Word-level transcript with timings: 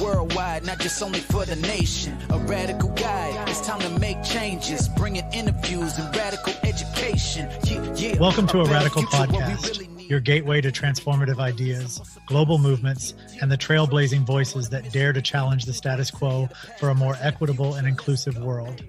Worldwide, 0.00 0.64
not 0.64 0.78
just 0.78 1.02
only 1.02 1.20
for 1.20 1.44
the 1.44 1.56
nation. 1.56 2.16
A 2.30 2.38
radical 2.38 2.88
guide. 2.90 3.48
It's 3.50 3.60
time 3.60 3.80
to 3.80 3.90
make 3.98 4.22
changes. 4.22 4.88
Bringing 4.88 5.30
interviews 5.34 5.98
and 5.98 6.16
radical 6.16 6.54
education. 6.62 7.50
Yeah, 7.64 7.94
yeah. 7.96 8.18
Welcome 8.18 8.46
to 8.46 8.60
a 8.60 8.64
Radical 8.64 9.02
Podcast, 9.02 10.08
your 10.08 10.20
gateway 10.20 10.62
to 10.62 10.72
transformative 10.72 11.38
ideas, 11.38 12.00
global 12.24 12.56
movements, 12.56 13.12
and 13.42 13.52
the 13.52 13.58
trailblazing 13.58 14.24
voices 14.24 14.70
that 14.70 14.90
dare 14.90 15.12
to 15.12 15.20
challenge 15.20 15.66
the 15.66 15.74
status 15.74 16.10
quo 16.10 16.48
for 16.78 16.88
a 16.88 16.94
more 16.94 17.16
equitable 17.20 17.74
and 17.74 17.86
inclusive 17.86 18.38
world. 18.38 18.82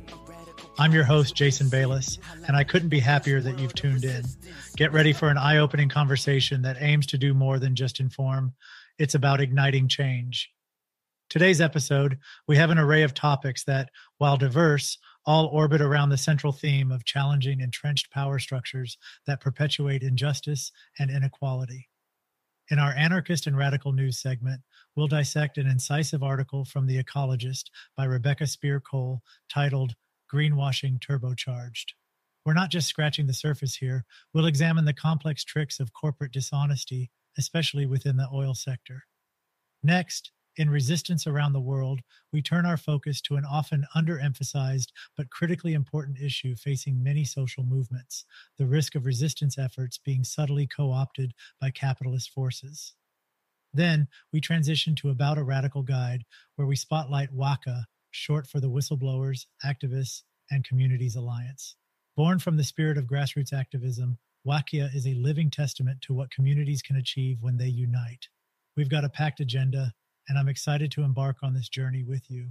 I'm 0.80 0.94
your 0.94 1.04
host, 1.04 1.36
Jason 1.36 1.68
Bayless, 1.68 2.18
and 2.48 2.56
I 2.56 2.64
couldn't 2.64 2.88
be 2.88 3.02
happier 3.02 3.42
that 3.42 3.60
you've 3.60 3.76
tuned 3.76 4.06
in. 4.06 4.24
Get 4.78 4.94
ready 4.94 5.12
for 5.12 5.28
an 5.28 5.38
eye 5.38 5.58
opening 5.58 5.90
conversation 5.90 6.62
that 6.62 6.78
aims 6.80 7.06
to 7.08 7.18
do 7.18 7.34
more 7.34 7.60
than 7.60 7.76
just 7.76 8.00
inform, 8.00 8.54
it's 9.02 9.16
about 9.16 9.42
igniting 9.42 9.88
change. 9.88 10.52
Today's 11.28 11.60
episode, 11.60 12.20
we 12.48 12.56
have 12.58 12.70
an 12.70 12.78
array 12.78 13.02
of 13.02 13.16
topics 13.16 13.64
that, 13.64 13.90
while 14.20 14.38
diverse, 14.38 15.00
all 15.26 15.48
orbit 15.48 15.82
around 15.82 16.10
the 16.10 16.18
central 16.18 16.54
theme 16.54 16.92
of 16.92 17.04
challenging 17.04 17.62
entrenched 17.62 18.12
power 18.12 18.38
structures 18.38 19.00
that 19.26 19.42
perpetuate 19.42 20.04
injustice 20.04 20.72
and 21.00 21.10
inequality. 21.10 21.90
In 22.70 22.78
our 22.78 22.92
anarchist 22.92 23.48
and 23.48 23.58
radical 23.58 23.92
news 23.92 24.20
segment, 24.20 24.62
we'll 24.96 25.08
dissect 25.08 25.58
an 25.58 25.66
incisive 25.66 26.22
article 26.22 26.64
from 26.64 26.86
The 26.86 27.04
Ecologist 27.04 27.72
by 27.98 28.06
Rebecca 28.06 28.46
Speare-Cole 28.46 29.24
titled 29.52 29.96
greenwashing 30.32 31.00
turbocharged. 31.00 31.94
We're 32.46 32.54
not 32.54 32.70
just 32.70 32.88
scratching 32.88 33.26
the 33.26 33.34
surface 33.34 33.74
here, 33.74 34.06
we'll 34.32 34.46
examine 34.46 34.86
the 34.86 34.94
complex 34.94 35.44
tricks 35.44 35.80
of 35.80 35.92
corporate 35.92 36.34
dishonesty, 36.34 37.10
especially 37.38 37.86
within 37.86 38.18
the 38.18 38.30
oil 38.34 38.54
sector. 38.54 39.04
Next, 39.84 40.32
in 40.58 40.70
Resistance 40.70 41.26
Around 41.26 41.54
the 41.54 41.62
World, 41.62 42.02
we 42.34 42.42
turn 42.42 42.66
our 42.66 42.78
focus 42.78 43.22
to 43.22 43.38
an 43.38 43.46
often 43.46 43.86
underemphasized 43.96 44.88
but 45.16 45.30
critically 45.30 45.74
important 45.74 46.20
issue 46.20 46.56
facing 46.56 47.02
many 47.02 47.24
social 47.24 47.64
movements 47.64 48.26
the 48.58 48.66
risk 48.66 48.96
of 48.96 49.06
resistance 49.06 49.58
efforts 49.58 49.98
being 49.98 50.24
subtly 50.24 50.68
co 50.68 50.92
opted 50.92 51.34
by 51.60 51.72
capitalist 51.72 52.32
forces. 52.32 52.96
Then 53.74 54.10
we 54.34 54.42
transition 54.42 54.96
to 54.96 55.10
About 55.10 55.38
a 55.38 55.44
Radical 55.44 55.84
Guide, 55.84 56.26
where 56.56 56.68
we 56.68 56.76
spotlight 56.76 57.34
WACA, 57.34 57.86
short 58.12 58.46
for 58.46 58.60
the 58.60 58.70
Whistleblowers, 58.70 59.46
Activists, 59.66 60.24
and 60.50 60.66
Communities 60.66 61.16
Alliance. 61.16 61.78
Born 62.18 62.40
from 62.40 62.58
the 62.58 62.64
spirit 62.66 62.98
of 62.98 63.06
grassroots 63.06 63.54
activism, 63.54 64.18
WACA 64.46 64.94
is 64.96 65.06
a 65.06 65.14
living 65.14 65.52
testament 65.52 66.02
to 66.02 66.14
what 66.14 66.32
communities 66.32 66.82
can 66.82 66.96
achieve 66.96 67.38
when 67.42 67.58
they 67.58 67.68
unite. 67.68 68.28
We've 68.76 68.90
got 68.90 69.06
a 69.06 69.10
packed 69.10 69.40
agenda, 69.40 69.94
and 70.28 70.38
I'm 70.38 70.50
excited 70.50 70.92
to 70.94 71.04
embark 71.04 71.38
on 71.44 71.54
this 71.54 71.70
journey 71.70 72.04
with 72.04 72.30
you. 72.32 72.50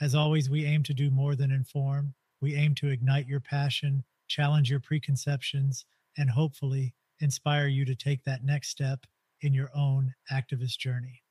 As 0.00 0.14
always, 0.14 0.48
we 0.48 0.64
aim 0.64 0.84
to 0.84 0.94
do 0.94 1.10
more 1.10 1.34
than 1.34 1.50
inform. 1.50 2.14
We 2.40 2.54
aim 2.54 2.76
to 2.76 2.88
ignite 2.88 3.26
your 3.26 3.40
passion, 3.40 4.04
challenge 4.28 4.70
your 4.70 4.80
preconceptions, 4.80 5.84
and 6.16 6.30
hopefully 6.30 6.94
inspire 7.20 7.66
you 7.66 7.84
to 7.86 7.94
take 7.96 8.22
that 8.24 8.44
next 8.44 8.68
step 8.68 9.00
in 9.40 9.52
your 9.52 9.70
own 9.74 10.14
activist 10.30 10.78
journey. 10.78 11.22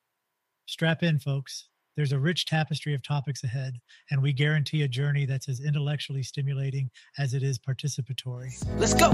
Strap 0.66 1.04
in, 1.04 1.20
folks. 1.20 1.70
There's 1.96 2.14
a 2.14 2.20
rich 2.20 2.46
tapestry 2.46 2.94
of 2.94 3.04
topics 3.04 3.44
ahead, 3.44 3.74
and 4.10 4.22
we 4.22 4.32
guarantee 4.34 4.84
a 4.84 4.88
journey 4.88 5.26
that's 5.26 5.50
as 5.50 5.60
intellectually 5.60 6.24
stimulating 6.24 6.90
as 7.18 7.34
it 7.34 7.44
is 7.44 7.60
participatory. 7.60 8.52
Let's 8.78 8.94
go. 8.94 9.12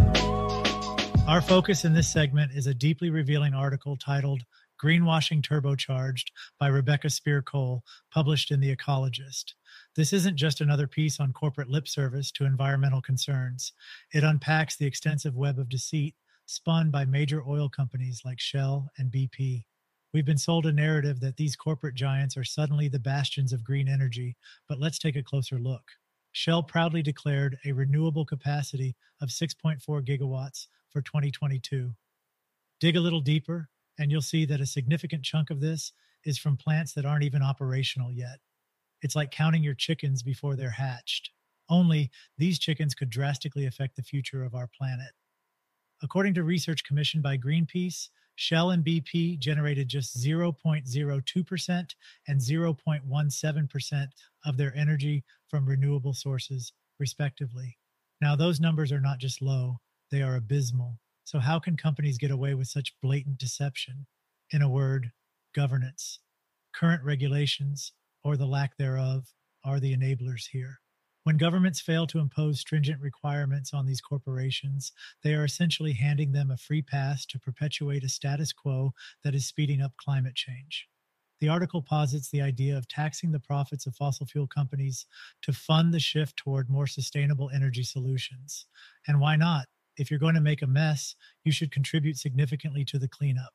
Our 1.28 1.42
focus 1.42 1.86
in 1.86 1.94
this 1.94 2.08
segment 2.08 2.52
is 2.54 2.68
a 2.68 2.74
deeply 2.74 3.10
revealing 3.10 3.54
article 3.54 3.98
titled 3.98 4.44
Greenwashing 4.82 5.42
Turbocharged 5.42 6.26
by 6.60 6.68
Rebecca 6.68 7.10
Speare-Cole, 7.10 7.84
published 8.12 8.52
in 8.52 8.60
The 8.60 8.76
Ecologist. 8.76 9.54
This 9.96 10.14
isn't 10.14 10.38
just 10.38 10.62
another 10.62 10.88
piece 10.88 11.20
on 11.20 11.34
corporate 11.34 11.70
lip 11.70 11.88
service 11.88 12.32
to 12.34 12.46
environmental 12.46 13.02
concerns. 13.02 13.74
It 14.14 14.24
unpacks 14.24 14.78
the 14.78 14.86
extensive 14.86 15.36
web 15.36 15.58
of 15.58 15.68
deceit 15.68 16.16
spun 16.46 16.92
by 16.92 17.06
major 17.06 17.44
oil 17.46 17.70
companies 17.70 18.22
like 18.24 18.40
Shell 18.40 18.90
and 18.98 19.12
BP. 19.12 19.66
We've 20.14 20.26
been 20.26 20.38
sold 20.38 20.66
a 20.66 20.72
narrative 20.72 21.20
that 21.20 21.38
these 21.38 21.56
corporate 21.56 21.96
giants 21.96 22.38
are 22.38 22.44
suddenly 22.44 22.88
the 22.88 23.00
bastions 23.00 23.52
of 23.52 23.64
green 23.64 23.88
energy, 23.88 24.38
but 24.68 24.80
let's 24.80 25.00
take 25.00 25.16
a 25.16 25.24
closer 25.24 25.60
look. 25.60 25.84
Shell 26.32 26.64
proudly 26.64 27.02
declared 27.02 27.58
a 27.66 27.74
renewable 27.74 28.26
capacity 28.26 28.96
of 29.22 29.30
6.4 29.30 29.80
gigawatts 30.06 30.68
for 30.90 31.02
2022. 31.02 31.94
Dig 32.80 32.96
a 32.96 33.02
little 33.02 33.22
deeper, 33.22 33.70
and 34.00 34.12
you'll 34.12 34.22
see 34.22 34.46
that 34.46 34.62
a 34.62 34.66
significant 34.66 35.24
chunk 35.24 35.50
of 35.50 35.60
this 35.60 35.92
is 36.24 36.38
from 36.38 36.58
plants 36.58 36.94
that 36.94 37.06
aren't 37.06 37.24
even 37.24 37.42
operational 37.42 38.12
yet. 38.12 38.40
It's 39.02 39.16
like 39.16 39.32
counting 39.32 39.64
your 39.64 39.74
chickens 39.74 40.24
before 40.24 40.56
they're 40.56 40.70
hatched. 40.70 41.32
Only 41.70 42.12
these 42.38 42.60
chickens 42.60 42.96
could 42.96 43.10
drastically 43.10 43.66
affect 43.66 43.96
the 43.96 44.04
future 44.04 44.44
of 44.44 44.56
our 44.56 44.68
planet. 44.68 45.12
According 46.02 46.36
to 46.36 46.44
research 46.44 46.84
commissioned 46.84 47.24
by 47.24 47.38
Greenpeace, 47.38 48.10
Shell 48.38 48.70
and 48.70 48.86
BP 48.86 49.40
generated 49.40 49.88
just 49.90 50.16
0.02% 50.16 51.96
and 52.28 52.40
0.17% 52.40 54.08
of 54.46 54.58
their 54.58 54.76
energy 54.76 55.24
from 55.50 55.66
renewable 55.66 56.14
sources, 56.14 56.72
respectively. 57.00 57.80
Now, 58.22 58.36
those 58.36 58.60
numbers 58.60 58.92
are 58.92 59.02
not 59.02 59.18
just 59.18 59.42
low, 59.42 59.80
they 60.12 60.22
are 60.22 60.36
abysmal. 60.36 61.00
So, 61.24 61.40
how 61.40 61.58
can 61.58 61.78
companies 61.78 62.20
get 62.20 62.30
away 62.30 62.54
with 62.54 62.68
such 62.68 62.96
blatant 63.02 63.40
deception? 63.40 64.06
In 64.52 64.62
a 64.62 64.70
word, 64.70 65.12
governance. 65.56 66.20
Current 66.76 67.04
regulations, 67.04 67.92
or 68.24 68.38
the 68.38 68.46
lack 68.46 68.78
thereof, 68.78 69.34
are 69.64 69.80
the 69.80 69.98
enablers 69.98 70.50
here. 70.52 70.80
When 71.28 71.36
governments 71.36 71.82
fail 71.82 72.08
to 72.08 72.20
impose 72.20 72.62
stringent 72.62 73.02
requirements 73.02 73.74
on 73.74 73.86
these 73.86 74.00
corporations, 74.00 74.94
they 75.26 75.34
are 75.34 75.44
essentially 75.44 75.92
handing 75.92 76.32
them 76.32 76.50
a 76.50 76.56
free 76.56 76.82
pass 76.82 77.26
to 77.26 77.38
perpetuate 77.38 78.06
a 78.06 78.08
status 78.08 78.54
quo 78.54 78.94
that 79.26 79.36
is 79.36 79.46
speeding 79.46 79.82
up 79.82 79.92
climate 79.98 80.36
change. 80.36 80.88
The 81.42 81.50
article 81.50 81.82
posits 81.82 82.30
the 82.30 82.42
idea 82.42 82.78
of 82.78 82.88
taxing 82.88 83.34
the 83.34 83.42
profits 83.42 83.86
of 83.86 83.94
fossil 83.94 84.26
fuel 84.26 84.48
companies 84.48 85.06
to 85.42 85.52
fund 85.52 85.94
the 85.94 86.00
shift 86.00 86.38
toward 86.38 86.70
more 86.70 86.88
sustainable 86.88 87.50
energy 87.54 87.84
solutions. 87.84 88.66
And 89.06 89.20
why 89.20 89.36
not? 89.36 89.66
If 89.98 90.10
you're 90.10 90.22
going 90.22 90.36
to 90.36 90.40
make 90.40 90.62
a 90.62 90.66
mess, 90.66 91.14
you 91.44 91.52
should 91.52 91.74
contribute 91.74 92.16
significantly 92.16 92.86
to 92.86 92.98
the 92.98 93.10
cleanup. 93.10 93.52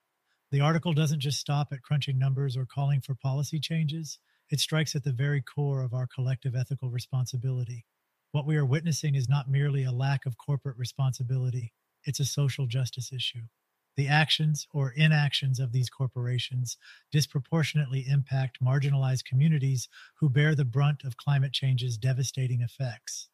The 0.51 0.61
article 0.61 0.93
doesn't 0.93 1.21
just 1.21 1.41
stop 1.41 1.69
at 1.73 1.81
crunching 1.81 2.19
numbers 2.19 2.55
or 2.55 2.67
calling 2.67 3.01
for 3.01 3.15
policy 3.15 3.59
changes. 3.59 4.19
It 4.53 4.61
strikes 4.61 4.95
at 4.95 5.03
the 5.03 5.13
very 5.13 5.41
core 5.41 5.83
of 5.83 5.95
our 5.95 6.07
collective 6.07 6.55
ethical 6.55 6.91
responsibility. 6.91 7.87
What 8.33 8.47
we 8.47 8.57
are 8.57 8.67
witnessing 8.67 9.15
is 9.15 9.27
not 9.27 9.51
merely 9.51 9.83
a 9.83 9.91
lack 9.91 10.27
of 10.27 10.37
corporate 10.37 10.77
responsibility, 10.77 11.73
it's 12.05 12.21
a 12.21 12.27
social 12.27 12.67
justice 12.67 13.15
issue. 13.15 13.45
The 13.97 14.09
actions 14.09 14.67
or 14.71 14.91
inactions 14.91 15.59
of 15.59 15.73
these 15.73 15.89
corporations 15.89 16.77
disproportionately 17.11 18.05
impact 18.07 18.63
marginalized 18.63 19.25
communities 19.25 19.89
who 20.17 20.29
bear 20.29 20.55
the 20.55 20.67
brunt 20.67 21.03
of 21.03 21.17
climate 21.17 21.55
change's 21.55 21.97
devastating 21.97 22.61
effects. 22.61 23.31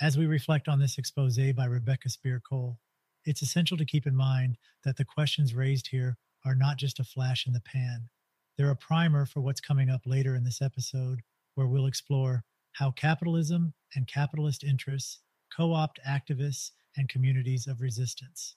As 0.00 0.18
we 0.18 0.26
reflect 0.26 0.66
on 0.66 0.80
this 0.80 0.98
expose 0.98 1.38
by 1.54 1.66
Rebecca 1.66 2.08
Speare-Cole, 2.08 2.80
it's 3.24 3.42
essential 3.42 3.76
to 3.76 3.84
keep 3.84 4.08
in 4.08 4.16
mind 4.16 4.58
that 4.82 4.96
the 4.96 5.04
questions 5.04 5.54
raised 5.54 5.86
here 5.86 6.16
are 6.44 6.56
not 6.56 6.78
just 6.78 6.98
a 6.98 7.04
flash 7.04 7.46
in 7.46 7.52
the 7.52 7.60
pan. 7.60 8.08
They're 8.62 8.70
a 8.70 8.76
primer 8.76 9.26
for 9.26 9.40
what's 9.40 9.60
coming 9.60 9.90
up 9.90 10.02
later 10.06 10.36
in 10.36 10.44
this 10.44 10.62
episode, 10.62 11.22
where 11.56 11.66
we'll 11.66 11.86
explore 11.88 12.44
how 12.74 12.92
capitalism 12.92 13.74
and 13.96 14.06
capitalist 14.06 14.62
interests 14.62 15.18
co 15.52 15.72
opt 15.72 15.98
activists 16.06 16.70
and 16.96 17.08
communities 17.08 17.66
of 17.66 17.80
resistance. 17.80 18.54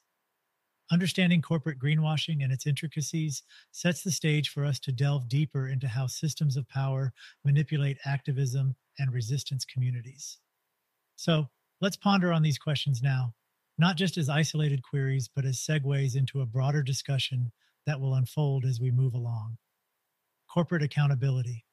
Understanding 0.92 1.42
corporate 1.42 1.80
greenwashing 1.80 2.44
and 2.44 2.52
its 2.52 2.68
intricacies 2.68 3.42
sets 3.72 4.04
the 4.04 4.12
stage 4.12 4.48
for 4.48 4.64
us 4.64 4.78
to 4.78 4.92
delve 4.92 5.28
deeper 5.28 5.66
into 5.66 5.88
how 5.88 6.06
systems 6.06 6.56
of 6.56 6.68
power 6.68 7.12
manipulate 7.44 7.98
activism 8.04 8.76
and 9.00 9.12
resistance 9.12 9.64
communities. 9.64 10.38
So 11.16 11.48
let's 11.80 11.96
ponder 11.96 12.32
on 12.32 12.42
these 12.42 12.58
questions 12.58 13.02
now, 13.02 13.34
not 13.76 13.96
just 13.96 14.16
as 14.18 14.28
isolated 14.28 14.84
queries, 14.84 15.26
but 15.26 15.44
as 15.44 15.58
segues 15.58 16.14
into 16.14 16.42
a 16.42 16.46
broader 16.46 16.84
discussion 16.84 17.50
that 17.86 18.00
will 18.00 18.14
unfold 18.14 18.64
as 18.64 18.80
we 18.80 18.92
move 18.92 19.12
along 19.12 19.58
corporate 20.52 20.82
accountability. 20.82 21.64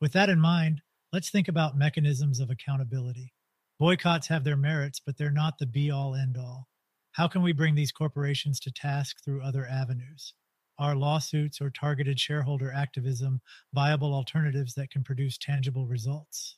With 0.00 0.12
that 0.12 0.28
in 0.28 0.40
mind, 0.40 0.82
let's 1.12 1.30
think 1.30 1.48
about 1.48 1.78
mechanisms 1.78 2.40
of 2.40 2.50
accountability. 2.50 3.32
Boycotts 3.78 4.28
have 4.28 4.44
their 4.44 4.56
merits, 4.56 5.00
but 5.04 5.16
they're 5.16 5.30
not 5.30 5.58
the 5.58 5.66
be 5.66 5.90
all 5.90 6.14
end 6.14 6.36
all. 6.36 6.68
How 7.12 7.28
can 7.28 7.42
we 7.42 7.52
bring 7.52 7.74
these 7.74 7.92
corporations 7.92 8.58
to 8.60 8.72
task 8.72 9.16
through 9.24 9.42
other 9.42 9.66
avenues? 9.66 10.34
Are 10.78 10.96
lawsuits 10.96 11.60
or 11.60 11.70
targeted 11.70 12.18
shareholder 12.18 12.72
activism 12.72 13.40
viable 13.72 14.12
alternatives 14.12 14.74
that 14.74 14.90
can 14.90 15.04
produce 15.04 15.38
tangible 15.38 15.86
results? 15.86 16.56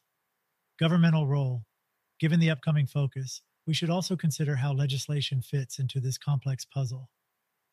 Governmental 0.81 1.27
role. 1.27 1.65
Given 2.19 2.41
the 2.41 2.51
upcoming 2.51 2.87
focus, 2.87 3.43
we 3.67 3.75
should 3.75 3.91
also 3.91 4.17
consider 4.17 4.57
how 4.57 4.73
legislation 4.73 5.43
fits 5.43 5.79
into 5.79 6.01
this 6.01 6.17
complex 6.17 6.65
puzzle. 6.65 7.11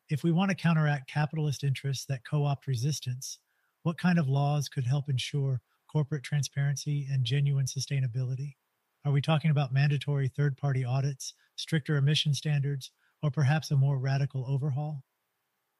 If 0.10 0.24
we 0.24 0.33
want 0.33 0.50
to 0.50 0.56
counteract 0.56 1.10
capitalist 1.10 1.63
interests 1.63 2.06
that 2.07 2.25
co 2.30 2.44
opt 2.44 2.68
resistance, 2.68 3.39
What 3.83 3.97
kind 3.97 4.18
of 4.18 4.30
laws 4.30 4.69
could 4.69 4.88
help 4.88 5.09
ensure 5.09 5.62
corporate 5.88 6.24
transparency 6.24 7.06
and 7.12 7.25
genuine 7.25 7.65
sustainability? 7.65 8.56
Are 9.03 9.12
we 9.12 9.19
talking 9.21 9.51
about 9.51 9.74
mandatory 9.74 10.30
third 10.30 10.56
party 10.56 10.85
audits, 10.85 11.33
stricter 11.57 11.97
emission 11.97 12.33
standards, 12.33 12.91
or 13.21 13.30
perhaps 13.30 13.71
a 13.71 13.75
more 13.75 14.00
radical 14.00 14.45
overhaul? 14.50 15.03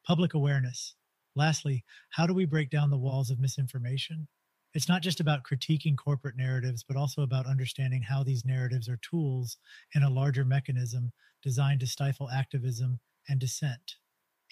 Public 0.06 0.34
awareness. 0.34 0.96
Lastly, 1.34 1.82
how 2.10 2.26
do 2.26 2.34
we 2.34 2.44
break 2.44 2.68
down 2.68 2.90
the 2.90 2.98
walls 2.98 3.30
of 3.30 3.40
misinformation? 3.40 4.28
It's 4.74 4.88
not 4.88 5.00
just 5.00 5.18
about 5.18 5.44
critiquing 5.44 5.96
corporate 5.96 6.36
narratives, 6.36 6.84
but 6.84 6.98
also 6.98 7.22
about 7.22 7.46
understanding 7.46 8.02
how 8.02 8.22
these 8.22 8.44
narratives 8.44 8.86
are 8.86 8.98
tools 8.98 9.56
in 9.94 10.02
a 10.02 10.10
larger 10.10 10.44
mechanism 10.44 11.10
designed 11.42 11.80
to 11.80 11.86
stifle 11.86 12.28
activism 12.28 13.00
and 13.30 13.40
dissent. 13.40 13.96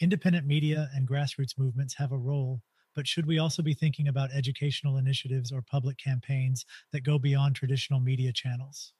Independent 0.00 0.46
media 0.46 0.88
and 0.94 1.06
grassroots 1.06 1.58
movements 1.58 1.96
have 1.98 2.12
a 2.12 2.18
role, 2.18 2.62
but 2.94 3.06
should 3.06 3.26
we 3.26 3.38
also 3.38 3.62
be 3.62 3.74
thinking 3.74 4.08
about 4.08 4.32
educational 4.32 4.96
initiatives 4.96 5.52
or 5.52 5.62
public 5.62 5.98
campaigns 5.98 6.64
that 6.92 7.04
go 7.04 7.18
beyond 7.18 7.56
traditional 7.56 8.00
media 8.00 8.32
channels? 8.32 8.92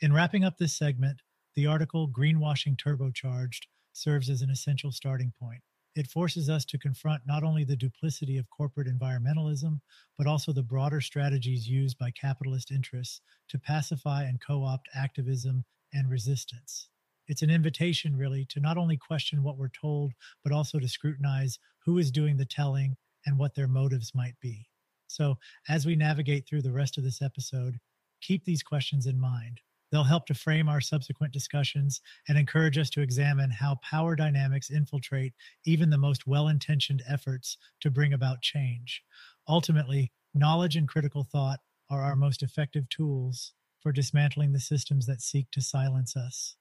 In 0.00 0.12
wrapping 0.12 0.44
up 0.44 0.56
this 0.58 0.74
segment, 0.74 1.20
the 1.54 1.66
article 1.66 2.08
Greenwashing 2.08 2.76
Turbocharged 2.76 3.66
serves 3.92 4.30
as 4.30 4.40
an 4.40 4.50
essential 4.50 4.92
starting 4.92 5.32
point. 5.38 5.62
It 5.94 6.06
forces 6.06 6.48
us 6.48 6.64
to 6.66 6.78
confront 6.78 7.26
not 7.26 7.42
only 7.42 7.64
the 7.64 7.76
duplicity 7.76 8.38
of 8.38 8.48
corporate 8.48 8.86
environmentalism, 8.86 9.80
but 10.16 10.26
also 10.26 10.52
the 10.52 10.62
broader 10.62 11.00
strategies 11.00 11.68
used 11.68 11.98
by 11.98 12.12
capitalist 12.12 12.70
interests 12.70 13.20
to 13.48 13.58
pacify 13.58 14.22
and 14.24 14.40
co 14.40 14.64
opt 14.64 14.88
activism 14.94 15.64
and 15.92 16.08
resistance. 16.08 16.88
It's 17.26 17.42
an 17.42 17.50
invitation, 17.50 18.16
really, 18.16 18.44
to 18.46 18.60
not 18.60 18.78
only 18.78 18.96
question 18.96 19.42
what 19.42 19.56
we're 19.58 19.68
told, 19.68 20.12
but 20.42 20.52
also 20.52 20.78
to 20.78 20.88
scrutinize 20.88 21.58
who 21.84 21.98
is 21.98 22.10
doing 22.10 22.36
the 22.36 22.44
telling 22.44 22.96
and 23.26 23.38
what 23.38 23.54
their 23.54 23.68
motives 23.68 24.12
might 24.14 24.38
be. 24.40 24.68
So, 25.06 25.38
as 25.68 25.86
we 25.86 25.96
navigate 25.96 26.46
through 26.46 26.62
the 26.62 26.72
rest 26.72 26.96
of 26.96 27.04
this 27.04 27.20
episode, 27.20 27.80
keep 28.20 28.44
these 28.44 28.62
questions 28.62 29.06
in 29.06 29.18
mind. 29.18 29.60
They'll 29.90 30.04
help 30.04 30.26
to 30.26 30.34
frame 30.34 30.68
our 30.68 30.80
subsequent 30.80 31.32
discussions 31.32 32.00
and 32.28 32.38
encourage 32.38 32.78
us 32.78 32.90
to 32.90 33.00
examine 33.00 33.50
how 33.50 33.80
power 33.82 34.14
dynamics 34.14 34.70
infiltrate 34.70 35.34
even 35.64 35.90
the 35.90 35.98
most 35.98 36.26
well 36.26 36.46
intentioned 36.46 37.02
efforts 37.08 37.56
to 37.80 37.90
bring 37.90 38.12
about 38.12 38.40
change. 38.40 39.02
Ultimately, 39.48 40.12
knowledge 40.32 40.76
and 40.76 40.88
critical 40.88 41.24
thought 41.24 41.58
are 41.90 42.02
our 42.02 42.14
most 42.14 42.42
effective 42.42 42.88
tools 42.88 43.52
for 43.80 43.90
dismantling 43.90 44.52
the 44.52 44.60
systems 44.60 45.06
that 45.06 45.20
seek 45.20 45.50
to 45.50 45.60
silence 45.60 46.16
us. 46.16 46.54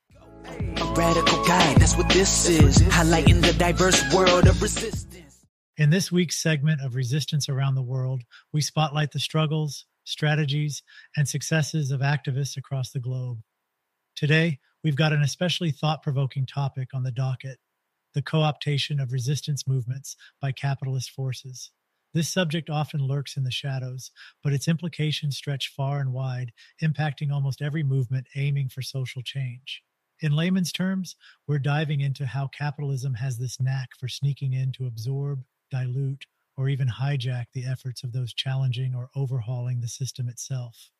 A 0.45 0.93
radical 0.95 1.45
guide, 1.45 1.77
that's 1.77 1.95
what 1.95 2.09
this 2.09 2.49
is, 2.49 2.79
highlighting 2.79 3.41
the 3.41 3.53
diverse 3.53 4.01
world 4.13 4.47
of 4.47 4.61
resistance. 4.61 5.28
In 5.79 5.91
this 5.91 6.11
week's 6.11 6.37
segment 6.37 6.81
of 6.81 6.95
Resistance 6.95 7.47
Around 7.47 7.75
the 7.75 7.81
World, 7.81 8.23
we 8.51 8.59
spotlight 8.59 9.13
the 9.13 9.19
struggles, 9.19 9.85
strategies, 10.03 10.83
and 11.15 11.25
successes 11.25 11.89
of 11.89 12.01
activists 12.01 12.57
across 12.57 12.91
the 12.91 12.99
globe. 12.99 13.39
Today, 14.13 14.59
we've 14.83 14.97
got 14.97 15.13
an 15.13 15.21
especially 15.21 15.71
thought 15.71 16.03
provoking 16.03 16.45
topic 16.45 16.89
on 16.93 17.03
the 17.03 17.13
docket 17.13 17.59
the 18.13 18.21
co 18.21 18.39
optation 18.39 19.01
of 19.01 19.13
resistance 19.13 19.65
movements 19.69 20.17
by 20.41 20.51
capitalist 20.51 21.11
forces. 21.11 21.71
This 22.13 22.27
subject 22.27 22.69
often 22.69 22.99
lurks 22.99 23.37
in 23.37 23.45
the 23.45 23.49
shadows, 23.49 24.11
but 24.43 24.51
its 24.51 24.67
implications 24.67 25.37
stretch 25.37 25.73
far 25.73 26.01
and 26.01 26.11
wide, 26.11 26.51
impacting 26.83 27.31
almost 27.31 27.61
every 27.61 27.83
movement 27.83 28.27
aiming 28.35 28.67
for 28.67 28.81
social 28.81 29.21
change. 29.21 29.81
In 30.19 30.35
layman's 30.35 30.73
terms, 30.73 31.15
we're 31.47 31.57
diving 31.57 32.01
into 32.01 32.25
how 32.25 32.47
capitalism 32.47 33.13
has 33.13 33.37
this 33.37 33.61
knack 33.61 33.91
for 33.97 34.09
sneaking 34.09 34.51
in 34.51 34.73
to 34.73 34.85
absorb, 34.85 35.45
dilute, 35.69 36.25
or 36.57 36.67
even 36.67 36.87
hijack 36.87 37.45
the 37.53 37.65
efforts 37.65 38.03
of 38.03 38.11
those 38.11 38.33
challenging 38.33 38.93
or 38.93 39.09
overhauling 39.15 39.79
the 39.79 39.87
system 39.87 40.27
itself. 40.27 40.91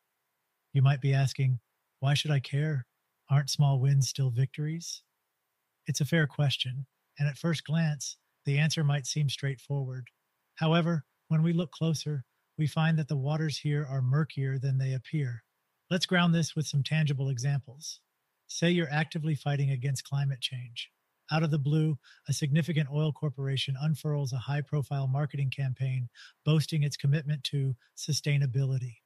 You 0.72 0.82
might 0.82 1.00
be 1.00 1.12
asking, 1.12 1.60
why 1.98 2.14
should 2.14 2.30
I 2.30 2.40
care? 2.40 2.86
Aren't 3.28 3.50
small 3.50 3.78
wins 3.78 4.08
still 4.08 4.30
victories? 4.30 5.02
It's 5.86 6.00
a 6.00 6.06
fair 6.06 6.26
question, 6.26 6.86
and 7.18 7.28
at 7.28 7.36
first 7.36 7.64
glance, 7.64 8.16
the 8.46 8.58
answer 8.58 8.82
might 8.82 9.06
seem 9.06 9.28
straightforward. 9.28 10.08
However, 10.54 11.04
when 11.28 11.42
we 11.42 11.52
look 11.52 11.72
closer, 11.72 12.24
we 12.56 12.66
find 12.66 12.98
that 12.98 13.08
the 13.08 13.16
waters 13.16 13.58
here 13.58 13.86
are 13.88 14.02
murkier 14.02 14.58
than 14.58 14.78
they 14.78 14.94
appear. 14.94 15.42
Let's 15.90 16.06
ground 16.06 16.34
this 16.34 16.54
with 16.54 16.66
some 16.66 16.82
tangible 16.82 17.28
examples. 17.28 18.00
Say 18.46 18.70
you're 18.70 18.90
actively 18.90 19.34
fighting 19.34 19.70
against 19.70 20.04
climate 20.04 20.40
change. 20.40 20.90
Out 21.32 21.42
of 21.42 21.50
the 21.50 21.58
blue, 21.58 21.98
a 22.28 22.32
significant 22.32 22.88
oil 22.92 23.12
corporation 23.12 23.76
unfurls 23.80 24.32
a 24.32 24.38
high 24.38 24.62
profile 24.62 25.06
marketing 25.06 25.50
campaign 25.50 26.08
boasting 26.44 26.82
its 26.82 26.96
commitment 26.96 27.44
to 27.44 27.76
sustainability. 27.96 28.96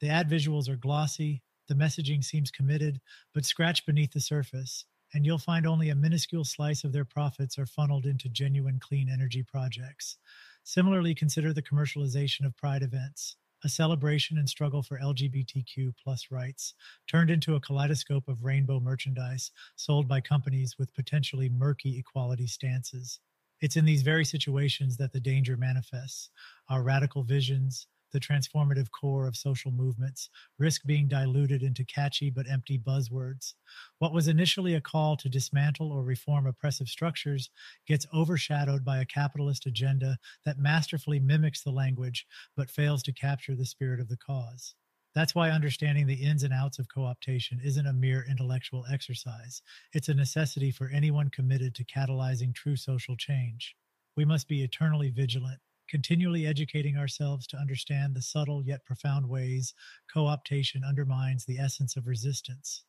The 0.00 0.08
ad 0.08 0.28
visuals 0.28 0.68
are 0.68 0.76
glossy, 0.76 1.42
the 1.68 1.74
messaging 1.74 2.24
seems 2.24 2.50
committed, 2.50 3.00
but 3.32 3.44
scratch 3.44 3.86
beneath 3.86 4.12
the 4.12 4.20
surface, 4.20 4.84
and 5.14 5.24
you'll 5.24 5.38
find 5.38 5.66
only 5.66 5.90
a 5.90 5.94
minuscule 5.94 6.44
slice 6.44 6.82
of 6.82 6.92
their 6.92 7.04
profits 7.04 7.58
are 7.58 7.66
funneled 7.66 8.06
into 8.06 8.28
genuine 8.28 8.80
clean 8.80 9.08
energy 9.08 9.42
projects. 9.42 10.16
Similarly, 10.64 11.14
consider 11.14 11.52
the 11.52 11.62
commercialization 11.62 12.44
of 12.44 12.56
pride 12.56 12.82
events 12.82 13.36
a 13.64 13.68
celebration 13.68 14.38
and 14.38 14.48
struggle 14.48 14.82
for 14.82 14.98
LGBTQ 14.98 15.94
plus 16.02 16.30
rights, 16.30 16.74
turned 17.06 17.30
into 17.30 17.54
a 17.54 17.60
kaleidoscope 17.60 18.28
of 18.28 18.44
rainbow 18.44 18.80
merchandise 18.80 19.50
sold 19.76 20.08
by 20.08 20.20
companies 20.20 20.76
with 20.78 20.94
potentially 20.94 21.48
murky 21.48 21.98
equality 21.98 22.46
stances. 22.46 23.20
It's 23.60 23.76
in 23.76 23.84
these 23.84 24.02
very 24.02 24.24
situations 24.24 24.96
that 24.96 25.12
the 25.12 25.20
danger 25.20 25.56
manifests. 25.56 26.30
Our 26.68 26.82
radical 26.82 27.22
visions, 27.22 27.86
the 28.12 28.20
transformative 28.20 28.90
core 28.90 29.26
of 29.26 29.36
social 29.36 29.70
movements, 29.70 30.30
risk 30.58 30.84
being 30.84 31.08
diluted 31.08 31.62
into 31.62 31.84
catchy 31.84 32.30
but 32.30 32.48
empty 32.48 32.78
buzzwords. 32.78 33.54
What 33.98 34.12
was 34.12 34.28
initially 34.28 34.74
a 34.74 34.80
call 34.80 35.16
to 35.16 35.28
dismantle 35.28 35.92
or 35.92 36.02
reform 36.02 36.46
oppressive 36.46 36.88
structures 36.88 37.50
gets 37.86 38.06
overshadowed 38.14 38.84
by 38.84 38.98
a 38.98 39.06
capitalist 39.06 39.66
agenda 39.66 40.18
that 40.44 40.58
masterfully 40.58 41.20
mimics 41.20 41.62
the 41.62 41.70
language 41.70 42.26
but 42.56 42.70
fails 42.70 43.02
to 43.04 43.12
capture 43.12 43.54
the 43.54 43.66
spirit 43.66 44.00
of 44.00 44.08
the 44.08 44.16
cause. 44.16 44.74
That's 45.14 45.34
why 45.34 45.50
understanding 45.50 46.06
the 46.06 46.22
ins 46.22 46.44
and 46.44 46.52
outs 46.52 46.78
of 46.78 46.88
co 46.88 47.00
optation 47.00 47.64
isn't 47.64 47.86
a 47.86 47.92
mere 47.92 48.24
intellectual 48.28 48.84
exercise. 48.90 49.60
It's 49.92 50.08
a 50.08 50.14
necessity 50.14 50.70
for 50.70 50.88
anyone 50.88 51.30
committed 51.30 51.74
to 51.76 51.84
catalyzing 51.84 52.54
true 52.54 52.76
social 52.76 53.16
change. 53.16 53.76
We 54.16 54.24
must 54.24 54.46
be 54.46 54.62
eternally 54.62 55.10
vigilant 55.10 55.60
continually 55.90 56.46
educating 56.46 56.96
ourselves 56.96 57.46
to 57.48 57.56
understand 57.56 58.14
the 58.14 58.22
subtle 58.22 58.62
yet 58.64 58.84
profound 58.84 59.28
ways 59.28 59.74
co 60.12 60.20
optation 60.24 60.86
undermines 60.88 61.44
the 61.44 61.58
essence 61.58 61.96
of 61.96 62.06
resistance. 62.06 62.84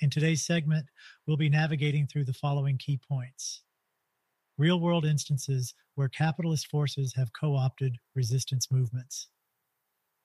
In 0.00 0.10
today's 0.10 0.44
segment, 0.44 0.86
we'll 1.26 1.38
be 1.38 1.48
navigating 1.48 2.06
through 2.06 2.26
the 2.26 2.34
following 2.34 2.76
key 2.76 3.00
points. 3.08 3.62
Real 4.58 4.78
world 4.78 5.06
instances 5.06 5.74
where 5.94 6.08
capitalist 6.08 6.66
forces 6.68 7.14
have 7.16 7.32
co 7.32 7.56
opted 7.56 7.96
resistance 8.14 8.70
movements, 8.70 9.28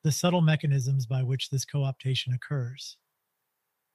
the 0.03 0.11
subtle 0.11 0.41
mechanisms 0.41 1.05
by 1.05 1.23
which 1.23 1.49
this 1.49 1.65
co 1.65 1.79
optation 1.79 2.35
occurs, 2.35 2.97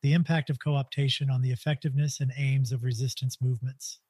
the 0.03 0.15
impact 0.15 0.49
of 0.49 0.59
co 0.59 0.71
optation 0.71 1.31
on 1.31 1.43
the 1.43 1.53
effectiveness 1.53 2.21
and 2.21 2.33
aims 2.37 2.73
of 2.73 2.83
resistance 2.83 3.37
movements 3.43 4.00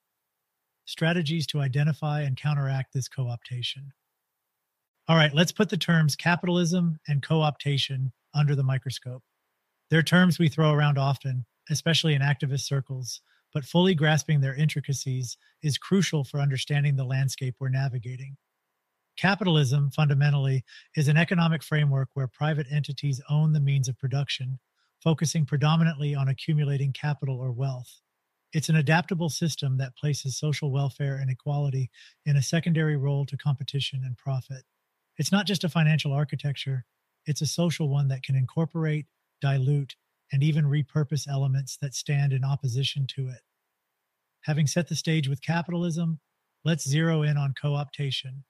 strategies 0.88 1.46
to 1.46 1.60
identify 1.60 2.22
and 2.22 2.34
counteract 2.34 2.94
this 2.94 3.08
co 3.08 3.24
optation. 3.24 3.90
All 5.06 5.16
right, 5.16 5.34
let's 5.34 5.52
put 5.52 5.68
the 5.68 5.76
terms 5.76 6.16
capitalism 6.16 6.98
and 7.06 7.22
co 7.22 7.40
optation 7.40 8.10
under 8.34 8.56
the 8.56 8.62
microscope. 8.62 9.22
They're 9.90 10.02
terms 10.02 10.38
we 10.38 10.48
throw 10.48 10.72
around 10.72 10.96
often, 10.96 11.44
especially 11.68 12.14
in 12.14 12.22
activist 12.22 12.60
circles, 12.60 13.20
but 13.52 13.64
fully 13.64 13.94
grasping 13.94 14.40
their 14.40 14.54
intricacies 14.54 15.36
is 15.62 15.76
crucial 15.76 16.24
for 16.24 16.40
understanding 16.40 16.96
the 16.96 17.04
landscape 17.04 17.56
we're 17.60 17.68
navigating. 17.68 18.36
Capitalism, 19.18 19.90
fundamentally, 19.90 20.64
is 20.96 21.08
an 21.08 21.18
economic 21.18 21.62
framework 21.62 22.08
where 22.14 22.28
private 22.28 22.66
entities 22.70 23.20
own 23.28 23.52
the 23.52 23.60
means 23.60 23.88
of 23.88 23.98
production, 23.98 24.58
focusing 25.02 25.44
predominantly 25.44 26.14
on 26.14 26.28
accumulating 26.28 26.92
capital 26.92 27.38
or 27.38 27.52
wealth. 27.52 28.00
It's 28.52 28.70
an 28.70 28.76
adaptable 28.76 29.28
system 29.28 29.76
that 29.78 29.96
places 29.96 30.38
social 30.38 30.70
welfare 30.70 31.16
and 31.16 31.30
equality 31.30 31.90
in 32.24 32.36
a 32.36 32.42
secondary 32.42 32.96
role 32.96 33.26
to 33.26 33.36
competition 33.36 34.02
and 34.04 34.16
profit. 34.16 34.64
It's 35.18 35.32
not 35.32 35.46
just 35.46 35.64
a 35.64 35.68
financial 35.68 36.12
architecture, 36.12 36.86
it's 37.26 37.42
a 37.42 37.46
social 37.46 37.90
one 37.90 38.08
that 38.08 38.22
can 38.22 38.36
incorporate, 38.36 39.06
dilute, 39.40 39.96
and 40.32 40.42
even 40.42 40.64
repurpose 40.64 41.28
elements 41.28 41.76
that 41.82 41.94
stand 41.94 42.32
in 42.32 42.44
opposition 42.44 43.06
to 43.08 43.28
it. 43.28 43.40
Having 44.42 44.68
set 44.68 44.88
the 44.88 44.94
stage 44.94 45.28
with 45.28 45.42
capitalism, 45.42 46.20
let's 46.64 46.88
zero 46.88 47.22
in 47.22 47.36
on 47.36 47.54
co 47.60 47.72
optation. 47.72 48.44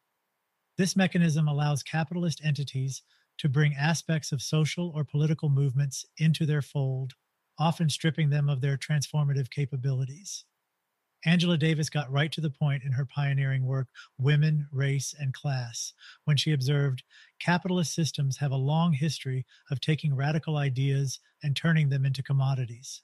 This 0.77 0.95
mechanism 0.95 1.49
allows 1.49 1.83
capitalist 1.83 2.41
entities 2.45 3.03
to 3.39 3.49
bring 3.49 3.75
aspects 3.75 4.31
of 4.31 4.43
social 4.43 4.93
or 4.95 5.03
political 5.03 5.49
movements 5.49 6.05
into 6.19 6.47
their 6.47 6.63
fold 6.63 7.15
often 7.59 7.89
stripping 7.89 8.31
them 8.31 8.49
of 8.49 8.61
their 8.61 8.77
transformative 8.77 9.51
capabilities. 9.51 10.45
Angela 11.25 11.59
Davis 11.59 11.91
got 11.91 12.11
right 12.13 12.31
to 12.31 12.41
the 12.41 12.51
point 12.51 12.85
in 12.85 12.93
her 12.93 13.05
pioneering 13.05 13.67
work, 13.67 13.89
Women, 14.19 14.69
Race, 14.71 15.15
and 15.19 15.35
Class, 15.35 15.93
when 16.25 16.37
she 16.37 16.53
observed 16.53 17.03
capitalist 17.41 17.93
systems 17.93 18.37
have 18.37 18.53
a 18.53 18.57
long 18.57 18.93
history 18.93 19.45
of 19.71 19.81
taking 19.81 20.15
radical 20.15 20.57
ideas 20.57 21.19
and 21.43 21.57
turning 21.57 21.89
them 21.89 22.07
into 22.07 22.23
commodities. 22.23 23.03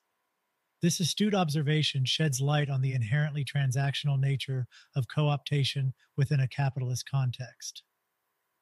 This 0.80 1.00
astute 1.00 1.34
observation 1.34 2.04
sheds 2.04 2.40
light 2.40 2.70
on 2.70 2.82
the 2.82 2.92
inherently 2.92 3.44
transactional 3.44 4.20
nature 4.20 4.66
of 4.94 5.08
co 5.08 5.24
optation 5.24 5.92
within 6.16 6.40
a 6.40 6.48
capitalist 6.48 7.10
context. 7.10 7.82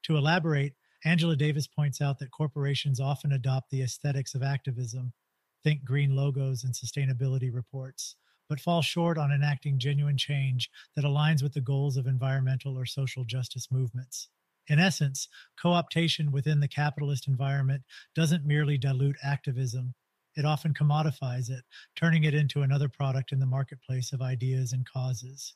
To 0.04 0.16
elaborate, 0.16 0.74
Angela 1.04 1.36
Davis 1.36 1.66
points 1.66 2.00
out 2.00 2.18
that 2.20 2.30
corporations 2.30 3.00
often 3.00 3.32
adopt 3.32 3.70
the 3.70 3.82
aesthetics 3.82 4.34
of 4.34 4.42
activism, 4.42 5.12
think 5.62 5.84
green 5.84 6.14
logos 6.16 6.64
and 6.64 6.74
sustainability 6.74 7.52
reports, 7.52 8.16
but 8.48 8.60
fall 8.60 8.82
short 8.82 9.18
on 9.18 9.32
enacting 9.32 9.78
genuine 9.78 10.18
change 10.18 10.70
that 10.94 11.04
aligns 11.04 11.42
with 11.42 11.54
the 11.54 11.60
goals 11.60 11.96
of 11.96 12.06
environmental 12.06 12.78
or 12.78 12.86
social 12.86 13.24
justice 13.24 13.68
movements. 13.70 14.28
In 14.68 14.78
essence, 14.78 15.28
co 15.60 15.70
optation 15.70 16.30
within 16.30 16.60
the 16.60 16.68
capitalist 16.68 17.26
environment 17.26 17.82
doesn't 18.14 18.46
merely 18.46 18.78
dilute 18.78 19.16
activism, 19.22 19.94
it 20.34 20.44
often 20.44 20.72
commodifies 20.72 21.50
it, 21.50 21.64
turning 21.94 22.24
it 22.24 22.34
into 22.34 22.62
another 22.62 22.88
product 22.88 23.32
in 23.32 23.38
the 23.38 23.46
marketplace 23.46 24.12
of 24.12 24.22
ideas 24.22 24.72
and 24.72 24.88
causes. 24.88 25.54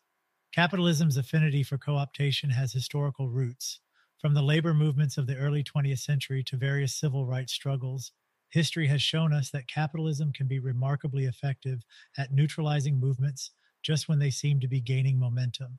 Capitalism's 0.53 1.17
affinity 1.17 1.63
for 1.63 1.79
co 1.79 1.93
optation 1.93 2.53
has 2.53 2.73
historical 2.73 3.29
roots. 3.29 3.81
From 4.19 4.35
the 4.35 4.43
labor 4.43 4.75
movements 4.75 5.19
of 5.19 5.27
the 5.27 5.37
early 5.37 5.63
20th 5.63 6.01
century 6.01 6.43
to 6.45 6.57
various 6.57 6.95
civil 6.95 7.27
rights 7.27 7.53
struggles, 7.53 8.13
history 8.57 8.87
has 8.87 9.03
shown 9.03 9.35
us 9.35 9.51
that 9.51 9.69
capitalism 9.69 10.33
can 10.33 10.47
be 10.47 10.59
remarkably 10.59 11.27
effective 11.27 11.85
at 12.17 12.33
neutralizing 12.33 12.99
movements 12.99 13.51
just 13.83 14.09
when 14.09 14.19
they 14.19 14.31
seem 14.31 14.59
to 14.59 14.67
be 14.67 14.81
gaining 14.81 15.19
momentum. 15.19 15.79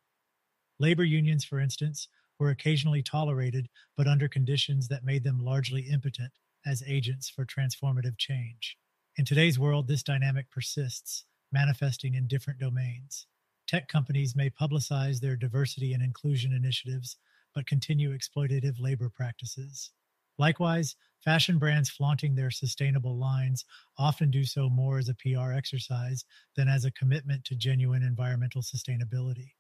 Labor 0.77 1.03
unions, 1.03 1.43
for 1.43 1.59
instance, 1.59 2.07
were 2.37 2.51
occasionally 2.51 3.01
tolerated, 3.01 3.67
but 3.95 4.05
under 4.05 4.27
conditions 4.27 4.89
that 4.89 5.03
made 5.03 5.23
them 5.23 5.43
largely 5.43 5.89
impotent 5.89 6.31
as 6.67 6.83
agents 6.85 7.27
for 7.31 7.47
transformative 7.47 8.15
change. 8.19 8.77
In 9.17 9.25
today's 9.25 9.57
world, 9.57 9.87
this 9.87 10.03
dynamic 10.03 10.51
persists, 10.51 11.25
manifesting 11.51 12.13
in 12.13 12.27
different 12.27 12.59
domains. 12.59 13.25
Tech 13.65 13.87
companies 13.87 14.35
may 14.35 14.51
publicize 14.51 15.19
their 15.19 15.35
diversity 15.35 15.93
and 15.93 16.03
inclusion 16.03 16.53
initiatives, 16.53 17.17
but 17.55 17.65
continue 17.65 18.15
exploitative 18.15 18.79
labor 18.79 19.09
practices. 19.09 19.93
Likewise, 20.37 20.95
fashion 21.23 21.59
brands 21.59 21.89
flaunting 21.89 22.35
their 22.35 22.51
sustainable 22.51 23.17
lines 23.17 23.65
often 23.97 24.31
do 24.31 24.43
so 24.45 24.69
more 24.69 24.97
as 24.97 25.09
a 25.09 25.15
PR 25.15 25.51
exercise 25.53 26.25
than 26.55 26.67
as 26.67 26.85
a 26.85 26.91
commitment 26.91 27.43
to 27.45 27.55
genuine 27.55 28.03
environmental 28.03 28.61
sustainability. 28.61 29.53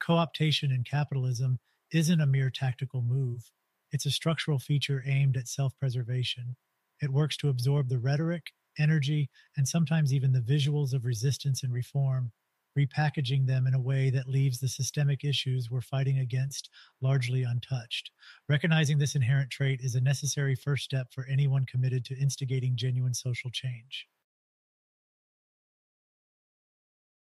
Co 0.00 0.14
optation 0.14 0.74
in 0.74 0.84
capitalism 0.84 1.58
isn't 1.92 2.20
a 2.20 2.26
mere 2.26 2.50
tactical 2.50 3.00
move, 3.02 3.50
it's 3.90 4.06
a 4.06 4.10
structural 4.10 4.58
feature 4.58 5.02
aimed 5.06 5.36
at 5.36 5.48
self 5.48 5.76
preservation. 5.78 6.56
It 7.00 7.10
works 7.12 7.36
to 7.38 7.48
absorb 7.48 7.88
the 7.88 7.98
rhetoric, 7.98 8.52
energy, 8.78 9.30
and 9.56 9.66
sometimes 9.68 10.12
even 10.12 10.32
the 10.32 10.40
visuals 10.40 10.92
of 10.92 11.04
resistance 11.06 11.62
and 11.62 11.72
reform 11.72 12.32
repackaging 12.78 13.46
them 13.46 13.66
in 13.66 13.74
a 13.74 13.80
way 13.80 14.10
that 14.10 14.28
leaves 14.28 14.58
the 14.58 14.68
systemic 14.68 15.24
issues 15.24 15.70
we're 15.70 15.80
fighting 15.80 16.18
against 16.18 16.70
largely 17.00 17.42
untouched. 17.42 18.10
Recognizing 18.48 18.98
this 18.98 19.14
inherent 19.14 19.50
trait 19.50 19.80
is 19.82 19.94
a 19.94 20.00
necessary 20.00 20.54
first 20.54 20.84
step 20.84 21.08
for 21.12 21.26
anyone 21.26 21.66
committed 21.66 22.04
to 22.06 22.18
instigating 22.18 22.76
genuine 22.76 23.14
social 23.14 23.50
change. 23.50 24.06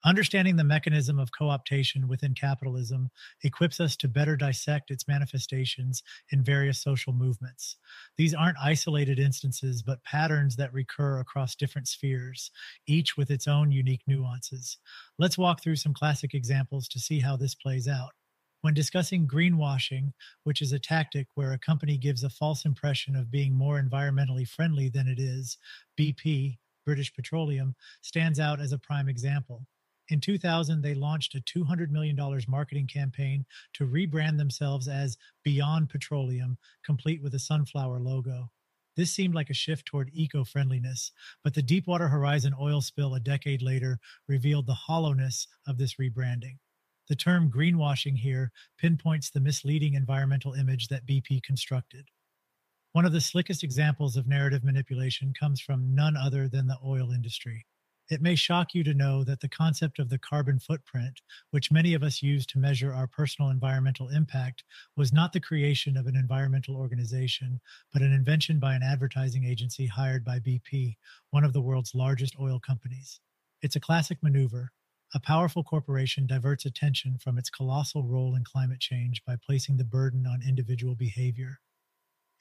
Understanding 0.06 0.58
the 0.58 0.66
mechanism 0.66 1.18
of 1.18 1.32
co 1.32 1.46
optation 1.46 2.06
within 2.10 2.34
capitalism 2.34 3.10
equips 3.44 3.80
us 3.80 3.96
to 3.98 4.10
better 4.10 4.36
dissect 4.36 4.92
its 4.92 5.08
manifestations 5.08 6.04
in 6.32 6.44
various 6.44 6.82
social 6.82 7.14
movements. 7.14 7.78
These 8.18 8.34
aren't 8.34 8.58
isolated 8.62 9.18
instances, 9.18 9.82
but 9.82 10.04
patterns 10.04 10.58
that 10.58 10.74
recur 10.74 11.20
across 11.20 11.56
different 11.56 11.88
spheres, 11.88 12.52
each 12.86 13.16
with 13.16 13.32
its 13.32 13.48
own 13.48 13.72
unique 13.72 14.02
nuances. 14.06 14.78
Let's 15.18 15.38
walk 15.38 15.64
through 15.64 15.78
some 15.78 15.94
classic 15.94 16.34
examples 16.34 16.90
to 16.90 17.00
see 17.00 17.22
how 17.22 17.38
this 17.38 17.56
plays 17.56 17.88
out. 17.88 18.12
When 18.60 18.74
discussing 18.74 19.26
greenwashing, 19.26 20.12
which 20.44 20.62
is 20.62 20.74
a 20.74 20.80
tactic 20.80 21.28
where 21.36 21.54
a 21.54 21.60
company 21.60 21.98
gives 21.98 22.24
a 22.26 22.30
false 22.30 22.66
impression 22.66 23.16
of 23.16 23.32
being 23.32 23.54
more 23.54 23.82
environmentally 23.82 24.48
friendly 24.48 24.90
than 24.90 25.08
it 25.08 25.20
is, 25.20 25.58
BP, 25.98 26.58
British 26.86 27.14
Petroleum, 27.14 27.76
stands 28.02 28.40
out 28.40 28.60
as 28.60 28.74
a 28.74 28.80
prime 28.80 29.08
example. 29.08 29.66
In 30.10 30.20
2000, 30.20 30.82
they 30.82 30.94
launched 30.94 31.36
a 31.36 31.42
$200 31.42 31.90
million 31.90 32.18
marketing 32.48 32.88
campaign 32.88 33.46
to 33.74 33.88
rebrand 33.88 34.38
themselves 34.38 34.88
as 34.88 35.18
Beyond 35.44 35.90
Petroleum, 35.90 36.58
complete 36.84 37.22
with 37.22 37.34
a 37.34 37.40
sunflower 37.40 38.00
logo. 38.00 38.52
This 38.96 39.12
seemed 39.12 39.34
like 39.34 39.50
a 39.50 39.56
shift 39.56 39.86
toward 39.86 40.12
eco 40.14 40.44
friendliness, 40.44 41.12
but 41.44 41.54
the 41.54 41.64
Deepwater 41.64 42.10
Horizon 42.10 42.54
oil 42.60 42.82
spill 42.82 43.16
a 43.16 43.20
decade 43.20 43.62
later 43.62 44.00
revealed 44.28 44.68
the 44.68 44.74
hollowness 44.74 45.48
of 45.66 45.78
this 45.78 45.96
rebranding. 45.96 46.58
The 47.10 47.16
term 47.16 47.52
greenwashing 47.52 48.18
here 48.18 48.52
pinpoints 48.78 49.30
the 49.30 49.40
misleading 49.40 49.96
environmental 49.96 50.54
image 50.54 50.90
that 50.90 51.08
BP 51.08 51.44
constructed. 51.44 52.10
One 52.92 53.06
of 53.06 53.14
the 53.14 53.22
slickest 53.22 53.64
examples 53.64 54.16
of 54.16 54.28
narrative 54.28 54.64
manipulation 54.64 55.34
comes 55.34 55.60
from 55.60 55.96
none 55.96 56.16
other 56.16 56.48
than 56.48 56.68
the 56.68 56.78
oil 56.86 57.12
industry. 57.12 57.66
It 58.10 58.22
may 58.22 58.36
shock 58.36 58.76
you 58.76 58.84
to 58.84 58.94
know 58.94 59.24
that 59.24 59.40
the 59.40 59.48
concept 59.48 59.98
of 59.98 60.10
the 60.10 60.18
carbon 60.20 60.60
footprint, 60.60 61.22
which 61.52 61.72
many 61.72 61.94
of 61.94 62.04
us 62.04 62.22
use 62.22 62.46
to 62.48 62.60
measure 62.60 62.94
our 62.94 63.08
personal 63.08 63.50
environmental 63.50 64.10
impact, 64.10 64.66
was 64.96 65.14
not 65.14 65.32
the 65.32 65.40
creation 65.40 65.96
of 65.96 66.06
an 66.06 66.16
environmental 66.16 66.76
organization, 66.76 67.62
but 67.94 68.02
an 68.02 68.12
invention 68.12 68.60
by 68.60 68.76
an 68.76 68.84
advertising 68.84 69.46
agency 69.46 69.88
hired 69.88 70.26
by 70.26 70.38
BP, 70.40 70.98
one 71.30 71.46
of 71.46 71.54
the 71.54 71.62
world's 71.62 71.96
largest 71.96 72.36
oil 72.40 72.60
companies. 72.60 73.22
It's 73.62 73.78
a 73.78 73.80
classic 73.80 74.22
maneuver. 74.22 74.74
A 75.14 75.20
powerful 75.22 75.64
corporation 75.64 76.28
diverts 76.28 76.66
attention 76.66 77.20
from 77.20 77.38
its 77.38 77.50
colossal 77.50 78.04
role 78.04 78.36
in 78.36 78.44
climate 78.44 78.82
change 78.82 79.24
by 79.24 79.38
placing 79.38 79.78
the 79.78 79.86
burden 79.86 80.28
on 80.28 80.42
individual 80.42 80.96
behavior. 80.96 81.62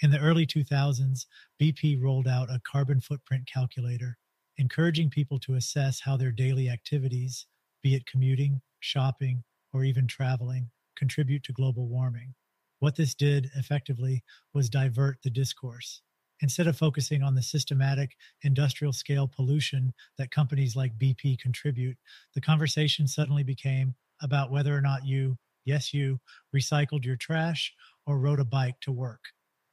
In 0.01 0.11
the 0.11 0.19
early 0.19 0.47
2000s, 0.47 1.27
BP 1.61 2.03
rolled 2.03 2.27
out 2.27 2.51
a 2.51 2.61
carbon 2.65 3.01
footprint 3.01 3.47
calculator 3.47 4.19
encouraging 4.59 5.11
people 5.11 5.39
to 5.41 5.55
assess 5.55 6.01
how 6.01 6.17
their 6.17 6.33
daily 6.33 6.69
activities, 6.69 7.47
be 7.83 7.95
it 7.95 8.07
commuting, 8.07 8.61
shopping, 8.81 9.43
or 9.73 9.85
even 9.85 10.07
traveling, 10.07 10.71
contribute 10.97 11.43
to 11.45 11.53
global 11.53 11.87
warming. 11.89 12.35
What 12.81 12.97
this 12.97 13.15
did 13.15 13.51
effectively 13.57 14.25
was 14.53 14.69
divert 14.69 15.19
the 15.23 15.31
discourse. 15.31 16.03
Instead 16.41 16.67
of 16.67 16.77
focusing 16.77 17.23
on 17.23 17.37
the 17.37 17.43
systematic 17.43 18.17
industrial 18.43 18.93
scale 18.93 19.29
pollution 19.29 19.95
that 20.19 20.33
companies 20.33 20.75
like 20.75 20.99
BP 20.99 21.39
contribute, 21.39 21.97
the 22.35 22.41
conversation 22.41 23.07
suddenly 23.07 23.45
became 23.45 23.95
about 24.21 24.51
whether 24.51 24.77
or 24.77 24.81
not 24.81 25.07
you, 25.07 25.39
yes, 25.65 25.95
you, 25.95 26.19
recycled 26.55 27.05
your 27.05 27.17
trash 27.17 27.73
or 28.07 28.19
rode 28.19 28.41
a 28.41 28.45
bike 28.45 28.75
to 28.81 28.91
work. 28.91 29.21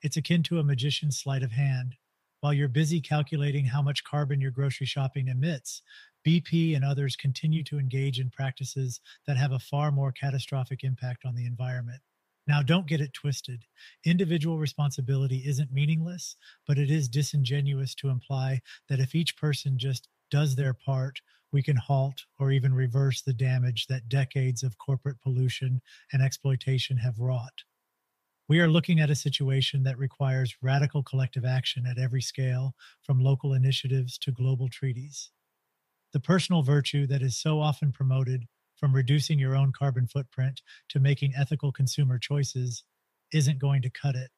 It's 0.03 0.17
akin 0.17 0.43
to 0.43 0.59
a 0.59 0.63
magician's 0.63 1.19
sleight 1.19 1.41
of 1.41 1.51
hand, 1.51 1.95
while 2.41 2.53
you're 2.53 2.67
busy 2.67 3.01
calculating 3.01 3.65
how 3.65 3.81
much 3.81 4.03
carbon 4.03 4.39
your 4.41 4.51
grocery 4.51 4.85
shopping 4.85 5.27
emits, 5.27 5.81
BP 6.25 6.75
and 6.75 6.83
others 6.83 7.15
continue 7.15 7.63
to 7.63 7.79
engage 7.79 8.19
in 8.19 8.29
practices 8.29 8.99
that 9.25 9.37
have 9.37 9.51
a 9.51 9.59
far 9.59 9.91
more 9.91 10.11
catastrophic 10.11 10.83
impact 10.83 11.25
on 11.25 11.35
the 11.35 11.45
environment. 11.45 12.01
Now, 12.47 12.63
don't 12.63 12.87
get 12.87 13.01
it 13.01 13.13
twisted. 13.13 13.65
Individual 14.05 14.57
responsibility 14.57 15.43
isn't 15.45 15.71
meaningless, 15.71 16.35
but 16.65 16.79
it 16.79 16.89
is 16.89 17.07
disingenuous 17.07 17.93
to 17.95 18.09
imply 18.09 18.61
that 18.89 18.99
if 18.99 19.13
each 19.13 19.37
person 19.37 19.77
just 19.77 20.07
does 20.31 20.55
their 20.55 20.73
part, 20.73 21.21
we 21.51 21.61
can 21.61 21.77
halt 21.77 22.25
or 22.39 22.51
even 22.51 22.73
reverse 22.73 23.21
the 23.21 23.33
damage 23.33 23.87
that 23.87 24.09
decades 24.09 24.63
of 24.63 24.77
corporate 24.77 25.21
pollution 25.21 25.81
and 26.11 26.21
exploitation 26.21 26.97
have 26.97 27.19
wrought. 27.19 27.63
We 28.49 28.59
are 28.59 28.67
looking 28.67 28.99
at 28.99 29.09
a 29.09 29.15
situation 29.15 29.83
that 29.83 29.97
requires 29.97 30.57
radical 30.61 31.03
collective 31.03 31.45
action 31.45 31.85
at 31.85 31.97
every 31.97 32.21
scale, 32.21 32.75
from 33.01 33.21
local 33.23 33.53
initiatives 33.53 34.17
to 34.17 34.33
global 34.33 34.67
treaties. 34.67 35.31
The 36.13 36.19
personal 36.19 36.63
virtue 36.63 37.07
that 37.07 37.21
is 37.21 37.37
so 37.37 37.61
often 37.61 37.91
promoted, 37.91 38.47
from 38.75 38.95
reducing 38.95 39.39
your 39.39 39.55
own 39.55 39.73
carbon 39.73 40.07
footprint 40.07 40.61
to 40.89 40.99
making 40.99 41.35
ethical 41.35 41.71
consumer 41.71 42.19
choices, 42.19 42.83
isn't 43.33 43.59
going 43.59 43.81
to 43.83 43.89
cut 43.89 44.15
it. 44.15 44.31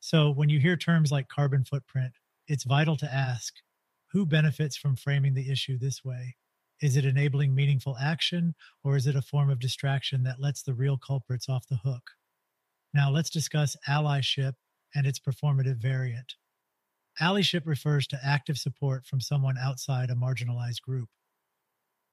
So, 0.00 0.30
when 0.30 0.48
you 0.50 0.60
hear 0.60 0.76
terms 0.76 1.12
like 1.12 1.28
carbon 1.28 1.64
footprint, 1.64 2.14
it's 2.48 2.64
vital 2.64 2.96
to 2.98 3.12
ask 3.14 3.56
who 4.12 4.26
benefits 4.26 4.76
from 4.76 4.96
framing 4.96 5.34
the 5.34 5.50
issue 5.50 5.78
this 5.78 6.04
way? 6.04 6.36
Is 6.80 6.96
it 6.96 7.04
enabling 7.04 7.54
meaningful 7.54 7.96
action, 7.98 8.54
or 8.84 8.96
is 8.96 9.06
it 9.06 9.16
a 9.16 9.22
form 9.22 9.50
of 9.50 9.60
distraction 9.60 10.24
that 10.24 10.40
lets 10.40 10.62
the 10.62 10.74
real 10.74 10.98
culprits 10.98 11.48
off 11.48 11.66
the 11.68 11.78
hook? 11.78 12.12
Now 12.94 13.10
let's 13.10 13.28
discuss 13.30 13.76
allyship 13.88 14.54
and 14.94 15.06
its 15.06 15.18
performative 15.18 15.78
variant. 15.78 16.36
Allyship 17.20 17.66
refers 17.66 18.06
to 18.08 18.20
active 18.24 18.56
support 18.56 19.04
from 19.06 19.20
someone 19.20 19.58
outside 19.58 20.10
a 20.10 20.14
marginalized 20.14 20.80
group. 20.82 21.08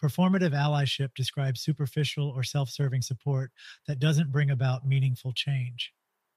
Performative 0.03 0.53
allyship 0.53 1.13
describes 1.15 1.61
superficial 1.61 2.29
or 2.29 2.43
self 2.43 2.69
serving 2.69 3.03
support 3.03 3.51
that 3.87 3.99
doesn't 3.99 4.31
bring 4.31 4.49
about 4.49 4.87
meaningful 4.87 5.33
change. 5.33 5.93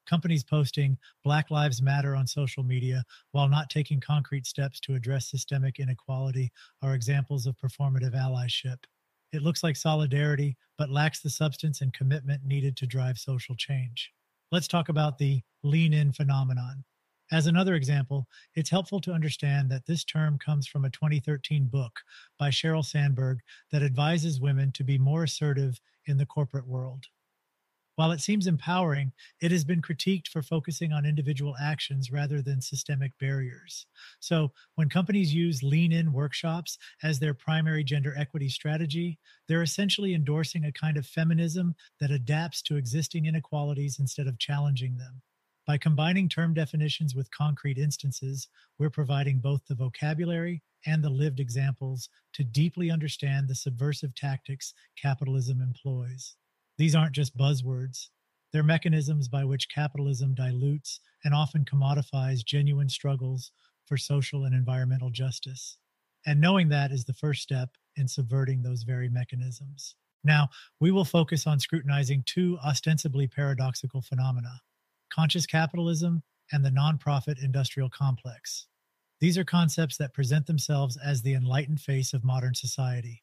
Companies 0.06 0.44
posting 0.44 0.98
Black 1.24 1.50
Lives 1.50 1.80
Matter 1.80 2.14
on 2.14 2.26
social 2.26 2.62
media 2.62 3.04
while 3.32 3.48
not 3.48 3.70
taking 3.70 4.00
concrete 4.00 4.46
steps 4.46 4.78
to 4.80 4.94
address 4.94 5.30
systemic 5.30 5.80
inequality 5.80 6.52
are 6.82 6.94
examples 6.94 7.46
of 7.46 7.56
performative 7.56 8.14
allyship. 8.14 8.84
It 9.32 9.42
looks 9.42 9.62
like 9.62 9.76
solidarity, 9.76 10.58
but 10.76 10.90
lacks 10.90 11.20
the 11.20 11.30
substance 11.30 11.80
and 11.80 11.94
commitment 11.94 12.44
needed 12.44 12.76
to 12.76 12.86
drive 12.86 13.16
social 13.16 13.56
change. 13.56 14.13
Let's 14.52 14.68
talk 14.68 14.88
about 14.88 15.18
the 15.18 15.42
lean 15.62 15.92
in 15.92 16.12
phenomenon. 16.12 16.84
As 17.32 17.46
another 17.46 17.74
example, 17.74 18.28
it's 18.54 18.70
helpful 18.70 19.00
to 19.00 19.12
understand 19.12 19.70
that 19.70 19.86
this 19.86 20.04
term 20.04 20.38
comes 20.38 20.66
from 20.66 20.84
a 20.84 20.90
2013 20.90 21.64
book 21.66 22.00
by 22.38 22.50
Sheryl 22.50 22.84
Sandberg 22.84 23.40
that 23.72 23.82
advises 23.82 24.40
women 24.40 24.70
to 24.72 24.84
be 24.84 24.98
more 24.98 25.24
assertive 25.24 25.80
in 26.06 26.18
the 26.18 26.26
corporate 26.26 26.66
world. 26.66 27.06
While 27.96 28.10
it 28.10 28.20
seems 28.20 28.48
empowering, 28.48 29.12
it 29.40 29.52
has 29.52 29.64
been 29.64 29.80
critiqued 29.80 30.26
for 30.26 30.42
focusing 30.42 30.92
on 30.92 31.06
individual 31.06 31.54
actions 31.60 32.10
rather 32.10 32.42
than 32.42 32.60
systemic 32.60 33.16
barriers. 33.18 33.86
So, 34.18 34.52
when 34.74 34.88
companies 34.88 35.32
use 35.32 35.62
lean 35.62 35.92
in 35.92 36.12
workshops 36.12 36.76
as 37.04 37.20
their 37.20 37.34
primary 37.34 37.84
gender 37.84 38.12
equity 38.16 38.48
strategy, 38.48 39.20
they're 39.46 39.62
essentially 39.62 40.12
endorsing 40.12 40.64
a 40.64 40.72
kind 40.72 40.96
of 40.96 41.06
feminism 41.06 41.76
that 42.00 42.10
adapts 42.10 42.62
to 42.62 42.76
existing 42.76 43.26
inequalities 43.26 44.00
instead 44.00 44.26
of 44.26 44.38
challenging 44.38 44.96
them. 44.96 45.22
By 45.64 45.78
combining 45.78 46.28
term 46.28 46.52
definitions 46.52 47.14
with 47.14 47.30
concrete 47.30 47.78
instances, 47.78 48.48
we're 48.76 48.90
providing 48.90 49.38
both 49.38 49.64
the 49.66 49.74
vocabulary 49.74 50.62
and 50.84 51.02
the 51.02 51.10
lived 51.10 51.40
examples 51.40 52.08
to 52.34 52.44
deeply 52.44 52.90
understand 52.90 53.48
the 53.48 53.54
subversive 53.54 54.14
tactics 54.14 54.74
capitalism 54.96 55.62
employs. 55.62 56.36
These 56.78 56.94
aren't 56.94 57.14
just 57.14 57.36
buzzwords, 57.36 58.08
they're 58.52 58.62
mechanisms 58.62 59.28
by 59.28 59.44
which 59.44 59.68
capitalism 59.68 60.34
dilutes 60.34 61.00
and 61.24 61.34
often 61.34 61.64
commodifies 61.64 62.44
genuine 62.44 62.88
struggles 62.88 63.50
for 63.84 63.96
social 63.96 64.44
and 64.44 64.54
environmental 64.54 65.10
justice. 65.10 65.76
And 66.24 66.40
knowing 66.40 66.68
that 66.68 66.92
is 66.92 67.04
the 67.04 67.12
first 67.12 67.42
step 67.42 67.70
in 67.96 68.06
subverting 68.06 68.62
those 68.62 68.84
very 68.84 69.08
mechanisms. 69.08 69.96
Now, 70.22 70.50
we 70.80 70.90
will 70.90 71.04
focus 71.04 71.46
on 71.46 71.58
scrutinizing 71.58 72.22
two 72.26 72.58
ostensibly 72.64 73.26
paradoxical 73.26 74.00
phenomena 74.00 74.60
conscious 75.14 75.46
capitalism, 75.46 76.22
and 76.52 76.64
the 76.64 76.70
nonprofit 76.70 77.42
industrial 77.42 77.88
complex. 77.88 78.66
These 79.20 79.38
are 79.38 79.44
concepts 79.44 79.96
that 79.98 80.12
present 80.12 80.46
themselves 80.46 80.98
as 81.02 81.22
the 81.22 81.34
enlightened 81.34 81.80
face 81.80 82.12
of 82.12 82.24
modern 82.24 82.54
society. 82.54 83.22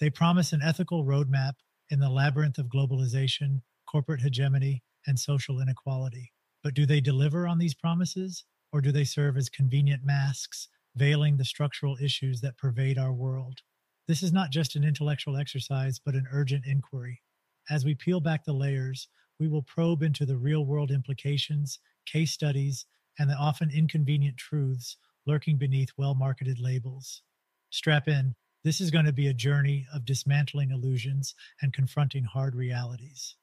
They 0.00 0.10
promise 0.10 0.52
an 0.52 0.62
ethical 0.62 1.04
roadmap 1.04 1.54
in 1.90 2.00
the 2.00 2.10
labyrinth 2.10 2.58
of 2.58 2.66
globalization, 2.66 3.62
corporate 3.86 4.20
hegemony, 4.20 4.82
and 5.06 5.18
social 5.18 5.60
inequality. 5.60 6.32
But 6.62 6.74
do 6.74 6.86
they 6.86 7.00
deliver 7.00 7.46
on 7.46 7.58
these 7.58 7.74
promises, 7.74 8.44
or 8.72 8.80
do 8.80 8.90
they 8.90 9.04
serve 9.04 9.36
as 9.36 9.48
convenient 9.48 10.04
masks, 10.04 10.68
veiling 10.96 11.36
the 11.36 11.44
structural 11.44 11.96
issues 12.00 12.40
that 12.40 12.56
pervade 12.56 12.98
our 12.98 13.12
world? 13.12 13.60
This 14.08 14.22
is 14.22 14.32
not 14.32 14.50
just 14.50 14.76
an 14.76 14.84
intellectual 14.84 15.36
exercise, 15.36 15.98
but 15.98 16.14
an 16.14 16.26
urgent 16.32 16.64
inquiry. 16.66 17.22
As 17.70 17.84
we 17.84 17.94
peel 17.94 18.20
back 18.20 18.44
the 18.44 18.52
layers, 18.52 19.08
we 19.38 19.48
will 19.48 19.62
probe 19.62 20.02
into 20.02 20.26
the 20.26 20.36
real 20.36 20.66
world 20.66 20.90
implications, 20.90 21.78
case 22.06 22.32
studies, 22.32 22.86
and 23.18 23.30
the 23.30 23.34
often 23.34 23.70
inconvenient 23.70 24.36
truths 24.36 24.96
lurking 25.26 25.56
beneath 25.56 25.90
well 25.96 26.14
marketed 26.14 26.58
labels. 26.58 27.22
Strap 27.70 28.08
in, 28.08 28.34
this 28.64 28.80
is 28.80 28.90
going 28.90 29.04
to 29.04 29.12
be 29.12 29.28
a 29.28 29.34
journey 29.34 29.86
of 29.94 30.04
dismantling 30.04 30.70
illusions 30.70 31.34
and 31.60 31.72
confronting 31.72 32.24
hard 32.24 32.56
realities. 32.56 33.36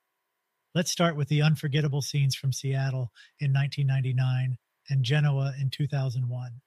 Let's 0.75 0.91
start 0.91 1.15
with 1.15 1.27
the 1.27 1.41
unforgettable 1.41 2.01
scenes 2.01 2.35
from 2.35 2.51
Seattle 2.51 3.11
in 3.39 3.53
1999 3.53 4.57
and 4.89 5.03
Genoa 5.03 5.53
in 5.59 5.69
2001. 5.69 6.61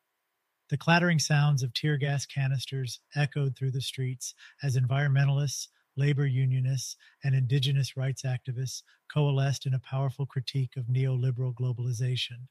The 0.70 0.76
clattering 0.76 1.18
sounds 1.18 1.62
of 1.62 1.74
tear 1.74 1.98
gas 1.98 2.24
canisters 2.24 3.00
echoed 3.14 3.56
through 3.56 3.72
the 3.72 3.82
streets 3.82 4.34
as 4.62 4.76
environmentalists 4.76 5.68
labor 5.96 6.26
unionists, 6.26 6.96
and 7.22 7.34
indigenous 7.34 7.96
rights 7.96 8.22
activists 8.22 8.82
coalesced 9.12 9.66
in 9.66 9.74
a 9.74 9.78
powerful 9.78 10.26
critique 10.26 10.76
of 10.76 10.86
neoliberal 10.86 11.54
globalization. 11.54 12.48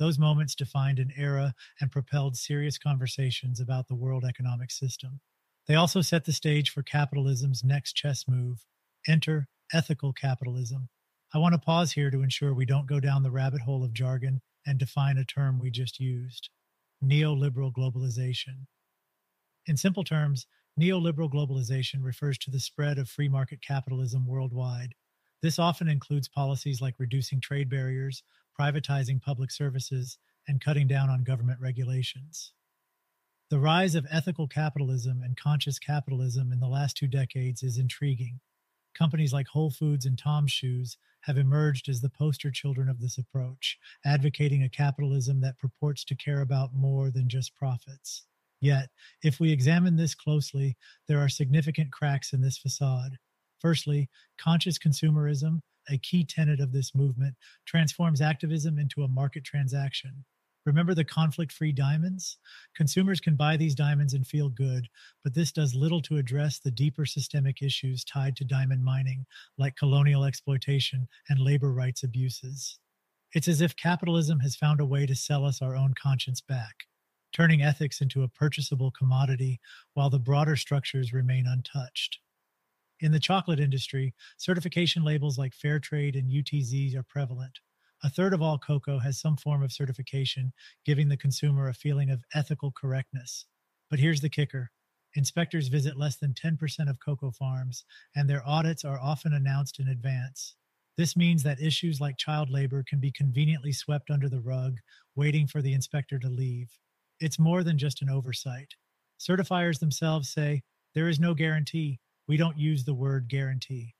Those 0.00 0.18
moments 0.18 0.56
defined 0.56 0.98
an 0.98 1.12
era 1.16 1.54
and 1.80 1.92
propelled 1.92 2.36
serious 2.36 2.78
conversations 2.78 3.60
about 3.60 3.86
the 3.86 3.94
world 3.94 4.24
economic 4.24 4.72
system. 4.72 5.20
They 5.68 5.76
also 5.76 6.00
set 6.00 6.24
the 6.24 6.32
stage 6.32 6.70
for 6.70 6.82
capitalism's 6.82 7.62
next 7.62 7.92
chess 7.92 8.24
move 8.26 8.64
enter 9.06 9.46
ethical 9.72 10.12
capitalism. 10.12 10.88
I 11.32 11.38
want 11.38 11.52
to 11.52 11.60
pause 11.60 11.92
here 11.92 12.10
to 12.10 12.22
ensure 12.22 12.52
we 12.52 12.66
don't 12.66 12.88
go 12.88 12.98
down 12.98 13.22
the 13.22 13.30
rabbit 13.30 13.60
hole 13.60 13.84
of 13.84 13.92
jargon 13.92 14.40
and 14.66 14.78
define 14.78 15.16
a 15.16 15.24
term 15.24 15.60
we 15.60 15.70
just 15.70 16.00
used 16.00 16.50
neoliberal 17.04 17.72
globalization. 17.72 18.66
In 19.66 19.76
simple 19.76 20.02
terms, 20.02 20.46
Neoliberal 20.78 21.30
globalization 21.30 22.02
refers 22.02 22.38
to 22.38 22.50
the 22.50 22.60
spread 22.60 22.96
of 22.96 23.08
free 23.08 23.28
market 23.28 23.60
capitalism 23.60 24.26
worldwide. 24.26 24.94
This 25.42 25.58
often 25.58 25.88
includes 25.88 26.28
policies 26.28 26.80
like 26.80 26.94
reducing 26.98 27.40
trade 27.40 27.68
barriers, 27.68 28.22
privatizing 28.60 29.22
public 29.22 29.50
services, 29.50 30.18
and 30.46 30.60
cutting 30.60 30.86
down 30.86 31.08
on 31.08 31.24
government 31.24 31.58
regulations. 31.60 32.52
The 33.48 33.58
rise 33.58 33.94
of 33.94 34.06
ethical 34.10 34.46
capitalism 34.46 35.22
and 35.22 35.36
conscious 35.36 35.78
capitalism 35.78 36.52
in 36.52 36.60
the 36.60 36.68
last 36.68 36.96
two 36.96 37.06
decades 37.06 37.62
is 37.62 37.78
intriguing. 37.78 38.40
Companies 38.96 39.32
like 39.32 39.46
Whole 39.48 39.70
Foods 39.70 40.04
and 40.04 40.18
Tom's 40.18 40.52
Shoes 40.52 40.98
have 41.22 41.38
emerged 41.38 41.88
as 41.88 42.00
the 42.00 42.10
poster 42.10 42.50
children 42.50 42.88
of 42.88 43.00
this 43.00 43.16
approach, 43.16 43.78
advocating 44.04 44.62
a 44.62 44.68
capitalism 44.68 45.40
that 45.40 45.58
purports 45.58 46.04
to 46.04 46.16
care 46.16 46.40
about 46.40 46.74
more 46.74 47.10
than 47.10 47.28
just 47.28 47.56
profits. 47.56 48.24
Yet, 48.60 48.90
if 49.22 49.40
we 49.40 49.52
examine 49.52 49.96
this 49.96 50.14
closely, 50.14 50.76
there 51.08 51.18
are 51.18 51.28
significant 51.28 51.92
cracks 51.92 52.32
in 52.32 52.42
this 52.42 52.58
facade. 52.58 53.18
Firstly, 53.58 54.08
conscious 54.38 54.78
consumerism, 54.78 55.60
a 55.90 55.98
key 55.98 56.24
tenet 56.24 56.60
of 56.60 56.72
this 56.72 56.94
movement, 56.94 57.34
transforms 57.66 58.20
activism 58.20 58.78
into 58.78 59.02
a 59.02 59.08
market 59.08 59.44
transaction. 59.44 60.24
Remember 60.66 60.94
the 60.94 61.04
conflict 61.04 61.52
free 61.52 61.72
diamonds? 61.72 62.38
Consumers 62.76 63.20
can 63.20 63.34
buy 63.34 63.56
these 63.56 63.74
diamonds 63.74 64.14
and 64.14 64.26
feel 64.26 64.48
good, 64.48 64.88
but 65.24 65.34
this 65.34 65.52
does 65.52 65.74
little 65.74 66.02
to 66.02 66.18
address 66.18 66.58
the 66.58 66.70
deeper 66.70 67.06
systemic 67.06 67.62
issues 67.62 68.04
tied 68.04 68.36
to 68.36 68.44
diamond 68.44 68.84
mining, 68.84 69.26
like 69.58 69.76
colonial 69.76 70.24
exploitation 70.24 71.08
and 71.28 71.40
labor 71.40 71.72
rights 71.72 72.02
abuses. 72.02 72.78
It's 73.32 73.48
as 73.48 73.60
if 73.60 73.76
capitalism 73.76 74.40
has 74.40 74.56
found 74.56 74.80
a 74.80 74.86
way 74.86 75.06
to 75.06 75.14
sell 75.14 75.44
us 75.44 75.62
our 75.62 75.74
own 75.74 75.94
conscience 75.94 76.40
back 76.40 76.84
turning 77.32 77.62
ethics 77.62 78.00
into 78.00 78.22
a 78.22 78.28
purchasable 78.28 78.90
commodity 78.90 79.60
while 79.94 80.10
the 80.10 80.18
broader 80.18 80.56
structures 80.56 81.12
remain 81.12 81.46
untouched. 81.46 82.18
In 83.00 83.12
the 83.12 83.20
chocolate 83.20 83.60
industry, 83.60 84.14
certification 84.36 85.02
labels 85.02 85.38
like 85.38 85.54
Fairtrade 85.54 86.18
and 86.18 86.30
UTZ 86.30 86.94
are 86.94 87.02
prevalent. 87.02 87.60
A 88.02 88.10
third 88.10 88.34
of 88.34 88.42
all 88.42 88.58
cocoa 88.58 88.98
has 88.98 89.18
some 89.18 89.36
form 89.36 89.62
of 89.62 89.72
certification, 89.72 90.52
giving 90.84 91.08
the 91.08 91.16
consumer 91.16 91.68
a 91.68 91.74
feeling 91.74 92.10
of 92.10 92.24
ethical 92.34 92.72
correctness. 92.72 93.46
But 93.88 94.00
here's 94.00 94.20
the 94.20 94.28
kicker 94.28 94.70
inspectors 95.14 95.68
visit 95.68 95.98
less 95.98 96.16
than 96.16 96.34
10% 96.34 96.88
of 96.88 97.00
cocoa 97.00 97.32
farms, 97.32 97.84
and 98.14 98.28
their 98.28 98.46
audits 98.46 98.84
are 98.84 99.00
often 99.00 99.32
announced 99.32 99.80
in 99.80 99.88
advance. 99.88 100.54
This 100.96 101.16
means 101.16 101.42
that 101.42 101.60
issues 101.60 102.00
like 102.00 102.18
child 102.18 102.50
labor 102.50 102.84
can 102.86 103.00
be 103.00 103.10
conveniently 103.10 103.72
swept 103.72 104.10
under 104.10 104.28
the 104.28 104.40
rug, 104.40 104.76
waiting 105.16 105.46
for 105.46 105.62
the 105.62 105.72
inspector 105.72 106.18
to 106.18 106.28
leave. 106.28 106.78
It's 107.18 107.38
more 107.38 107.64
than 107.64 107.78
just 107.78 108.02
an 108.02 108.10
oversight. 108.10 108.74
Certifiers 109.18 109.78
themselves 109.78 110.28
say 110.28 110.62
there 110.94 111.08
is 111.08 111.18
no 111.18 111.34
guarantee. 111.34 111.98
We 112.30 112.36
don't 112.36 112.56
use 112.56 112.84
the 112.84 112.94
word 112.94 113.26
guarantee. 113.26 113.96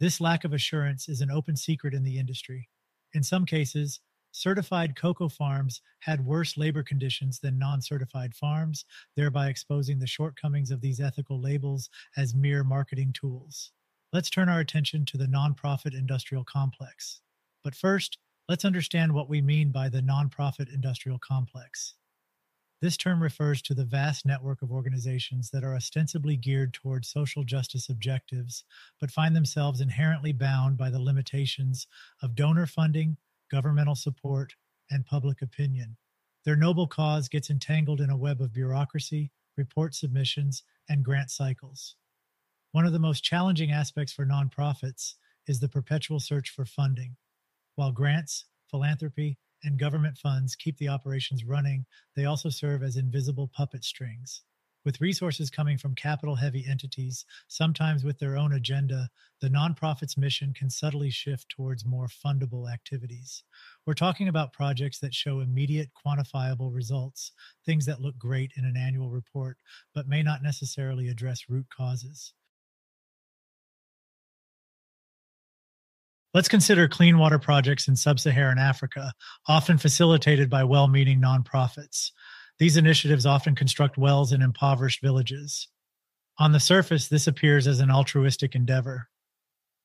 This 0.00 0.20
lack 0.20 0.42
of 0.42 0.52
assurance 0.52 1.08
is 1.08 1.20
an 1.20 1.30
open 1.30 1.54
secret 1.54 1.94
in 1.94 2.02
the 2.02 2.18
industry. 2.18 2.68
In 3.14 3.22
some 3.22 3.46
cases, 3.46 4.00
certified 4.32 4.96
cocoa 4.96 5.28
farms 5.28 5.80
had 6.00 6.26
worse 6.26 6.56
labor 6.56 6.82
conditions 6.82 7.38
than 7.38 7.56
non 7.56 7.80
certified 7.80 8.34
farms, 8.34 8.84
thereby 9.14 9.48
exposing 9.48 10.00
the 10.00 10.08
shortcomings 10.08 10.72
of 10.72 10.80
these 10.80 10.98
ethical 10.98 11.40
labels 11.40 11.88
as 12.16 12.34
mere 12.34 12.64
marketing 12.64 13.12
tools. 13.12 13.70
Let's 14.12 14.28
turn 14.28 14.48
our 14.48 14.58
attention 14.58 15.04
to 15.04 15.16
the 15.16 15.26
nonprofit 15.26 15.96
industrial 15.96 16.42
complex. 16.42 17.20
But 17.62 17.76
first, 17.76 18.18
let's 18.48 18.64
understand 18.64 19.12
what 19.12 19.28
we 19.28 19.40
mean 19.40 19.70
by 19.70 19.88
the 19.88 20.02
nonprofit 20.02 20.74
industrial 20.74 21.20
complex. 21.20 21.94
This 22.80 22.96
term 22.96 23.20
refers 23.20 23.60
to 23.62 23.74
the 23.74 23.84
vast 23.84 24.24
network 24.24 24.62
of 24.62 24.70
organizations 24.70 25.50
that 25.50 25.64
are 25.64 25.74
ostensibly 25.74 26.36
geared 26.36 26.72
toward 26.72 27.04
social 27.04 27.42
justice 27.42 27.88
objectives, 27.88 28.62
but 29.00 29.10
find 29.10 29.34
themselves 29.34 29.80
inherently 29.80 30.32
bound 30.32 30.76
by 30.76 30.88
the 30.88 31.00
limitations 31.00 31.88
of 32.22 32.36
donor 32.36 32.66
funding, 32.66 33.16
governmental 33.50 33.96
support, 33.96 34.54
and 34.90 35.04
public 35.04 35.42
opinion. 35.42 35.96
Their 36.44 36.54
noble 36.54 36.86
cause 36.86 37.28
gets 37.28 37.50
entangled 37.50 38.00
in 38.00 38.10
a 38.10 38.16
web 38.16 38.40
of 38.40 38.52
bureaucracy, 38.52 39.32
report 39.56 39.94
submissions, 39.94 40.62
and 40.88 41.04
grant 41.04 41.32
cycles. 41.32 41.96
One 42.70 42.86
of 42.86 42.92
the 42.92 43.00
most 43.00 43.24
challenging 43.24 43.72
aspects 43.72 44.12
for 44.12 44.24
nonprofits 44.24 45.14
is 45.48 45.58
the 45.58 45.68
perpetual 45.68 46.20
search 46.20 46.50
for 46.50 46.64
funding. 46.64 47.16
While 47.74 47.90
grants, 47.90 48.44
philanthropy, 48.70 49.38
and 49.64 49.78
government 49.78 50.18
funds 50.18 50.56
keep 50.56 50.76
the 50.78 50.88
operations 50.88 51.44
running, 51.44 51.86
they 52.14 52.24
also 52.24 52.48
serve 52.48 52.82
as 52.82 52.96
invisible 52.96 53.48
puppet 53.48 53.84
strings. 53.84 54.42
With 54.84 55.00
resources 55.00 55.50
coming 55.50 55.76
from 55.76 55.94
capital 55.94 56.36
heavy 56.36 56.64
entities, 56.66 57.26
sometimes 57.48 58.04
with 58.04 58.18
their 58.18 58.38
own 58.38 58.52
agenda, 58.54 59.10
the 59.40 59.50
nonprofit's 59.50 60.16
mission 60.16 60.54
can 60.54 60.70
subtly 60.70 61.10
shift 61.10 61.48
towards 61.50 61.84
more 61.84 62.06
fundable 62.06 62.72
activities. 62.72 63.42
We're 63.84 63.94
talking 63.94 64.28
about 64.28 64.52
projects 64.52 64.98
that 65.00 65.12
show 65.14 65.40
immediate 65.40 65.90
quantifiable 65.94 66.74
results, 66.74 67.32
things 67.66 67.84
that 67.86 68.00
look 68.00 68.16
great 68.16 68.52
in 68.56 68.64
an 68.64 68.76
annual 68.76 69.10
report, 69.10 69.58
but 69.94 70.08
may 70.08 70.22
not 70.22 70.42
necessarily 70.42 71.08
address 71.08 71.50
root 71.50 71.66
causes. 71.68 72.32
Let's 76.34 76.48
consider 76.48 76.88
clean 76.88 77.16
water 77.16 77.38
projects 77.38 77.88
in 77.88 77.96
sub 77.96 78.20
Saharan 78.20 78.58
Africa, 78.58 79.14
often 79.46 79.78
facilitated 79.78 80.50
by 80.50 80.62
well 80.62 80.86
meaning 80.86 81.22
nonprofits. 81.22 82.10
These 82.58 82.76
initiatives 82.76 83.24
often 83.24 83.54
construct 83.54 83.96
wells 83.96 84.30
in 84.30 84.42
impoverished 84.42 85.00
villages. 85.00 85.68
On 86.38 86.52
the 86.52 86.60
surface, 86.60 87.08
this 87.08 87.26
appears 87.26 87.66
as 87.66 87.80
an 87.80 87.90
altruistic 87.90 88.54
endeavor. 88.54 89.08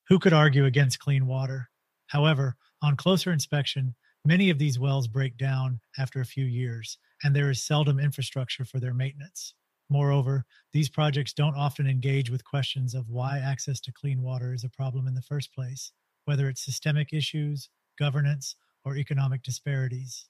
Who 0.08 0.18
could 0.18 0.34
argue 0.34 0.66
against 0.66 0.98
clean 0.98 1.26
water? 1.26 1.70
However, 2.08 2.56
on 2.82 2.96
closer 2.96 3.32
inspection, 3.32 3.94
many 4.26 4.50
of 4.50 4.58
these 4.58 4.78
wells 4.78 5.08
break 5.08 5.38
down 5.38 5.80
after 5.96 6.20
a 6.20 6.26
few 6.26 6.44
years, 6.44 6.98
and 7.22 7.34
there 7.34 7.48
is 7.48 7.62
seldom 7.62 7.98
infrastructure 7.98 8.66
for 8.66 8.80
their 8.80 8.92
maintenance. 8.92 9.54
Moreover, 9.88 10.44
these 10.74 10.90
projects 10.90 11.32
don't 11.32 11.56
often 11.56 11.86
engage 11.86 12.28
with 12.28 12.44
questions 12.44 12.94
of 12.94 13.08
why 13.08 13.38
access 13.38 13.80
to 13.80 13.92
clean 13.92 14.20
water 14.20 14.52
is 14.52 14.64
a 14.64 14.68
problem 14.68 15.08
in 15.08 15.14
the 15.14 15.22
first 15.22 15.54
place, 15.54 15.92
whether 16.24 16.48
it's 16.48 16.64
systemic 16.64 17.12
issues, 17.12 17.68
governance, 17.98 18.56
or 18.84 18.96
economic 18.96 19.42
disparities. 19.42 20.26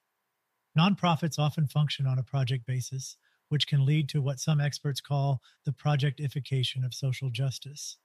Nonprofits 0.79 1.39
often 1.39 1.69
function 1.69 2.07
on 2.07 2.19
a 2.19 2.25
project 2.25 2.67
basis, 2.67 3.17
which 3.49 3.67
can 3.67 3.85
lead 3.85 4.09
to 4.09 4.23
what 4.23 4.41
some 4.41 4.61
experts 4.61 5.01
call 5.01 5.41
the 5.65 5.73
projectification 5.73 6.85
of 6.85 6.95
social 6.95 7.31
justice. 7.31 7.97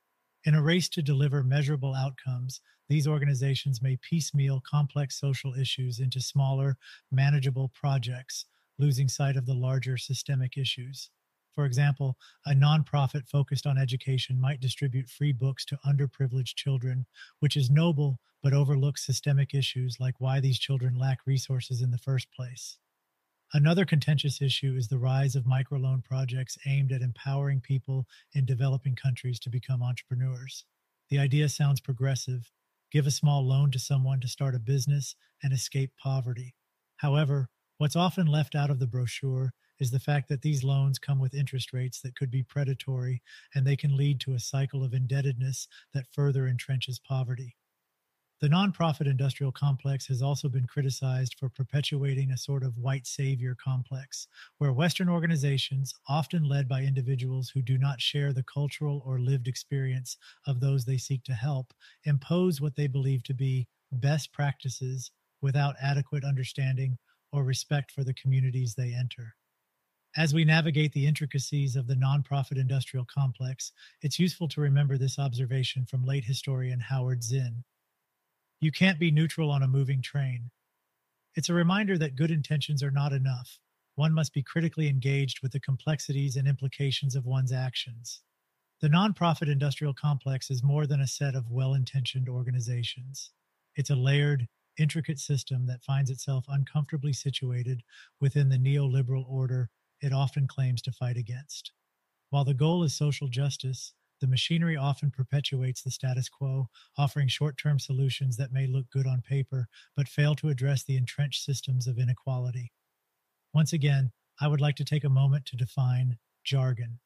In 0.46 0.56
a 0.56 0.62
race 0.62 0.88
to 0.90 1.02
deliver 1.02 1.44
measurable 1.44 1.96
outcomes, 1.96 2.62
these 2.88 3.08
organizations 3.08 3.82
may 3.82 3.98
piecemeal 3.98 4.62
complex 4.70 5.20
social 5.20 5.54
issues 5.54 6.00
into 6.00 6.22
smaller, 6.22 6.78
manageable 7.12 7.70
projects, 7.74 8.46
losing 8.78 9.08
sight 9.08 9.36
of 9.36 9.46
the 9.46 9.54
larger 9.54 9.98
systemic 9.98 10.58
issues. 10.58 11.10
For 11.60 11.66
example, 11.66 12.16
a 12.46 12.52
nonprofit 12.52 13.28
focused 13.28 13.68
on 13.68 13.78
education 13.78 14.40
might 14.40 14.62
distribute 14.62 15.10
free 15.10 15.34
books 15.34 15.66
to 15.66 15.80
underprivileged 15.86 16.56
children, 16.56 17.06
which 17.40 17.58
is 17.58 17.70
noble 17.70 18.22
but 18.42 18.54
overlooks 18.54 19.06
systemic 19.06 19.54
issues 19.54 19.98
like 20.00 20.22
why 20.22 20.40
these 20.40 20.58
children 20.58 20.96
lack 20.98 21.18
resources 21.26 21.82
in 21.82 21.92
the 21.92 21.98
first 21.98 22.32
place. 22.32 22.78
Another 23.52 23.84
contentious 23.84 24.42
issue 24.42 24.74
is 24.78 24.88
the 24.88 25.00
rise 25.00 25.36
of 25.36 25.44
microloan 25.44 26.02
projects 26.02 26.58
aimed 26.66 26.94
at 26.94 27.02
empowering 27.02 27.60
people 27.60 28.08
in 28.32 28.46
developing 28.46 28.96
countries 28.96 29.38
to 29.42 29.50
become 29.50 29.84
entrepreneurs. 29.84 30.64
The 31.10 31.20
idea 31.20 31.50
sounds 31.50 31.82
progressive 31.82 32.54
give 32.90 33.06
a 33.06 33.12
small 33.12 33.46
loan 33.46 33.70
to 33.72 33.80
someone 33.80 34.22
to 34.22 34.30
start 34.30 34.56
a 34.56 34.60
business 34.60 35.14
and 35.44 35.52
escape 35.52 35.92
poverty. 36.02 36.56
However, 36.96 37.50
what's 37.78 37.98
often 37.98 38.28
left 38.28 38.56
out 38.56 38.70
of 38.70 38.80
the 38.80 38.88
brochure 38.88 39.54
is 39.80 39.92
the 39.92 40.00
fact 40.00 40.30
that 40.30 40.42
these 40.42 40.64
loans 40.64 41.00
come 41.00 41.20
with 41.20 41.34
interest 41.34 41.74
rates 41.74 42.02
that 42.02 42.16
could 42.16 42.30
be 42.30 42.44
predatory 42.44 43.22
and 43.56 43.66
they 43.66 43.76
can 43.76 43.96
lead 43.96 44.20
to 44.22 44.34
a 44.34 44.40
cycle 44.40 44.84
of 44.84 44.94
indebtedness 44.94 45.68
that 45.94 46.12
further 46.12 46.44
entrenches 46.44 47.00
poverty. 47.02 47.56
The 48.42 48.48
nonprofit 48.48 49.06
industrial 49.06 49.52
complex 49.52 50.08
has 50.08 50.22
also 50.22 50.48
been 50.48 50.66
criticized 50.66 51.36
for 51.38 51.50
perpetuating 51.50 52.32
a 52.32 52.38
sort 52.38 52.64
of 52.64 52.78
white 52.78 53.06
savior 53.06 53.54
complex, 53.62 54.28
where 54.60 54.72
Western 54.72 55.10
organizations, 55.10 55.94
often 56.08 56.46
led 56.46 56.70
by 56.70 56.84
individuals 56.84 57.50
who 57.50 57.62
do 57.62 57.78
not 57.78 58.00
share 58.00 58.32
the 58.32 58.44
cultural 58.44 59.04
or 59.06 59.20
lived 59.20 59.50
experience 59.50 60.16
of 60.48 60.62
those 60.62 60.86
they 60.86 60.98
seek 60.98 61.24
to 61.26 61.34
help, 61.34 61.74
impose 62.06 62.62
what 62.62 62.78
they 62.78 62.88
believe 62.88 63.24
to 63.24 63.34
be 63.34 63.68
best 63.92 64.32
practices 64.32 65.12
without 65.42 65.76
adequate 65.82 66.24
understanding 66.24 66.98
or 67.34 67.44
respect 67.44 67.92
for 67.92 68.06
the 68.06 68.14
communities 68.14 68.74
they 68.74 68.94
enter. 68.94 69.36
As 70.18 70.34
we 70.34 70.44
navigate 70.44 70.94
the 70.94 71.06
intricacies 71.06 71.76
of 71.76 71.86
the 71.86 71.94
nonprofit 71.94 72.58
industrial 72.58 73.06
complex, 73.06 73.72
it's 74.02 74.18
useful 74.18 74.48
to 74.48 74.62
remember 74.62 74.98
this 74.98 75.20
observation 75.20 75.86
from 75.86 76.04
late 76.04 76.24
historian 76.26 76.80
Howard 76.80 77.24
Zinn. 77.24 77.64
You 78.60 78.72
can't 78.72 79.00
be 79.00 79.12
neutral 79.12 79.52
on 79.52 79.62
a 79.62 79.68
moving 79.68 80.02
train. 80.02 80.50
It's 81.36 81.48
a 81.48 81.54
reminder 81.54 81.96
that 82.00 82.16
good 82.16 82.32
intentions 82.32 82.82
are 82.82 82.90
not 82.90 83.14
enough. 83.14 83.60
One 83.94 84.12
must 84.12 84.34
be 84.34 84.42
critically 84.42 84.88
engaged 84.88 85.42
with 85.44 85.52
the 85.52 85.60
complexities 85.60 86.36
and 86.36 86.48
implications 86.48 87.16
of 87.16 87.28
one's 87.28 87.52
actions. 87.52 88.22
The 88.82 88.90
nonprofit 88.90 89.52
industrial 89.52 89.94
complex 89.94 90.50
is 90.50 90.64
more 90.64 90.88
than 90.88 91.02
a 91.02 91.08
set 91.08 91.36
of 91.36 91.52
well 91.52 91.76
intentioned 91.76 92.28
organizations. 92.28 93.30
It's 93.76 93.92
a 93.92 93.96
layered, 93.96 94.48
intricate 94.80 95.20
system 95.20 95.68
that 95.68 95.84
finds 95.84 96.10
itself 96.10 96.46
uncomfortably 96.48 97.14
situated 97.14 97.84
within 98.20 98.50
the 98.50 98.58
neoliberal 98.58 99.30
order 99.30 99.70
it 100.02 100.14
often 100.14 100.48
claims 100.48 100.82
to 100.84 100.92
fight 100.92 101.18
against. 101.18 101.72
While 102.30 102.46
the 102.46 102.54
goal 102.54 102.84
is 102.84 102.96
social 102.96 103.28
justice, 103.28 103.94
the 104.22 104.28
machinery 104.28 104.76
often 104.76 105.12
perpetuates 105.12 105.82
the 105.82 105.92
status 105.92 106.28
quo, 106.30 106.70
offering 106.98 107.28
short 107.28 107.58
term 107.58 107.80
solutions 107.80 108.38
that 108.38 108.52
may 108.52 108.68
look 108.68 108.90
good 108.90 109.08
on 109.08 109.22
paper, 109.22 109.68
but 109.96 110.08
fail 110.08 110.36
to 110.36 110.50
address 110.50 110.84
the 110.84 110.98
entrenched 110.98 111.44
systems 111.44 111.88
of 111.88 111.98
inequality. 111.98 112.72
Once 113.54 113.74
again, 113.74 114.12
I 114.42 114.48
would 114.48 114.62
like 114.62 114.76
to 114.76 114.86
take 114.86 115.04
a 115.04 115.10
moment 115.10 115.46
to 115.48 115.56
define 115.56 116.18
jargon. 116.44 117.00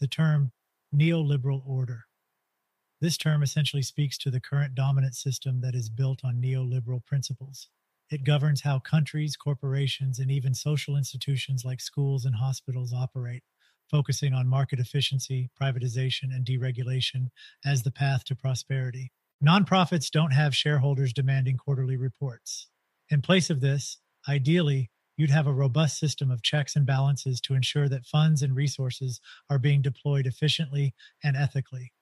The 0.00 0.06
term 0.06 0.52
neoliberal 0.94 1.66
order. 1.66 2.04
This 3.00 3.16
term 3.16 3.42
essentially 3.42 3.82
speaks 3.82 4.16
to 4.18 4.30
the 4.30 4.40
current 4.40 4.74
dominant 4.74 5.14
system 5.14 5.60
that 5.60 5.74
is 5.74 5.90
built 5.90 6.24
on 6.24 6.40
neoliberal 6.40 7.04
principles. 7.04 7.68
It 8.10 8.24
governs 8.24 8.62
how 8.62 8.78
countries, 8.78 9.36
corporations, 9.36 10.18
and 10.18 10.30
even 10.30 10.54
social 10.54 10.96
institutions 10.96 11.64
like 11.64 11.80
schools 11.80 12.24
and 12.24 12.36
hospitals 12.36 12.92
operate 12.92 13.42
focusing 13.90 14.32
on 14.32 14.48
market 14.48 14.80
efficiency, 14.80 15.50
privatization, 15.60 16.34
and 16.34 16.44
deregulation 16.44 17.28
as 17.64 17.82
the 17.82 17.90
path 17.90 18.24
to 18.24 18.34
prosperity. 18.34 19.12
Nonprofits 19.44 20.10
don't 20.10 20.32
have 20.32 20.56
shareholders 20.56 21.12
demanding 21.12 21.56
quarterly 21.56 21.96
reports. 21.96 22.68
In 23.10 23.22
place 23.22 23.50
of 23.50 23.60
this, 23.60 23.98
ideally, 24.28 24.90
you'd 25.16 25.30
have 25.30 25.46
a 25.46 25.52
robust 25.52 25.98
system 25.98 26.30
of 26.30 26.42
checks 26.42 26.74
and 26.74 26.86
balances 26.86 27.40
to 27.42 27.54
ensure 27.54 27.88
that 27.88 28.06
funds 28.06 28.42
and 28.42 28.56
resources 28.56 29.20
are 29.48 29.58
being 29.58 29.82
deployed 29.82 30.26
efficiently 30.26 30.94
and 31.22 31.36
ethically. 31.36 31.92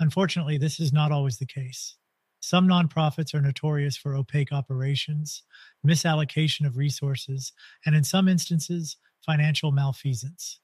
Unfortunately, 0.00 0.56
this 0.56 0.80
is 0.80 0.92
not 0.92 1.12
always 1.12 1.38
the 1.38 1.46
case. 1.46 1.96
Some 2.42 2.66
nonprofits 2.66 3.34
are 3.34 3.40
notorious 3.40 3.96
for 3.96 4.16
opaque 4.16 4.52
operations, 4.52 5.44
misallocation 5.86 6.66
of 6.66 6.76
resources, 6.76 7.52
and 7.86 7.94
in 7.94 8.02
some 8.02 8.26
instances, 8.26 8.96
financial 9.24 9.70
malfeasance. 9.70 10.58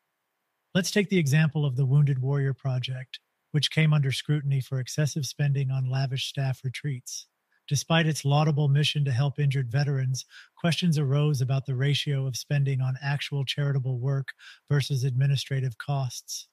Let's 0.75 0.91
take 0.91 1.09
the 1.09 1.19
example 1.19 1.65
of 1.65 1.77
the 1.77 1.87
Wounded 1.87 2.21
Warrior 2.21 2.53
Project, 2.53 3.21
which 3.53 3.71
came 3.71 3.93
under 3.93 4.11
scrutiny 4.11 4.61
for 4.61 4.81
excessive 4.81 5.25
spending 5.25 5.71
on 5.71 5.89
lavish 5.89 6.27
staff 6.27 6.65
retreats. 6.65 7.29
Despite 7.69 8.09
its 8.09 8.25
laudable 8.25 8.67
mission 8.67 9.05
to 9.05 9.13
help 9.13 9.39
injured 9.39 9.71
veterans, 9.71 10.27
questions 10.57 10.99
arose 10.99 11.41
about 11.41 11.65
the 11.65 11.77
ratio 11.77 12.27
of 12.27 12.37
spending 12.37 12.81
on 12.81 12.99
actual 13.01 13.45
charitable 13.45 14.01
work 14.01 14.33
versus 14.69 15.05
administrative 15.05 15.79
costs. 15.79 16.49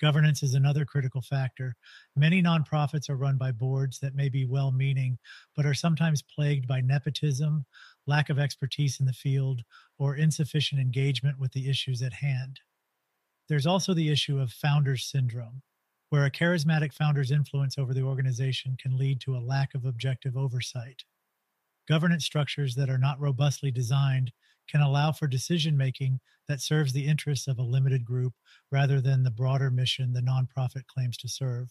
Governance 0.00 0.42
is 0.42 0.54
another 0.54 0.86
critical 0.86 1.20
factor. 1.20 1.76
Many 2.16 2.42
nonprofits 2.42 3.10
are 3.10 3.16
run 3.16 3.36
by 3.36 3.52
boards 3.52 3.98
that 3.98 4.14
may 4.14 4.30
be 4.30 4.46
well 4.46 4.72
meaning, 4.72 5.18
but 5.54 5.66
are 5.66 5.74
sometimes 5.74 6.22
plagued 6.22 6.66
by 6.66 6.80
nepotism, 6.80 7.66
lack 8.06 8.30
of 8.30 8.38
expertise 8.38 8.98
in 8.98 9.06
the 9.06 9.12
field, 9.12 9.62
or 9.98 10.16
insufficient 10.16 10.80
engagement 10.80 11.38
with 11.38 11.52
the 11.52 11.68
issues 11.68 12.00
at 12.00 12.14
hand. 12.14 12.60
There's 13.48 13.66
also 13.66 13.92
the 13.92 14.10
issue 14.10 14.38
of 14.38 14.52
founders 14.52 15.04
syndrome, 15.04 15.60
where 16.08 16.24
a 16.24 16.30
charismatic 16.30 16.94
founder's 16.94 17.30
influence 17.30 17.76
over 17.76 17.92
the 17.92 18.02
organization 18.02 18.76
can 18.80 18.96
lead 18.96 19.20
to 19.20 19.36
a 19.36 19.38
lack 19.38 19.74
of 19.74 19.84
objective 19.84 20.36
oversight. 20.36 21.04
Governance 21.86 22.24
structures 22.24 22.74
that 22.76 22.88
are 22.88 22.98
not 22.98 23.20
robustly 23.20 23.70
designed 23.70 24.32
can 24.70 24.80
allow 24.80 25.12
for 25.12 25.26
decision 25.26 25.76
making 25.76 26.20
that 26.48 26.60
serves 26.60 26.92
the 26.92 27.06
interests 27.06 27.48
of 27.48 27.58
a 27.58 27.62
limited 27.62 28.04
group 28.04 28.34
rather 28.70 29.00
than 29.00 29.22
the 29.22 29.30
broader 29.30 29.70
mission 29.70 30.12
the 30.12 30.20
nonprofit 30.20 30.86
claims 30.86 31.16
to 31.16 31.28
serve. 31.28 31.68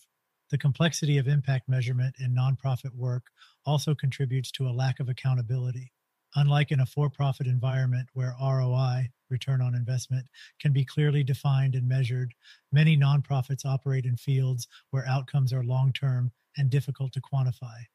The 0.50 0.58
complexity 0.58 1.18
of 1.18 1.28
impact 1.28 1.70
measurement 1.70 2.16
in 2.20 2.36
nonprofit 2.36 2.96
work 2.96 3.24
also 3.66 3.94
contributes 3.94 4.52
to 4.52 4.68
a 4.68 4.72
lack 4.74 5.00
of 5.00 5.08
accountability. 5.08 5.94
Unlike 6.36 6.72
in 6.72 6.80
a 6.80 6.86
for 6.86 7.10
profit 7.10 7.48
environment 7.48 8.10
where 8.14 8.36
ROI, 8.42 9.10
return 9.30 9.62
on 9.62 9.76
investment, 9.76 10.28
can 10.60 10.74
be 10.74 10.86
clearly 10.86 11.24
defined 11.24 11.76
and 11.76 11.88
measured, 11.88 12.34
many 12.72 12.98
nonprofits 12.98 13.66
operate 13.66 14.06
in 14.06 14.18
fields 14.18 14.68
where 14.92 15.08
outcomes 15.08 15.54
are 15.54 15.64
long 15.64 15.94
term 15.94 16.32
and 16.58 16.70
difficult 16.70 17.14
to 17.14 17.22
quantify. 17.22 17.86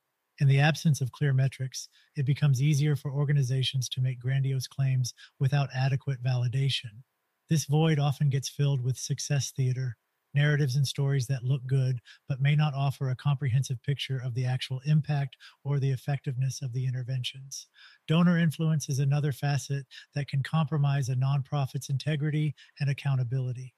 In 0.41 0.49
the 0.49 0.59
absence 0.59 1.01
of 1.01 1.13
clear 1.13 1.33
metrics, 1.33 1.89
it 2.17 2.27
becomes 2.27 2.61
easier 2.61 2.97
for 2.97 3.13
organizations 3.13 3.89
to 3.91 4.01
make 4.01 4.19
grandiose 4.19 4.67
claims 4.67 5.15
without 5.39 5.71
adequate 5.73 6.23
validation. 6.23 7.03
This 7.49 7.67
void 7.67 8.01
often 8.01 8.31
gets 8.31 8.49
filled 8.49 8.81
with 8.81 8.97
success 8.97 9.53
theater, 9.53 9.97
narratives 10.35 10.75
and 10.75 10.87
stories 10.87 11.29
that 11.29 11.45
look 11.45 11.65
good, 11.67 12.01
but 12.29 12.41
may 12.41 12.57
not 12.57 12.75
offer 12.75 13.11
a 13.11 13.17
comprehensive 13.17 13.81
picture 13.85 14.21
of 14.25 14.35
the 14.35 14.45
actual 14.45 14.81
impact 14.87 15.37
or 15.63 15.79
the 15.79 15.93
effectiveness 15.93 16.63
of 16.63 16.73
the 16.73 16.85
interventions. 16.85 17.69
Donor 18.09 18.37
influence 18.37 18.89
is 18.89 18.99
another 18.99 19.31
facet 19.31 19.87
that 20.17 20.27
can 20.27 20.43
compromise 20.43 21.09
a 21.09 21.15
nonprofit's 21.15 21.91
integrity 21.91 22.57
and 22.81 22.91
accountability. 22.91 23.73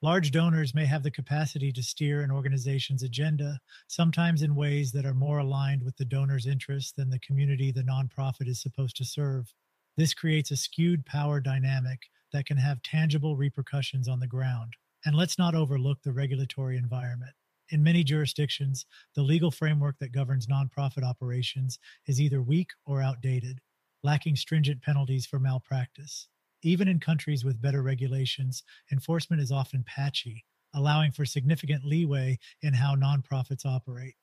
Large 0.00 0.30
donors 0.30 0.76
may 0.76 0.86
have 0.86 1.02
the 1.02 1.10
capacity 1.10 1.72
to 1.72 1.82
steer 1.82 2.22
an 2.22 2.30
organization's 2.30 3.02
agenda, 3.02 3.58
sometimes 3.88 4.42
in 4.42 4.54
ways 4.54 4.92
that 4.92 5.04
are 5.04 5.14
more 5.14 5.38
aligned 5.38 5.82
with 5.82 5.96
the 5.96 6.04
donor's 6.04 6.46
interests 6.46 6.92
than 6.92 7.10
the 7.10 7.18
community 7.18 7.72
the 7.72 7.82
nonprofit 7.82 8.46
is 8.46 8.62
supposed 8.62 8.96
to 8.98 9.04
serve. 9.04 9.52
This 9.96 10.14
creates 10.14 10.52
a 10.52 10.56
skewed 10.56 11.04
power 11.04 11.40
dynamic 11.40 11.98
that 12.32 12.46
can 12.46 12.58
have 12.58 12.80
tangible 12.82 13.36
repercussions 13.36 14.06
on 14.06 14.20
the 14.20 14.28
ground. 14.28 14.74
And 15.04 15.16
let's 15.16 15.36
not 15.36 15.56
overlook 15.56 16.00
the 16.02 16.12
regulatory 16.12 16.76
environment. 16.76 17.32
In 17.70 17.82
many 17.82 18.04
jurisdictions, 18.04 18.86
the 19.16 19.22
legal 19.22 19.50
framework 19.50 19.98
that 19.98 20.12
governs 20.12 20.46
nonprofit 20.46 21.02
operations 21.02 21.80
is 22.06 22.20
either 22.20 22.40
weak 22.40 22.70
or 22.86 23.02
outdated, 23.02 23.60
lacking 24.04 24.36
stringent 24.36 24.80
penalties 24.80 25.26
for 25.26 25.40
malpractice. 25.40 26.28
Even 26.62 26.88
in 26.88 26.98
countries 26.98 27.44
with 27.44 27.60
better 27.60 27.82
regulations, 27.82 28.62
enforcement 28.90 29.40
is 29.40 29.52
often 29.52 29.84
patchy, 29.84 30.44
allowing 30.74 31.12
for 31.12 31.24
significant 31.24 31.84
leeway 31.84 32.38
in 32.62 32.74
how 32.74 32.94
nonprofits 32.94 33.64
operate. 33.64 34.14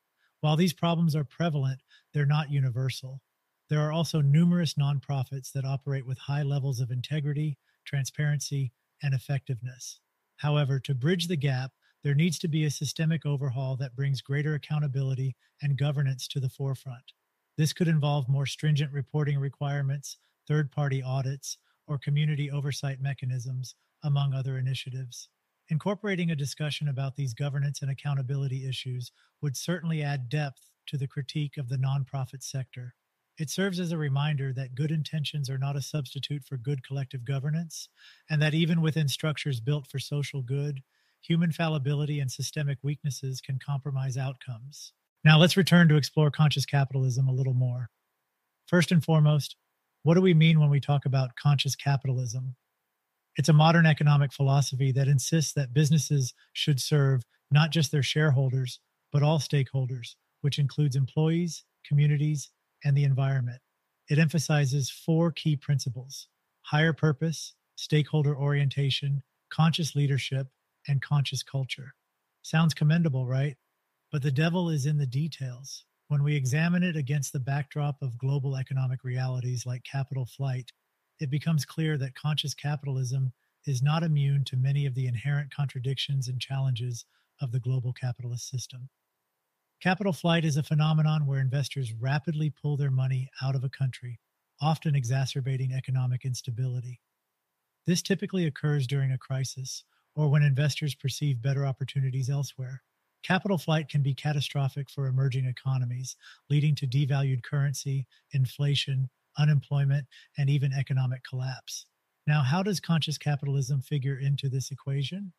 While 0.41 0.57
these 0.57 0.73
problems 0.73 1.15
are 1.15 1.23
prevalent, 1.23 1.81
they're 2.13 2.25
not 2.25 2.51
universal. 2.51 3.21
There 3.69 3.79
are 3.79 3.91
also 3.91 4.21
numerous 4.21 4.75
nonprofits 4.75 5.51
that 5.53 5.65
operate 5.65 6.05
with 6.05 6.17
high 6.17 6.43
levels 6.43 6.79
of 6.79 6.91
integrity, 6.91 7.57
transparency, 7.85 8.71
and 9.01 9.13
effectiveness. 9.13 9.99
However, 10.37 10.79
to 10.81 10.93
bridge 10.93 11.27
the 11.27 11.35
gap, 11.35 11.71
there 12.03 12.13
needs 12.13 12.37
to 12.39 12.47
be 12.47 12.65
a 12.65 12.69
systemic 12.71 13.25
overhaul 13.25 13.75
that 13.77 13.95
brings 13.95 14.21
greater 14.21 14.53
accountability 14.53 15.35
and 15.61 15.77
governance 15.77 16.27
to 16.27 16.39
the 16.39 16.49
forefront. 16.49 17.13
This 17.57 17.73
could 17.73 17.87
involve 17.87 18.29
more 18.29 18.45
stringent 18.45 18.91
reporting 18.91 19.39
requirements, 19.39 20.17
third 20.47 20.71
party 20.71 21.01
audits, 21.01 21.57
or 21.87 21.97
community 21.97 22.49
oversight 22.49 22.99
mechanisms, 23.01 23.75
among 24.03 24.33
other 24.33 24.57
initiatives. 24.57 25.29
Incorporating 25.69 26.29
a 26.29 26.35
discussion 26.35 26.87
about 26.87 27.15
these 27.15 27.33
governance 27.33 27.81
and 27.81 27.89
accountability 27.89 28.67
issues 28.67 29.11
would 29.41 29.57
certainly 29.57 30.03
add 30.03 30.29
depth 30.29 30.69
to 30.87 30.97
the 30.97 31.07
critique 31.07 31.57
of 31.57 31.69
the 31.69 31.77
nonprofit 31.77 32.43
sector. 32.43 32.93
It 33.37 33.49
serves 33.49 33.79
as 33.79 33.91
a 33.91 33.97
reminder 33.97 34.53
that 34.53 34.75
good 34.75 34.91
intentions 34.91 35.49
are 35.49 35.57
not 35.57 35.75
a 35.75 35.81
substitute 35.81 36.43
for 36.45 36.57
good 36.57 36.85
collective 36.85 37.25
governance, 37.25 37.89
and 38.29 38.41
that 38.41 38.53
even 38.53 38.81
within 38.81 39.07
structures 39.07 39.59
built 39.59 39.87
for 39.87 39.99
social 39.99 40.41
good, 40.41 40.81
human 41.21 41.51
fallibility 41.51 42.19
and 42.19 42.31
systemic 42.31 42.77
weaknesses 42.83 43.41
can 43.41 43.59
compromise 43.59 44.15
outcomes. 44.17 44.93
Now, 45.23 45.39
let's 45.39 45.57
return 45.57 45.89
to 45.89 45.95
explore 45.95 46.29
conscious 46.29 46.65
capitalism 46.65 47.27
a 47.27 47.33
little 47.33 47.55
more. 47.55 47.89
First 48.67 48.91
and 48.91 49.03
foremost, 49.03 49.55
what 50.05 50.13
do 50.13 50.21
we 50.21 50.35
mean 50.35 50.59
when 50.59 50.69
we 50.69 50.79
talk 50.79 51.07
about 51.07 51.35
conscious 51.35 51.75
capitalism? 51.75 52.55
It's 53.37 53.49
a 53.49 53.53
modern 53.53 53.87
economic 53.87 54.31
philosophy 54.31 54.91
that 54.91 55.07
insists 55.07 55.53
that 55.53 55.73
businesses 55.73 56.35
should 56.53 56.79
serve 56.79 57.23
not 57.49 57.71
just 57.71 57.91
their 57.91 58.03
shareholders, 58.03 58.79
but 59.11 59.23
all 59.23 59.39
stakeholders, 59.39 60.13
which 60.41 60.59
includes 60.59 60.95
employees, 60.95 61.63
communities, 61.83 62.51
and 62.83 62.95
the 62.95 63.03
environment. 63.03 63.59
It 64.07 64.19
emphasizes 64.19 64.91
four 64.91 65.31
key 65.31 65.55
principles 65.55 66.27
higher 66.61 66.93
purpose, 66.93 67.55
stakeholder 67.75 68.37
orientation, 68.37 69.23
conscious 69.51 69.95
leadership, 69.95 70.49
and 70.87 71.01
conscious 71.01 71.41
culture. 71.41 71.95
Sounds 72.43 72.75
commendable, 72.75 73.25
right? 73.25 73.57
But 74.11 74.21
the 74.21 74.29
devil 74.29 74.69
is 74.69 74.85
in 74.85 74.99
the 74.99 75.07
details. 75.07 75.83
When 76.15 76.23
we 76.23 76.37
examine 76.37 76.81
it 76.81 76.95
against 76.95 77.33
the 77.33 77.41
backdrop 77.41 78.01
of 78.01 78.17
global 78.17 78.55
economic 78.55 79.03
realities 79.03 79.65
like 79.65 79.83
capital 79.83 80.25
flight, 80.25 80.71
it 81.19 81.29
becomes 81.29 81.65
clear 81.65 81.97
that 81.97 82.15
conscious 82.15 82.53
capitalism 82.53 83.33
is 83.65 83.83
not 83.83 84.01
immune 84.01 84.45
to 84.45 84.55
many 84.55 84.85
of 84.85 84.95
the 84.95 85.07
inherent 85.07 85.53
contradictions 85.53 86.29
and 86.29 86.39
challenges 86.39 87.03
of 87.41 87.51
the 87.51 87.59
global 87.59 87.91
capitalist 87.91 88.47
system. 88.47 88.87
Capital 89.81 90.13
flight 90.13 90.45
is 90.45 90.55
a 90.55 90.63
phenomenon 90.63 91.25
where 91.25 91.41
investors 91.41 91.91
rapidly 91.91 92.49
pull 92.49 92.77
their 92.77 92.89
money 92.89 93.29
out 93.41 93.55
of 93.55 93.65
a 93.65 93.69
country, 93.69 94.21
often 94.61 94.95
exacerbating 94.95 95.73
economic 95.73 96.23
instability. 96.23 97.01
This 97.85 98.01
typically 98.01 98.45
occurs 98.45 98.87
during 98.87 99.11
a 99.11 99.17
crisis 99.17 99.83
or 100.15 100.29
when 100.29 100.43
investors 100.43 100.95
perceive 100.95 101.41
better 101.41 101.65
opportunities 101.65 102.29
elsewhere. 102.29 102.83
Capital 103.25 103.57
flight 103.57 103.89
can 103.89 104.03
be 104.03 104.13
catastrophic 104.13 104.87
for 104.87 105.07
emerging 105.07 105.45
economies, 105.45 106.15
leading 106.47 106.75
to 106.75 106.85
devalued 106.85 107.41
currency, 107.41 108.05
inflation, 108.33 109.09
unemployment, 109.39 110.05
and 110.37 110.47
even 110.47 110.71
economic 110.71 111.23
collapse. 111.27 111.87
Now, 112.27 112.43
how 112.43 112.61
does 112.61 112.79
conscious 112.79 113.17
capitalism 113.17 113.81
figure 113.81 114.19
into 114.19 114.47
this 114.47 114.69
equation? 114.69 115.33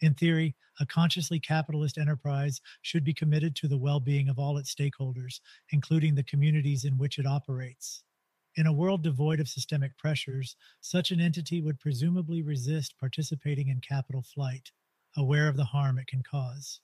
In 0.00 0.14
theory, 0.14 0.56
a 0.80 0.86
consciously 0.86 1.38
capitalist 1.38 1.96
enterprise 1.96 2.60
should 2.82 3.04
be 3.04 3.14
committed 3.14 3.54
to 3.56 3.68
the 3.68 3.78
well 3.78 4.00
being 4.00 4.28
of 4.28 4.40
all 4.40 4.58
its 4.58 4.74
stakeholders, 4.74 5.38
including 5.70 6.16
the 6.16 6.24
communities 6.24 6.84
in 6.84 6.98
which 6.98 7.20
it 7.20 7.26
operates. 7.26 8.02
In 8.56 8.66
a 8.66 8.72
world 8.72 9.04
devoid 9.04 9.38
of 9.38 9.48
systemic 9.48 9.96
pressures, 9.96 10.56
such 10.80 11.12
an 11.12 11.20
entity 11.20 11.60
would 11.60 11.78
presumably 11.78 12.42
resist 12.42 12.98
participating 12.98 13.68
in 13.68 13.80
capital 13.80 14.22
flight, 14.22 14.72
aware 15.16 15.46
of 15.46 15.56
the 15.56 15.66
harm 15.66 16.00
it 16.00 16.08
can 16.08 16.24
cause. 16.24 16.80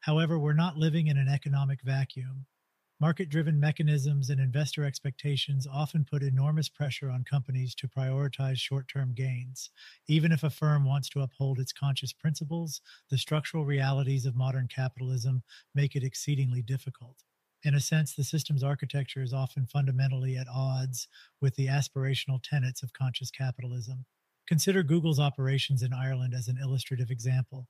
However, 0.00 0.38
we're 0.38 0.52
not 0.52 0.76
living 0.76 1.06
in 1.08 1.16
an 1.16 1.28
economic 1.28 1.82
vacuum. 1.82 2.46
Market 3.00 3.28
driven 3.28 3.60
mechanisms 3.60 4.28
and 4.28 4.40
investor 4.40 4.84
expectations 4.84 5.68
often 5.68 6.04
put 6.04 6.22
enormous 6.22 6.68
pressure 6.68 7.08
on 7.08 7.22
companies 7.22 7.72
to 7.76 7.86
prioritize 7.86 8.58
short 8.58 8.88
term 8.88 9.12
gains. 9.14 9.70
Even 10.08 10.32
if 10.32 10.42
a 10.42 10.50
firm 10.50 10.84
wants 10.84 11.08
to 11.10 11.20
uphold 11.20 11.60
its 11.60 11.72
conscious 11.72 12.12
principles, 12.12 12.80
the 13.08 13.18
structural 13.18 13.64
realities 13.64 14.26
of 14.26 14.34
modern 14.34 14.66
capitalism 14.66 15.44
make 15.76 15.94
it 15.94 16.02
exceedingly 16.02 16.60
difficult. 16.60 17.22
In 17.62 17.74
a 17.74 17.80
sense, 17.80 18.14
the 18.14 18.24
system's 18.24 18.64
architecture 18.64 19.22
is 19.22 19.32
often 19.32 19.66
fundamentally 19.66 20.36
at 20.36 20.48
odds 20.48 21.06
with 21.40 21.54
the 21.54 21.66
aspirational 21.66 22.40
tenets 22.42 22.82
of 22.82 22.92
conscious 22.92 23.30
capitalism. 23.30 24.06
Consider 24.48 24.82
Google's 24.82 25.20
operations 25.20 25.82
in 25.82 25.92
Ireland 25.92 26.34
as 26.34 26.48
an 26.48 26.58
illustrative 26.60 27.10
example. 27.10 27.68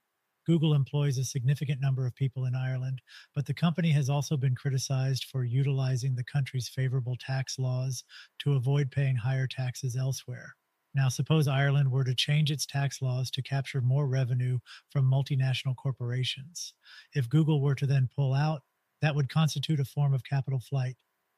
Google 0.49 0.73
employs 0.73 1.19
a 1.19 1.25
significant 1.25 1.79
number 1.79 2.07
of 2.07 2.15
people 2.15 2.47
in 2.47 2.55
Ireland, 2.55 3.03
but 3.35 3.45
the 3.45 3.53
company 3.53 3.91
has 3.91 4.09
also 4.09 4.35
been 4.35 4.55
criticized 4.55 5.27
for 5.27 5.45
utilizing 5.45 6.15
the 6.15 6.25
country's 6.25 6.71
favorable 6.71 7.17
tax 7.21 7.59
laws 7.59 8.03
to 8.39 8.55
avoid 8.55 8.91
paying 8.91 9.15
higher 9.15 9.47
taxes 9.47 9.95
elsewhere. 9.95 10.55
Now, 10.95 11.11
suppose 11.11 11.49
Ireland 11.49 11.91
were 11.91 12.03
to 12.03 12.15
change 12.15 12.51
its 12.51 12.65
tax 12.65 13.03
laws 13.03 13.31
to 13.33 13.43
capture 13.43 13.83
more 13.83 14.07
revenue 14.09 14.59
from 14.91 15.05
multinational 15.05 15.77
corporations. 15.77 16.73
If 17.13 17.29
Google 17.29 17.61
were 17.61 17.75
to 17.75 17.87
then 17.87 18.09
pull 18.17 18.33
out, 18.33 18.63
that 19.03 19.15
would 19.15 19.29
constitute 19.29 19.81
a 19.81 19.85
form 19.85 20.15
of 20.15 20.25
capital 20.25 20.61
flight, 20.61 20.97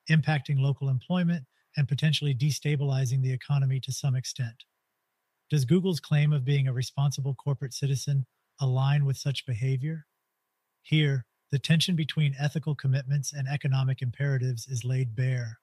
impacting 0.08 0.60
local 0.60 0.88
employment 0.88 1.46
and 1.76 1.88
potentially 1.88 2.32
destabilizing 2.32 3.22
the 3.22 3.32
economy 3.32 3.80
to 3.80 3.90
some 3.90 4.14
extent. 4.14 4.66
Does 5.50 5.64
Google's 5.64 5.98
claim 5.98 6.32
of 6.32 6.44
being 6.44 6.68
a 6.68 6.72
responsible 6.72 7.34
corporate 7.34 7.74
citizen 7.74 8.24
align 8.60 9.04
with 9.04 9.16
such 9.16 9.46
behavior? 9.46 10.06
Here, 10.82 11.26
the 11.50 11.58
tension 11.58 11.96
between 11.96 12.36
ethical 12.38 12.74
commitments 12.74 13.32
and 13.32 13.48
economic 13.48 14.02
imperatives 14.02 14.68
is 14.68 14.84
laid 14.84 15.16
bare. 15.16 15.58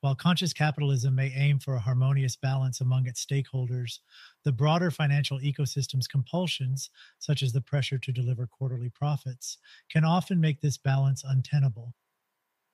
While 0.00 0.14
conscious 0.14 0.52
capitalism 0.52 1.14
may 1.14 1.32
aim 1.34 1.58
for 1.58 1.74
a 1.74 1.80
harmonious 1.80 2.36
balance 2.36 2.80
among 2.80 3.06
its 3.06 3.24
stakeholders, 3.24 3.98
the 4.44 4.52
broader 4.52 4.90
financial 4.90 5.40
ecosystem's 5.40 6.06
compulsions, 6.06 6.90
such 7.18 7.42
as 7.42 7.52
the 7.52 7.60
pressure 7.60 7.98
to 7.98 8.12
deliver 8.12 8.46
quarterly 8.46 8.90
profits, 8.90 9.58
can 9.90 10.04
often 10.04 10.40
make 10.40 10.60
this 10.60 10.78
balance 10.78 11.24
untenable. 11.24 11.94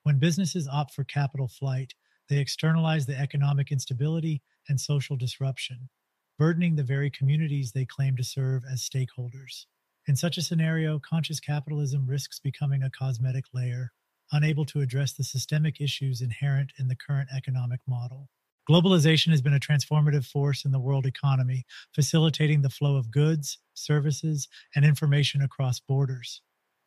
When 0.02 0.18
businesses 0.18 0.68
opt 0.68 0.94
for 0.94 1.04
capital 1.04 1.48
flight, 1.48 1.94
they 2.28 2.38
externalize 2.38 3.06
the 3.06 3.18
economic 3.18 3.72
instability 3.72 4.42
and 4.68 4.80
social 4.80 5.16
disruption, 5.16 5.88
burdening 6.42 6.74
the 6.74 6.82
very 6.82 7.08
communities 7.08 7.70
they 7.70 7.84
claim 7.84 8.16
to 8.16 8.24
serve 8.24 8.64
as 8.68 8.82
stakeholders. 8.82 9.66
In 10.08 10.16
such 10.16 10.36
a 10.36 10.42
scenario, 10.42 10.98
conscious 10.98 11.38
capitalism 11.38 12.04
risks 12.04 12.40
becoming 12.40 12.82
a 12.82 12.90
cosmetic 12.90 13.44
layer, 13.54 13.92
unable 14.32 14.64
to 14.64 14.80
address 14.80 15.12
the 15.12 15.22
systemic 15.22 15.80
issues 15.80 16.20
inherent 16.20 16.72
in 16.80 16.88
the 16.88 16.96
current 16.96 17.28
economic 17.32 17.78
model. 17.86 18.28
Globalization 18.68 19.30
has 19.30 19.40
been 19.40 19.54
a 19.54 19.60
transformative 19.60 20.26
force 20.26 20.64
in 20.64 20.72
the 20.72 20.80
world 20.80 21.06
economy, 21.06 21.64
facilitating 21.94 22.62
the 22.62 22.68
flow 22.68 22.96
of 22.96 23.12
goods, 23.12 23.60
services, 23.74 24.48
and 24.74 24.84
information 24.84 25.42
across 25.42 25.78
borders. 25.78 26.42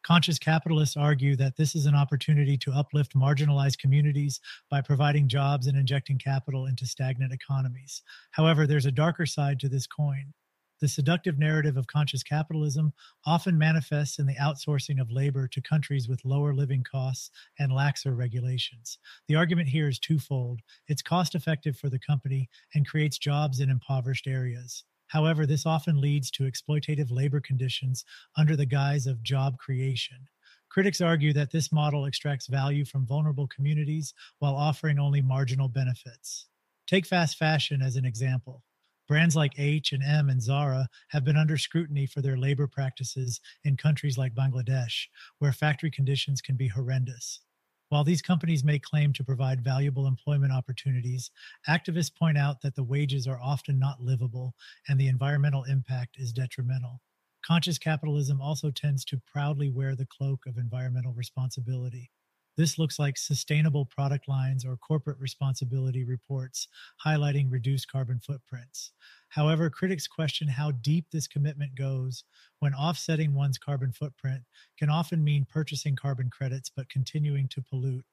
Conscious 0.05 0.37
capitalists 0.37 0.95
argue 0.95 1.35
that 1.35 1.57
this 1.57 1.73
is 1.73 1.87
an 1.87 1.95
opportunity 1.95 2.55
to 2.59 2.71
uplift 2.71 3.15
marginalized 3.15 3.79
communities 3.79 4.39
by 4.69 4.79
providing 4.79 5.27
jobs 5.27 5.65
and 5.65 5.75
injecting 5.75 6.19
capital 6.19 6.67
into 6.67 6.85
stagnant 6.85 7.33
economies. 7.33 8.03
However, 8.29 8.67
there's 8.67 8.85
a 8.85 8.91
darker 8.91 9.25
side 9.25 9.59
to 9.61 9.67
this 9.67 9.87
coin. 9.87 10.31
The 10.79 10.87
seductive 10.87 11.39
narrative 11.39 11.75
of 11.75 11.87
conscious 11.87 12.21
capitalism 12.21 12.93
often 13.25 13.57
manifests 13.57 14.19
in 14.19 14.27
the 14.27 14.35
outsourcing 14.35 15.01
of 15.01 15.09
labor 15.09 15.47
to 15.47 15.59
countries 15.59 16.07
with 16.07 16.23
lower 16.23 16.53
living 16.53 16.83
costs 16.83 17.31
and 17.57 17.71
laxer 17.71 18.15
regulations. 18.15 18.99
The 19.27 19.37
argument 19.37 19.69
here 19.69 19.87
is 19.87 19.97
twofold 19.97 20.61
it's 20.87 21.01
cost 21.01 21.33
effective 21.33 21.79
for 21.79 21.89
the 21.89 21.97
company 21.97 22.47
and 22.75 22.87
creates 22.87 23.17
jobs 23.17 23.59
in 23.59 23.71
impoverished 23.71 24.27
areas. 24.27 24.83
However, 25.07 25.45
this 25.45 25.65
often 25.65 26.01
leads 26.01 26.31
to 26.31 26.43
exploitative 26.43 27.11
labor 27.11 27.39
conditions 27.39 28.05
under 28.35 28.55
the 28.55 28.65
guise 28.65 29.07
of 29.07 29.23
job 29.23 29.57
creation. 29.57 30.27
Critics 30.69 30.99
argue 30.99 31.31
that 31.33 31.51
this 31.51 31.71
model 31.71 32.05
extracts 32.05 32.47
value 32.47 32.85
from 32.85 33.05
vulnerable 33.05 33.47
communities 33.47 34.13
while 34.39 34.55
offering 34.55 34.99
only 34.99 35.21
marginal 35.21 35.69
benefits. 35.69 36.47
Take 36.87 37.05
fast 37.05 37.37
fashion 37.37 37.81
as 37.81 37.95
an 37.95 38.05
example. 38.05 38.63
Brands 39.07 39.35
like 39.35 39.59
H&M 39.59 40.29
and 40.29 40.41
Zara 40.41 40.89
have 41.09 41.23
been 41.23 41.37
under 41.37 41.57
scrutiny 41.57 42.07
for 42.07 42.21
their 42.21 42.37
labor 42.37 42.67
practices 42.67 43.39
in 43.63 43.77
countries 43.77 44.17
like 44.17 44.33
Bangladesh, 44.33 45.05
where 45.37 45.53
factory 45.53 45.91
conditions 45.91 46.41
can 46.41 46.55
be 46.55 46.67
horrendous. 46.67 47.41
While 47.89 48.04
these 48.04 48.21
companies 48.21 48.63
may 48.63 48.80
claim 48.80 49.13
to 49.13 49.24
provide 49.24 49.63
valuable 49.63 50.08
employment 50.08 50.52
opportunities, 50.52 51.30
activists 51.69 52.13
point 52.13 52.38
out 52.38 52.62
that 52.62 52.76
the 52.76 52.84
wages 52.84 53.28
are 53.28 53.39
often 53.39 53.78
not 53.78 54.02
livable 54.02 54.56
and 54.88 55.00
the 55.00 55.08
environmental 55.08 55.63
impact 55.65 56.17
is 56.17 56.34
detrimental. 56.34 57.02
Conscious 57.45 57.78
capitalism 57.78 58.41
also 58.41 58.71
tends 58.71 59.06
to 59.06 59.21
proudly 59.32 59.69
wear 59.69 59.95
the 59.95 60.08
cloak 60.08 60.48
of 60.48 60.58
environmental 60.58 61.13
responsibility. 61.13 62.10
This 62.57 62.79
looks 62.79 62.97
like 62.97 63.17
sustainable 63.17 63.85
product 63.85 64.27
lines 64.27 64.65
or 64.65 64.77
corporate 64.77 65.19
responsibility 65.19 66.05
reports 66.05 66.67
highlighting 67.05 67.51
reduced 67.51 67.91
carbon 67.91 68.19
footprints. 68.19 68.93
However, 69.29 69.69
critics 69.69 70.07
question 70.07 70.47
how 70.47 70.71
deep 70.71 71.07
this 71.11 71.27
commitment 71.27 71.75
goes 71.75 72.23
when 72.59 72.73
offsetting 72.73 73.33
one's 73.33 73.57
carbon 73.57 73.91
footprint 73.91 74.43
can 74.79 74.89
often 74.89 75.23
mean 75.23 75.45
purchasing 75.49 75.95
carbon 75.95 76.29
credits 76.29 76.71
but 76.73 76.89
continuing 76.89 77.47
to 77.49 77.61
pollute 77.61 78.05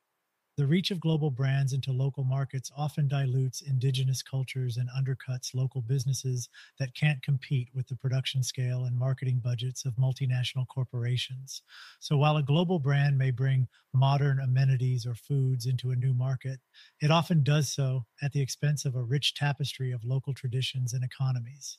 the 0.58 0.66
reach 0.66 0.90
of 0.90 1.00
global 1.00 1.30
brands 1.30 1.72
into 1.72 1.92
local 1.92 2.24
markets 2.24 2.70
often 2.76 3.08
dilutes 3.08 3.62
indigenous 3.62 4.22
cultures 4.22 4.76
and 4.76 4.90
undercuts 4.90 5.54
local 5.54 5.80
businesses 5.80 6.48
that 6.78 6.94
can't 6.94 7.22
compete 7.22 7.70
with 7.74 7.88
the 7.88 7.96
production 7.96 8.42
scale 8.42 8.84
and 8.84 8.98
marketing 8.98 9.40
budgets 9.42 9.86
of 9.86 9.94
multinational 9.94 10.68
corporations. 10.68 11.62
So 12.00 12.18
while 12.18 12.36
a 12.36 12.42
global 12.42 12.78
brand 12.78 13.16
may 13.16 13.30
bring 13.30 13.66
modern 13.94 14.40
amenities 14.40 15.06
or 15.06 15.14
foods 15.14 15.64
into 15.64 15.90
a 15.90 15.96
new 15.96 16.12
market, 16.12 16.60
it 17.00 17.10
often 17.10 17.42
does 17.42 17.72
so 17.72 18.04
at 18.20 18.32
the 18.32 18.42
expense 18.42 18.84
of 18.84 18.94
a 18.94 19.02
rich 19.02 19.34
tapestry 19.34 19.90
of 19.90 20.04
local 20.04 20.34
traditions 20.34 20.92
and 20.92 21.02
economies. 21.02 21.78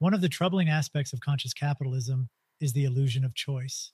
One 0.00 0.14
of 0.14 0.20
the 0.20 0.28
troubling 0.28 0.68
aspects 0.68 1.12
of 1.12 1.20
conscious 1.20 1.54
capitalism 1.54 2.28
is 2.60 2.72
the 2.72 2.84
illusion 2.84 3.24
of 3.24 3.36
choice. 3.36 3.92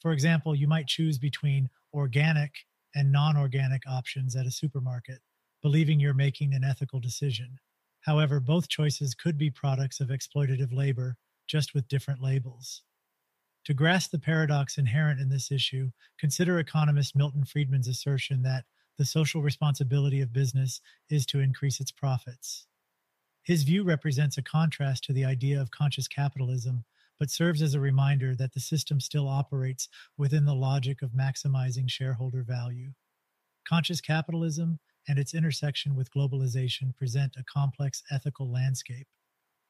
For 0.00 0.12
example, 0.12 0.54
you 0.54 0.66
might 0.66 0.88
choose 0.88 1.18
between 1.18 1.70
organic 1.94 2.52
and 2.96 3.12
non 3.12 3.36
organic 3.36 3.82
options 3.86 4.34
at 4.34 4.46
a 4.46 4.50
supermarket, 4.50 5.20
believing 5.62 6.00
you're 6.00 6.14
making 6.14 6.54
an 6.54 6.64
ethical 6.64 6.98
decision. 6.98 7.58
However, 8.00 8.40
both 8.40 8.68
choices 8.68 9.14
could 9.14 9.36
be 9.36 9.50
products 9.50 10.00
of 10.00 10.08
exploitative 10.08 10.72
labor, 10.72 11.16
just 11.46 11.74
with 11.74 11.88
different 11.88 12.22
labels. 12.22 12.82
To 13.66 13.74
grasp 13.74 14.12
the 14.12 14.18
paradox 14.18 14.78
inherent 14.78 15.20
in 15.20 15.28
this 15.28 15.52
issue, 15.52 15.90
consider 16.18 16.58
economist 16.58 17.14
Milton 17.14 17.44
Friedman's 17.44 17.88
assertion 17.88 18.42
that 18.42 18.64
the 18.96 19.04
social 19.04 19.42
responsibility 19.42 20.22
of 20.22 20.32
business 20.32 20.80
is 21.10 21.26
to 21.26 21.40
increase 21.40 21.80
its 21.80 21.92
profits. 21.92 22.66
His 23.42 23.64
view 23.64 23.84
represents 23.84 24.38
a 24.38 24.42
contrast 24.42 25.04
to 25.04 25.12
the 25.12 25.24
idea 25.24 25.60
of 25.60 25.70
conscious 25.70 26.08
capitalism, 26.08 26.84
but 27.18 27.30
serves 27.30 27.62
as 27.62 27.74
a 27.74 27.80
reminder 27.80 28.34
that 28.34 28.52
the 28.52 28.60
system 28.60 29.00
still 29.00 29.28
operates 29.28 29.88
within 30.16 30.44
the 30.44 30.54
logic 30.54 31.02
of 31.02 31.12
maximizing 31.12 31.88
shareholder 31.88 32.42
value. 32.42 32.92
Conscious 33.68 34.00
capitalism 34.00 34.78
and 35.08 35.18
its 35.18 35.34
intersection 35.34 35.94
with 35.94 36.12
globalization 36.12 36.94
present 36.94 37.36
a 37.36 37.44
complex 37.44 38.02
ethical 38.10 38.50
landscape. 38.50 39.06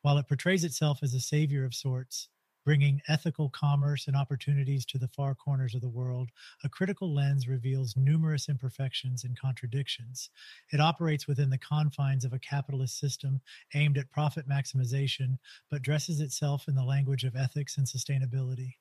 While 0.03 0.19
it 0.19 0.29
portrays 0.29 0.65
itself 0.65 1.01
as 1.03 1.15
a 1.15 1.21
savior 1.21 1.65
of 1.65 1.75
sorts, 1.75 2.29
bringing 2.67 3.01
ethical 3.07 3.49
commerce 3.49 4.09
and 4.09 4.17
opportunities 4.17 4.85
to 4.85 4.99
the 4.99 5.07
far 5.07 5.37
corners 5.37 5.77
of 5.77 5.81
the 5.81 5.89
world, 5.89 6.31
a 6.65 6.69
critical 6.69 7.15
lens 7.15 7.47
reveals 7.47 7.97
numerous 7.97 8.49
imperfections 8.49 9.23
and 9.23 9.39
contradictions. 9.39 10.31
It 10.73 10.81
operates 10.81 11.29
within 11.29 11.49
the 11.49 11.59
confines 11.59 12.25
of 12.25 12.33
a 12.33 12.41
capitalist 12.41 12.99
system 12.99 13.41
aimed 13.75 13.97
at 13.97 14.11
profit 14.11 14.49
maximization, 14.49 15.39
but 15.71 15.83
dresses 15.83 16.21
itself 16.21 16.67
in 16.67 16.75
the 16.75 16.83
language 16.83 17.23
of 17.23 17.37
ethics 17.37 17.79
and 17.79 17.87
sustainability. 17.87 18.73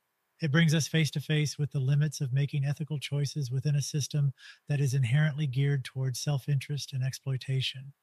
It 0.42 0.52
brings 0.52 0.74
us 0.74 0.88
face 0.88 1.12
to 1.12 1.22
face 1.22 1.60
with 1.60 1.72
the 1.72 1.80
limits 1.80 2.22
of 2.22 2.34
making 2.34 2.66
ethical 2.66 2.98
choices 2.98 3.52
within 3.52 3.76
a 3.76 3.84
system 3.84 4.34
that 4.68 4.82
is 4.82 4.96
inherently 4.96 5.46
geared 5.46 5.86
towards 5.86 6.20
self 6.20 6.50
interest 6.50 6.92
and 6.92 7.04
exploitation. 7.04 7.94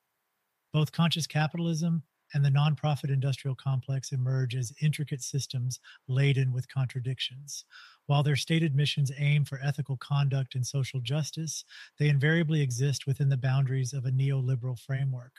Both 0.73 0.93
conscious 0.93 1.27
capitalism 1.27 2.05
and 2.35 2.45
the 2.45 2.51
nonprofit 2.51 3.11
industrial 3.11 3.55
complex 3.55 4.13
emerge 4.13 4.55
as 4.55 4.73
intricate 4.81 5.23
systems 5.23 5.81
laden 6.09 6.53
with 6.53 6.69
contradictions. 6.69 7.65
While 8.07 8.23
their 8.23 8.37
stated 8.37 8.75
missions 8.75 9.13
aim 9.19 9.45
for 9.45 9.61
ethical 9.63 9.97
conduct 9.97 10.55
and 10.55 10.67
social 10.67 11.01
justice, 11.01 11.65
they 11.99 12.09
invariably 12.09 12.61
exist 12.61 13.07
within 13.07 13.29
the 13.29 13.37
boundaries 13.37 13.93
of 13.93 14.05
a 14.05 14.11
neoliberal 14.11 14.79
framework. 14.79 15.33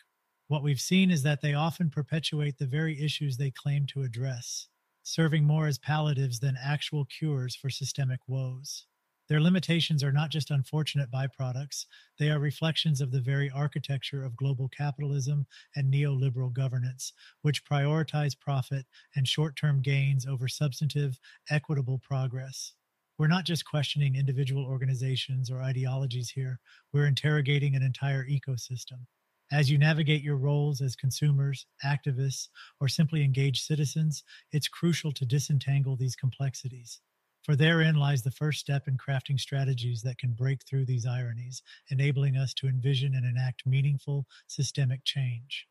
What 0.47 0.63
we've 0.63 0.79
seen 0.79 1.09
is 1.11 1.23
that 1.23 1.41
they 1.41 1.53
often 1.53 1.89
perpetuate 1.89 2.57
the 2.57 2.67
very 2.67 3.01
issues 3.01 3.37
they 3.37 3.51
claim 3.51 3.85
to 3.87 4.03
address, 4.03 4.67
serving 5.03 5.43
more 5.43 5.67
as 5.67 5.77
palliatives 5.77 6.39
than 6.39 6.57
actual 6.61 7.05
cures 7.05 7.55
for 7.55 7.69
systemic 7.69 8.19
woes. 8.27 8.85
Their 9.33 9.41
limitations 9.41 10.03
are 10.03 10.11
not 10.11 10.29
just 10.29 10.51
unfortunate 10.51 11.09
byproducts, 11.09 11.87
they 12.19 12.29
are 12.29 12.37
reflections 12.37 13.01
of 13.01 13.09
the 13.09 13.19
very 13.19 13.49
architecture 13.49 14.23
of 14.23 14.35
global 14.35 14.69
capitalism 14.69 15.47
and 15.75 15.91
neoliberal 15.91 16.53
governance, 16.53 17.13
which 17.41 17.65
prioritize 17.65 18.39
profit 18.39 18.85
and 19.15 19.27
short 19.27 19.55
term 19.55 19.81
gains 19.81 20.27
over 20.27 20.47
substantive, 20.47 21.17
equitable 21.49 21.97
progress. 21.97 22.73
We're 23.17 23.25
not 23.25 23.45
just 23.45 23.65
questioning 23.65 24.15
individual 24.15 24.65
organizations 24.65 25.49
or 25.49 25.63
ideologies 25.63 26.29
here, 26.29 26.59
we're 26.91 27.07
interrogating 27.07 27.75
an 27.75 27.81
entire 27.81 28.27
ecosystem. 28.27 29.07
As 29.51 29.71
you 29.71 29.79
navigate 29.79 30.21
your 30.21 30.37
roles 30.37 30.79
as 30.79 30.95
consumers, 30.95 31.65
activists, 31.83 32.49
or 32.79 32.87
simply 32.87 33.23
engaged 33.23 33.63
citizens, 33.63 34.23
it's 34.51 34.67
crucial 34.67 35.11
to 35.13 35.25
disentangle 35.25 35.95
these 35.95 36.15
complexities. 36.15 37.01
For 37.43 37.57
therein 37.57 37.95
lies 37.95 38.23
the 38.23 38.31
first 38.31 38.61
step 38.61 38.87
in 38.87 38.97
crafting 38.97 39.37
strategies 39.37 40.01
that 40.03 40.17
can 40.17 40.31
break 40.31 40.63
through 40.63 40.85
these 40.85 41.05
ironies, 41.05 41.61
enabling 41.89 42.37
us 42.37 42.53
to 42.55 42.67
envision 42.67 43.15
and 43.15 43.25
enact 43.25 43.65
meaningful 43.65 44.25
systemic 44.47 45.03
change. 45.03 45.67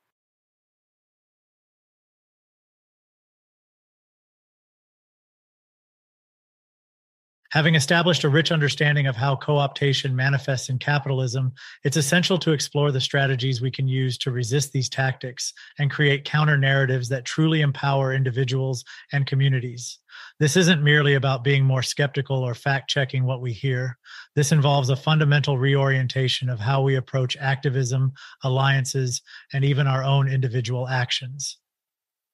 Having 7.53 7.75
established 7.75 8.25
a 8.25 8.31
rich 8.31 8.51
understanding 8.51 9.07
of 9.07 9.15
how 9.15 9.37
co 9.37 9.57
optation 9.57 10.15
manifests 10.15 10.71
in 10.71 10.79
capitalism, 10.79 11.53
it's 11.85 11.99
essential 11.99 12.39
to 12.39 12.53
explore 12.53 12.91
the 12.91 13.01
strategies 13.01 13.61
we 13.61 13.71
can 13.71 13.87
use 13.87 14.17
to 14.19 14.31
resist 14.31 14.73
these 14.73 14.89
tactics 14.89 15.53
and 15.79 15.91
create 15.91 16.25
counter 16.25 16.57
narratives 16.57 17.11
that 17.11 17.27
truly 17.27 17.61
empower 17.61 18.15
individuals 18.15 18.87
and 19.13 19.27
communities. 19.27 19.99
This 20.41 20.57
isn't 20.57 20.83
merely 20.83 21.13
about 21.13 21.45
being 21.45 21.63
more 21.63 21.83
skeptical 21.83 22.39
or 22.39 22.55
fact 22.55 22.89
checking 22.89 23.25
what 23.25 23.43
we 23.43 23.53
hear. 23.53 23.99
This 24.35 24.51
involves 24.51 24.89
a 24.89 24.97
fundamental 24.97 25.59
reorientation 25.59 26.49
of 26.49 26.59
how 26.59 26.81
we 26.81 26.95
approach 26.95 27.37
activism, 27.37 28.15
alliances, 28.45 29.21
and 29.53 29.63
even 29.63 29.87
our 29.87 30.03
own 30.03 30.27
individual 30.27 30.89
actions. 30.89 31.59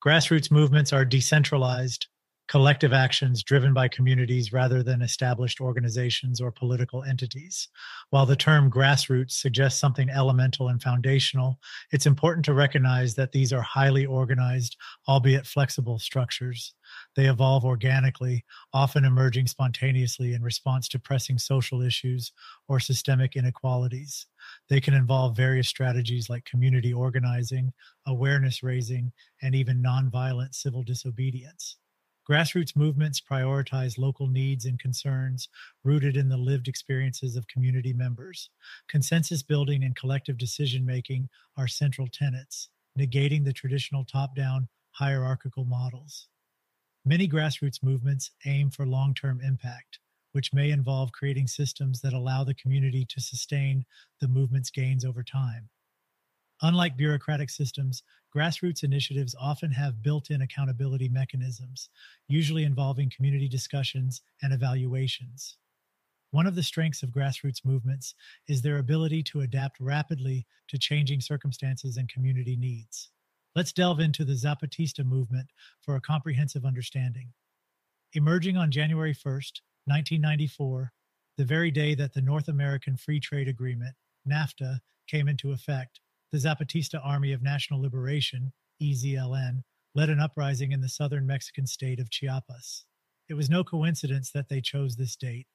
Grassroots 0.01 0.53
movements 0.53 0.93
are 0.93 1.05
decentralized, 1.05 2.07
collective 2.49 2.95
actions 2.95 3.43
driven 3.43 3.75
by 3.75 3.87
communities 3.87 4.55
rather 4.55 4.83
than 4.83 5.03
established 5.03 5.61
organizations 5.61 6.41
or 6.41 6.51
political 6.51 7.05
entities. 7.05 7.69
While 8.09 8.25
the 8.25 8.37
term 8.37 8.71
grassroots 8.71 9.33
suggests 9.33 9.79
something 9.79 10.09
elemental 10.09 10.69
and 10.69 10.83
foundational, 10.83 11.61
it's 11.93 12.07
important 12.07 12.47
to 12.47 12.55
recognize 12.55 13.15
that 13.17 13.33
these 13.33 13.53
are 13.53 13.61
highly 13.61 14.07
organized, 14.07 14.79
albeit 15.07 15.47
flexible 15.47 15.99
structures. 15.99 16.73
They 17.17 17.27
evolve 17.27 17.67
organically, 17.67 18.47
often 18.73 19.05
emerging 19.05 19.49
spontaneously 19.49 20.33
in 20.33 20.43
response 20.43 20.89
to 20.89 20.99
pressing 20.99 21.37
social 21.37 21.83
issues 21.83 22.33
or 22.67 22.81
systemic 22.81 23.37
inequalities. 23.37 24.27
They 24.71 24.81
can 24.81 24.95
involve 24.95 25.37
various 25.37 25.69
strategies 25.69 26.31
like 26.31 26.47
community 26.47 26.95
organizing, 26.95 27.75
awareness 28.07 28.63
raising, 28.63 29.13
and 29.43 29.55
even 29.55 29.83
nonviolent 29.83 30.55
civil 30.55 30.83
disobedience. 30.83 31.77
Grassroots 32.29 32.77
movements 32.77 33.23
prioritize 33.23 33.97
local 33.97 34.27
needs 34.27 34.67
and 34.67 34.79
concerns 34.79 35.49
rooted 35.83 36.15
in 36.15 36.29
the 36.29 36.37
lived 36.37 36.69
experiences 36.69 37.37
of 37.37 37.49
community 37.49 37.95
members. 37.95 38.51
Consensus 38.87 39.43
building 39.43 39.83
and 39.83 39.97
collective 39.97 40.37
decision 40.37 40.85
making 40.85 41.31
are 41.57 41.67
central 41.67 42.07
tenets, 42.07 42.69
negating 42.99 43.47
the 43.47 43.53
traditional 43.53 44.05
top 44.05 44.37
down 44.37 44.69
hierarchical 44.91 45.65
models. 45.65 46.29
Many 47.07 47.27
grassroots 47.27 47.83
movements 47.83 48.31
aim 48.45 48.71
for 48.71 48.85
long 48.85 49.15
term 49.15 49.41
impact, 49.41 49.99
which 50.33 50.53
may 50.53 50.71
involve 50.71 51.13
creating 51.13 51.47
systems 51.47 52.03
that 52.03 52.13
allow 52.13 52.45
the 52.45 52.53
community 52.53 53.07
to 53.07 53.23
sustain 53.23 53.87
the 54.21 54.29
movement's 54.29 54.71
gains 54.71 55.03
over 55.03 55.23
time. 55.23 55.71
Unlike 56.63 56.97
bureaucratic 56.97 57.51
systems, 57.51 58.03
grassroots 58.35 58.83
initiatives 58.83 59.35
often 59.41 59.71
have 59.71 60.03
built 60.03 60.31
in 60.31 60.43
accountability 60.43 61.09
mechanisms, 61.09 61.89
usually 62.27 62.65
involving 62.65 63.13
community 63.15 63.49
discussions 63.49 64.23
and 64.43 64.53
evaluations. 64.53 65.57
One 66.31 66.47
of 66.47 66.55
the 66.55 66.63
strengths 66.63 67.03
of 67.03 67.11
grassroots 67.11 67.65
movements 67.65 68.15
is 68.49 68.61
their 68.61 68.79
ability 68.79 69.23
to 69.25 69.41
adapt 69.41 69.81
rapidly 69.81 70.47
to 70.69 70.79
changing 70.79 71.21
circumstances 71.21 71.97
and 71.97 72.09
community 72.09 72.57
needs. 72.57 73.11
Let's 73.55 73.73
delve 73.73 74.01
into 74.01 74.25
the 74.25 74.35
Zapatista 74.35 75.05
movement 75.05 75.49
for 75.81 75.97
a 75.97 76.01
comprehensive 76.01 76.65
understanding. 76.65 77.33
Emerging 78.13 78.57
on 78.57 78.71
January 78.71 79.15
1st, 79.15 79.61
1994, 79.87 80.93
the 81.39 81.45
very 81.45 81.71
day 81.71 81.95
that 81.95 82.13
the 82.13 82.21
North 82.21 82.49
American 82.49 82.97
Free 82.97 83.21
Trade 83.21 83.49
Agreement, 83.49 83.95
NAFTA, 84.29 84.81
came 85.07 85.29
into 85.29 85.53
effect, 85.53 86.01
the 86.33 86.39
Zapatista 86.39 87.01
Army 87.05 87.33
of 87.33 87.43
National 87.43 87.81
Liberation, 87.81 88.53
EZLN, 88.83 89.63
led 89.95 90.11
an 90.11 90.21
uprising 90.21 90.73
in 90.73 90.81
the 90.81 90.89
southern 90.89 91.27
Mexican 91.27 91.67
state 91.67 92.01
of 92.01 92.11
Chiapas. 92.11 92.85
It 93.29 93.35
was 93.35 93.51
no 93.51 93.65
coincidence 93.65 94.31
that 94.31 94.49
they 94.49 94.61
chose 94.61 94.97
this 94.97 95.17
date, 95.17 95.47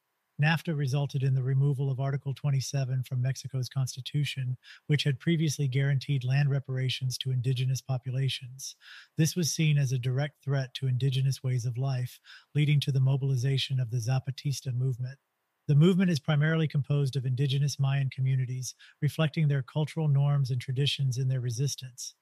NAFTA 0.42 0.76
resulted 0.76 1.22
in 1.22 1.36
the 1.36 1.44
removal 1.44 1.92
of 1.92 2.00
Article 2.00 2.34
27 2.34 3.04
from 3.04 3.22
Mexico's 3.22 3.70
constitution, 3.70 4.58
which 4.88 5.04
had 5.04 5.20
previously 5.20 5.68
guaranteed 5.68 6.24
land 6.24 6.50
reparations 6.50 7.18
to 7.20 7.32
indigenous 7.32 7.82
populations. 7.82 8.76
This 9.16 9.36
was 9.36 9.54
seen 9.54 9.78
as 9.78 9.92
a 9.92 10.00
direct 10.00 10.44
threat 10.44 10.74
to 10.76 10.88
indigenous 10.88 11.44
ways 11.44 11.66
of 11.66 11.78
life, 11.78 12.20
leading 12.56 12.80
to 12.80 12.92
the 12.92 13.00
mobilization 13.00 13.80
of 13.80 13.92
the 13.92 13.98
Zapatista 13.98 14.74
movement. 14.74 15.20
The 15.66 15.76
movement 15.76 16.12
is 16.12 16.20
primarily 16.20 16.68
composed 16.68 17.16
of 17.16 17.26
indigenous 17.26 17.80
Mayan 17.80 18.10
communities, 18.10 18.76
reflecting 19.02 19.48
their 19.48 19.62
cultural 19.62 20.10
norms 20.10 20.52
and 20.52 20.60
traditions 20.60 21.18
in 21.18 21.30
their 21.30 21.40
resistance. 21.40 22.16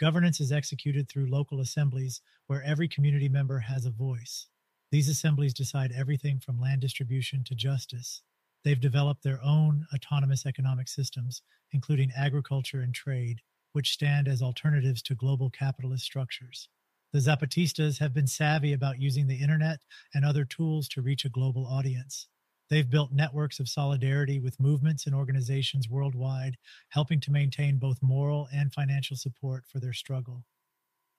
Governance 0.00 0.40
is 0.40 0.50
executed 0.50 1.08
through 1.08 1.30
local 1.30 1.60
assemblies 1.60 2.20
where 2.48 2.60
every 2.62 2.88
community 2.88 3.28
member 3.28 3.60
has 3.60 3.86
a 3.86 3.90
voice. 3.90 4.48
These 4.90 5.08
assemblies 5.08 5.54
decide 5.54 5.92
everything 5.92 6.40
from 6.40 6.60
land 6.60 6.80
distribution 6.80 7.44
to 7.44 7.54
justice. 7.54 8.22
They've 8.64 8.80
developed 8.80 9.22
their 9.22 9.40
own 9.44 9.86
autonomous 9.94 10.44
economic 10.44 10.88
systems, 10.88 11.42
including 11.70 12.10
agriculture 12.16 12.80
and 12.80 12.92
trade, 12.92 13.42
which 13.72 13.92
stand 13.92 14.26
as 14.26 14.42
alternatives 14.42 15.02
to 15.02 15.14
global 15.14 15.50
capitalist 15.50 16.04
structures. 16.04 16.68
The 17.12 17.20
Zapatistas 17.20 18.00
have 18.00 18.12
been 18.12 18.26
savvy 18.26 18.72
about 18.72 19.00
using 19.00 19.28
the 19.28 19.40
internet 19.40 19.82
and 20.12 20.24
other 20.24 20.44
tools 20.44 20.88
to 20.88 21.00
reach 21.00 21.24
a 21.24 21.28
global 21.28 21.64
audience. 21.64 22.26
They've 22.70 22.88
built 22.88 23.12
networks 23.12 23.60
of 23.60 23.68
solidarity 23.68 24.38
with 24.38 24.60
movements 24.60 25.06
and 25.06 25.14
organizations 25.14 25.88
worldwide, 25.88 26.58
helping 26.90 27.20
to 27.20 27.30
maintain 27.30 27.78
both 27.78 28.02
moral 28.02 28.48
and 28.52 28.72
financial 28.72 29.16
support 29.16 29.64
for 29.66 29.80
their 29.80 29.94
struggle. 29.94 30.44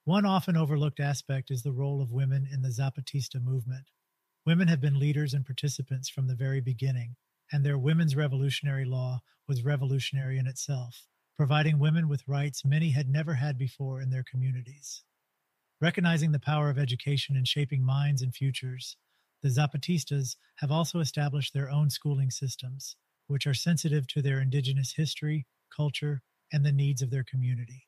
One 0.04 0.24
often 0.24 0.56
overlooked 0.56 1.00
aspect 1.00 1.50
is 1.50 1.62
the 1.62 1.72
role 1.72 2.00
of 2.00 2.12
women 2.12 2.48
in 2.50 2.62
the 2.62 2.68
Zapatista 2.68 3.42
movement. 3.42 3.90
Women 4.46 4.68
have 4.68 4.80
been 4.80 4.98
leaders 4.98 5.34
and 5.34 5.44
participants 5.44 6.08
from 6.08 6.26
the 6.26 6.36
very 6.36 6.60
beginning, 6.60 7.16
and 7.52 7.64
their 7.64 7.78
women's 7.78 8.16
revolutionary 8.16 8.84
law 8.84 9.20
was 9.48 9.64
revolutionary 9.64 10.38
in 10.38 10.46
itself, 10.46 11.08
providing 11.36 11.78
women 11.78 12.08
with 12.08 12.26
rights 12.28 12.64
many 12.64 12.90
had 12.90 13.08
never 13.08 13.34
had 13.34 13.58
before 13.58 14.00
in 14.00 14.10
their 14.10 14.24
communities. 14.24 15.02
Recognizing 15.80 16.32
the 16.32 16.38
power 16.38 16.70
of 16.70 16.78
education 16.78 17.36
in 17.36 17.44
shaping 17.44 17.84
minds 17.84 18.22
and 18.22 18.34
futures, 18.34 18.96
the 19.42 19.48
Zapatistas 19.48 20.36
have 20.56 20.70
also 20.70 20.98
established 20.98 21.54
their 21.54 21.70
own 21.70 21.90
schooling 21.90 22.30
systems, 22.30 22.96
which 23.26 23.46
are 23.46 23.54
sensitive 23.54 24.06
to 24.08 24.22
their 24.22 24.40
indigenous 24.40 24.94
history, 24.94 25.46
culture, 25.74 26.22
and 26.52 26.64
the 26.64 26.72
needs 26.72 27.00
of 27.00 27.10
their 27.10 27.24
community. 27.24 27.86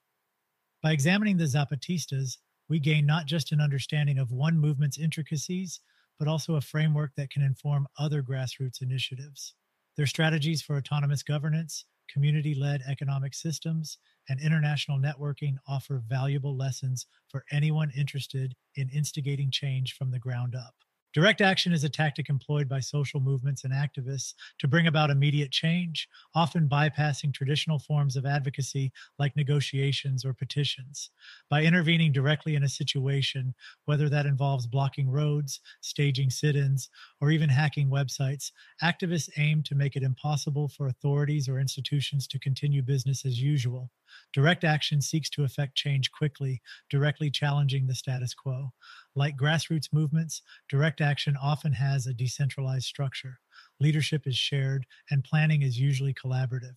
By 0.82 0.92
examining 0.92 1.36
the 1.36 1.44
Zapatistas, 1.44 2.38
we 2.68 2.78
gain 2.78 3.06
not 3.06 3.26
just 3.26 3.52
an 3.52 3.60
understanding 3.60 4.18
of 4.18 4.32
one 4.32 4.58
movement's 4.58 4.98
intricacies, 4.98 5.80
but 6.18 6.28
also 6.28 6.54
a 6.54 6.60
framework 6.60 7.12
that 7.16 7.30
can 7.30 7.42
inform 7.42 7.88
other 7.98 8.22
grassroots 8.22 8.80
initiatives. 8.80 9.54
Their 9.96 10.06
strategies 10.06 10.62
for 10.62 10.76
autonomous 10.76 11.22
governance, 11.22 11.84
community 12.08 12.54
led 12.54 12.82
economic 12.88 13.34
systems, 13.34 13.98
and 14.28 14.40
international 14.40 14.98
networking 14.98 15.56
offer 15.66 16.02
valuable 16.06 16.56
lessons 16.56 17.06
for 17.28 17.44
anyone 17.50 17.90
interested 17.96 18.54
in 18.76 18.88
instigating 18.88 19.50
change 19.50 19.94
from 19.94 20.10
the 20.10 20.18
ground 20.18 20.54
up. 20.54 20.74
Direct 21.12 21.40
action 21.42 21.72
is 21.72 21.84
a 21.84 21.88
tactic 21.90 22.28
employed 22.28 22.68
by 22.68 22.80
social 22.80 23.20
movements 23.20 23.64
and 23.64 23.72
activists 23.72 24.34
to 24.58 24.68
bring 24.68 24.86
about 24.86 25.10
immediate 25.10 25.50
change, 25.50 26.08
often 26.34 26.68
bypassing 26.68 27.32
traditional 27.34 27.78
forms 27.78 28.16
of 28.16 28.24
advocacy 28.26 28.92
like 29.18 29.36
negotiations 29.36 30.24
or 30.24 30.32
petitions. 30.34 31.10
By 31.48 31.64
intervening 31.64 32.12
directly 32.12 32.54
in 32.54 32.62
a 32.62 32.68
situation, 32.68 33.54
whether 33.84 34.08
that 34.08 34.26
involves 34.26 34.66
blocking 34.66 35.10
roads, 35.10 35.60
staging 35.80 36.30
sit 36.30 36.56
ins, 36.56 36.88
or 37.20 37.30
even 37.30 37.48
hacking 37.50 37.88
websites, 37.90 38.50
activists 38.82 39.30
aim 39.36 39.62
to 39.64 39.74
make 39.74 39.96
it 39.96 40.02
impossible 40.02 40.68
for 40.68 40.86
authorities 40.86 41.48
or 41.48 41.58
institutions 41.60 42.26
to 42.28 42.38
continue 42.38 42.82
business 42.82 43.24
as 43.24 43.40
usual. 43.40 43.90
Direct 44.32 44.64
action 44.64 45.00
seeks 45.00 45.30
to 45.30 45.44
effect 45.44 45.74
change 45.74 46.10
quickly, 46.10 46.60
directly 46.90 47.30
challenging 47.30 47.86
the 47.86 47.94
status 47.94 48.34
quo. 48.34 48.72
Like 49.14 49.36
grassroots 49.36 49.92
movements, 49.92 50.40
direct 50.68 51.00
action 51.00 51.36
often 51.36 51.72
has 51.74 52.06
a 52.06 52.14
decentralized 52.14 52.86
structure. 52.86 53.40
Leadership 53.78 54.26
is 54.26 54.36
shared, 54.36 54.86
and 55.10 55.22
planning 55.22 55.62
is 55.62 55.78
usually 55.78 56.14
collaborative. 56.14 56.76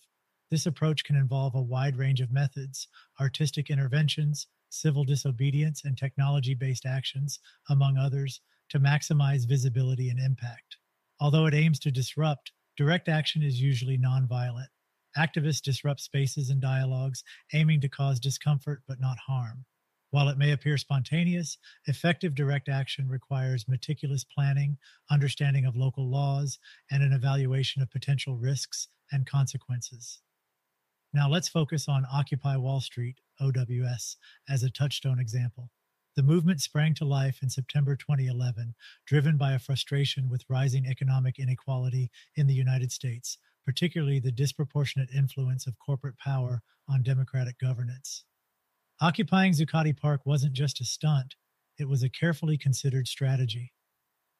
This 0.51 0.65
approach 0.65 1.03
can 1.03 1.15
involve 1.15 1.55
a 1.55 1.61
wide 1.61 1.95
range 1.95 2.21
of 2.21 2.31
methods 2.31 2.87
artistic 3.19 3.69
interventions, 3.69 4.47
civil 4.69 5.05
disobedience, 5.05 5.85
and 5.85 5.97
technology 5.97 6.53
based 6.53 6.85
actions, 6.85 7.39
among 7.69 7.97
others, 7.97 8.41
to 8.69 8.79
maximize 8.79 9.47
visibility 9.47 10.09
and 10.09 10.19
impact. 10.19 10.77
Although 11.19 11.45
it 11.45 11.53
aims 11.53 11.79
to 11.79 11.91
disrupt, 11.91 12.51
direct 12.75 13.07
action 13.07 13.43
is 13.43 13.61
usually 13.61 13.97
nonviolent. 13.97 14.67
Activists 15.17 15.61
disrupt 15.61 16.01
spaces 16.01 16.49
and 16.49 16.59
dialogues, 16.59 17.23
aiming 17.53 17.79
to 17.79 17.87
cause 17.87 18.19
discomfort 18.19 18.83
but 18.85 18.99
not 18.99 19.17
harm. 19.19 19.65
While 20.15 20.29
it 20.29 20.37
may 20.37 20.51
appear 20.51 20.77
spontaneous, 20.77 21.57
effective 21.87 22.35
direct 22.35 22.69
action 22.69 23.09
requires 23.09 23.67
meticulous 23.67 24.23
planning, 24.23 24.77
understanding 25.11 25.65
of 25.65 25.75
local 25.75 26.09
laws, 26.09 26.57
and 26.89 27.03
an 27.03 27.11
evaluation 27.11 27.81
of 27.81 27.91
potential 27.91 28.37
risks 28.37 28.87
and 29.11 29.27
consequences. 29.27 30.21
Now 31.11 31.27
let's 31.27 31.49
focus 31.49 31.89
on 31.89 32.07
Occupy 32.09 32.55
Wall 32.55 32.79
Street, 32.79 33.19
OWS, 33.41 34.15
as 34.47 34.63
a 34.63 34.69
touchstone 34.69 35.19
example. 35.19 35.69
The 36.15 36.23
movement 36.23 36.61
sprang 36.61 36.93
to 36.93 37.03
life 37.03 37.39
in 37.43 37.49
September 37.49 37.97
2011, 37.97 38.73
driven 39.05 39.35
by 39.35 39.51
a 39.51 39.59
frustration 39.59 40.29
with 40.29 40.45
rising 40.47 40.85
economic 40.85 41.39
inequality 41.39 42.09
in 42.37 42.47
the 42.47 42.53
United 42.53 42.93
States, 42.93 43.37
particularly 43.65 44.21
the 44.21 44.31
disproportionate 44.31 45.09
influence 45.13 45.67
of 45.67 45.77
corporate 45.77 46.17
power 46.17 46.61
on 46.87 47.03
democratic 47.03 47.59
governance. 47.59 48.23
Occupying 49.01 49.51
Zuccotti 49.51 49.95
Park 49.95 50.21
wasn't 50.25 50.53
just 50.53 50.79
a 50.79 50.85
stunt, 50.85 51.35
it 51.77 51.89
was 51.89 52.01
a 52.01 52.09
carefully 52.09 52.57
considered 52.57 53.07
strategy. 53.07 53.73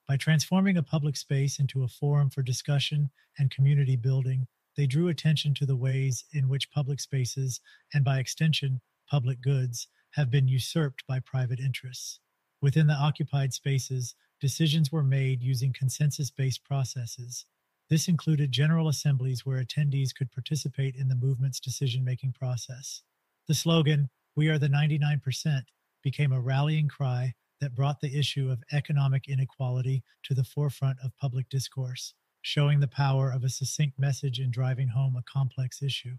By 0.07 0.15
transforming 0.15 0.77
a 0.77 0.83
public 0.83 1.17
space 1.17 1.59
into 1.59 1.83
a 1.83 1.89
forum 1.89 2.29
for 2.29 2.41
discussion 2.41 3.09
and 3.37 3.51
community 3.51 3.97
building, 3.97 4.47
they 4.77 4.87
drew 4.87 5.09
attention 5.09 5.53
to 5.55 5.65
the 5.65 5.75
ways 5.75 6.23
in 6.31 6.47
which 6.47 6.71
public 6.71 7.01
spaces, 7.01 7.59
and 7.93 8.05
by 8.05 8.19
extension, 8.19 8.79
public 9.09 9.41
goods, 9.41 9.87
have 10.11 10.31
been 10.31 10.47
usurped 10.47 11.05
by 11.05 11.19
private 11.19 11.59
interests. 11.59 12.21
Within 12.61 12.87
the 12.87 12.93
occupied 12.93 13.53
spaces, 13.53 14.15
decisions 14.39 14.89
were 14.89 15.03
made 15.03 15.41
using 15.43 15.73
consensus 15.73 16.31
based 16.31 16.63
processes, 16.63 17.45
this 17.89 18.07
included 18.07 18.51
general 18.51 18.87
assemblies 18.87 19.45
where 19.45 19.63
attendees 19.63 20.15
could 20.15 20.31
participate 20.31 20.95
in 20.95 21.07
the 21.07 21.15
movement's 21.15 21.59
decision 21.59 22.03
making 22.03 22.33
process. 22.33 23.01
The 23.47 23.53
slogan, 23.53 24.09
We 24.35 24.49
are 24.49 24.59
the 24.59 24.67
99%, 24.67 25.63
became 26.03 26.33
a 26.33 26.41
rallying 26.41 26.89
cry 26.89 27.33
that 27.61 27.73
brought 27.73 28.01
the 28.01 28.17
issue 28.17 28.49
of 28.51 28.61
economic 28.73 29.29
inequality 29.29 30.03
to 30.23 30.33
the 30.33 30.43
forefront 30.43 30.97
of 31.03 31.15
public 31.17 31.47
discourse, 31.47 32.13
showing 32.41 32.81
the 32.81 32.87
power 32.87 33.31
of 33.31 33.45
a 33.45 33.49
succinct 33.49 33.97
message 33.97 34.39
in 34.39 34.51
driving 34.51 34.89
home 34.89 35.15
a 35.15 35.23
complex 35.23 35.81
issue. 35.81 36.15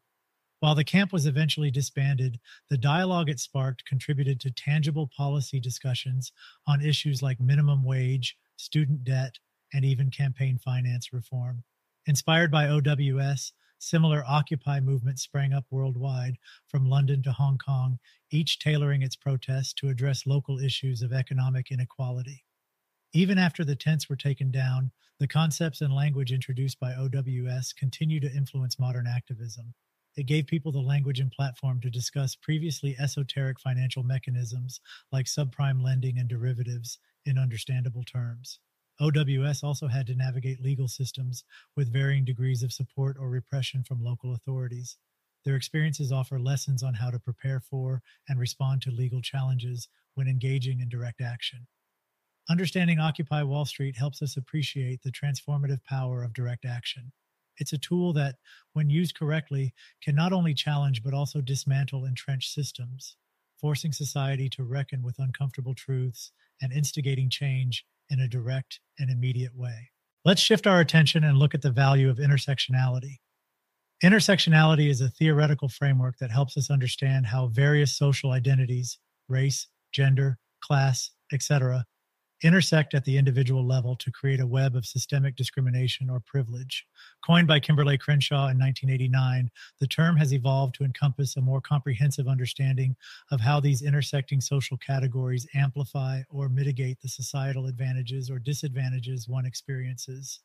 While 0.61 0.75
the 0.75 0.83
camp 0.83 1.13
was 1.13 1.27
eventually 1.27 1.71
disbanded, 1.71 2.41
the 2.71 2.79
dialogue 2.79 3.29
it 3.29 3.39
sparked 3.39 3.85
contributed 3.85 4.41
to 4.41 4.51
tangible 4.51 5.11
policy 5.15 5.61
discussions 5.61 6.33
on 6.67 6.81
issues 6.81 7.21
like 7.23 7.39
minimum 7.39 7.85
wage, 7.85 8.39
student 8.57 9.05
debt, 9.05 9.39
and 9.75 9.85
even 9.85 10.11
campaign 10.11 10.59
finance 10.59 11.13
reform. 11.13 11.63
Inspired 12.07 12.51
by 12.51 12.67
OWS, 12.67 13.53
similar 13.79 14.25
Occupy 14.27 14.81
movements 14.81 15.23
sprang 15.23 15.53
up 15.53 15.65
worldwide, 15.71 16.39
from 16.69 16.89
London 16.89 17.23
to 17.23 17.33
Hong 17.33 17.59
Kong, 17.59 17.99
each 18.31 18.59
tailoring 18.59 19.03
its 19.03 19.17
protests 19.17 19.73
to 19.75 19.89
address 19.89 20.27
local 20.27 20.59
issues 20.59 21.03
of 21.03 21.13
economic 21.13 21.71
inequality. 21.71 22.45
Even 23.13 23.39
after 23.39 23.65
the 23.65 23.77
tents 23.77 24.09
were 24.09 24.17
taken 24.17 24.51
down, 24.51 24.91
the 25.19 25.27
concepts 25.27 25.81
and 25.81 25.95
language 25.95 26.33
introduced 26.33 26.79
by 26.79 26.93
OWS 26.93 27.73
continue 27.73 28.21
to 28.21 28.31
influence 28.31 28.79
modern 28.79 29.07
activism. 29.07 29.75
It 30.17 30.27
gave 30.27 30.47
people 30.47 30.73
the 30.73 30.81
language 30.81 31.21
and 31.21 31.31
platform 31.31 31.81
to 31.81 31.91
discuss 31.91 32.35
previously 32.35 32.97
esoteric 32.99 33.61
financial 33.61 34.03
mechanisms 34.03 34.81
like 35.13 35.27
subprime 35.27 35.83
lending 35.83 36.19
and 36.19 36.29
derivatives 36.29 36.99
in 37.25 37.39
understandable 37.39 38.03
terms. 38.03 38.61
OWS 39.01 39.63
also 39.63 39.89
had 39.89 40.07
to 40.07 40.15
navigate 40.15 40.63
legal 40.63 40.89
systems 40.89 41.45
with 41.77 41.93
varying 41.93 42.25
degrees 42.25 42.63
of 42.63 42.73
support 42.73 43.17
or 43.19 43.29
repression 43.29 43.85
from 43.85 44.03
local 44.03 44.35
authorities. 44.35 44.97
Their 45.45 45.57
experiences 45.57 46.11
offer 46.11 46.39
lessons 46.39 46.83
on 46.83 46.95
how 46.95 47.11
to 47.11 47.19
prepare 47.19 47.61
for 47.61 48.03
and 48.29 48.41
respond 48.41 48.83
to 48.83 48.91
legal 48.91 49.21
challenges 49.21 49.89
when 50.15 50.29
engaging 50.29 50.81
in 50.81 50.89
direct 50.89 51.21
action. 51.21 51.67
Understanding 52.49 52.99
Occupy 52.99 53.43
Wall 53.43 53.65
Street 53.65 53.97
helps 53.97 54.23
us 54.23 54.37
appreciate 54.37 55.03
the 55.03 55.13
transformative 55.13 55.85
power 55.85 56.23
of 56.23 56.33
direct 56.33 56.65
action. 56.65 57.13
It's 57.59 57.73
a 57.73 57.79
tool 57.79 58.13
that, 58.15 58.37
when 58.73 58.91
used 58.91 59.19
correctly, 59.19 59.75
can 60.03 60.15
not 60.15 60.33
only 60.33 60.55
challenge 60.55 61.03
but 61.03 61.15
also 61.15 61.41
dismantle 61.41 62.05
entrenched 62.05 62.53
systems, 62.53 63.17
forcing 63.61 63.93
society 63.93 64.49
to 64.51 64.65
reckon 64.65 65.03
with 65.03 65.19
uncomfortable 65.19 65.75
truths 65.75 66.33
and 66.63 66.73
instigating 66.73 67.29
change 67.29 67.85
in 68.11 68.21
a 68.21 68.29
direct 68.29 68.81
and 68.99 69.11
immediate 69.11 69.55
way. 69.55 69.91
Let's 70.25 70.41
shift 70.41 70.67
our 70.67 70.81
attention 70.81 71.25
and 71.25 71.39
look 71.39 71.55
at 71.55 71.63
the 71.63 71.71
value 71.71 72.11
of 72.11 72.19
intersectionality. 72.19 73.19
Intersectionality 74.03 74.91
is 74.91 75.01
a 75.01 75.09
theoretical 75.09 75.69
framework 75.69 76.19
that 76.19 76.31
helps 76.31 76.57
us 76.57 76.71
understand 76.71 77.27
how 77.27 77.47
various 77.47 77.97
social 77.97 78.33
identities, 78.33 78.99
race, 79.29 79.69
gender, 79.93 80.39
class, 80.63 81.11
etc., 81.33 81.85
intersect 82.43 82.95
at 82.95 83.05
the 83.05 83.17
individual 83.17 83.67
level 83.67 83.97
to 83.97 84.13
create 84.13 84.41
a 84.41 84.47
web 84.47 84.77
of 84.77 84.85
systemic 84.85 85.37
discrimination 85.37 86.11
or 86.11 86.21
privilege. 86.21 86.87
Coined 87.25 87.49
by 87.49 87.61
Kimberlé 87.61 87.99
Crenshaw 87.99 88.49
in 88.49 88.59
1989, 88.59 89.51
the 89.81 89.87
term 89.87 90.17
has 90.17 90.33
evolved 90.33 90.75
to 90.75 90.85
encompass 90.85 91.37
a 91.37 91.41
more 91.41 91.61
comprehensive 91.61 92.29
understanding 92.29 92.95
of 93.31 93.41
how 93.41 93.59
these 93.59 93.83
intersecting 93.83 94.41
social 94.41 94.77
categories 94.77 95.47
amplify 95.55 96.23
or 96.29 96.49
mitigate 96.49 97.01
the 97.01 97.09
societal 97.09 97.67
advantages 97.67 98.31
or 98.31 98.39
disadvantages 98.39 99.29
one 99.29 99.47
experiences. 99.47 100.41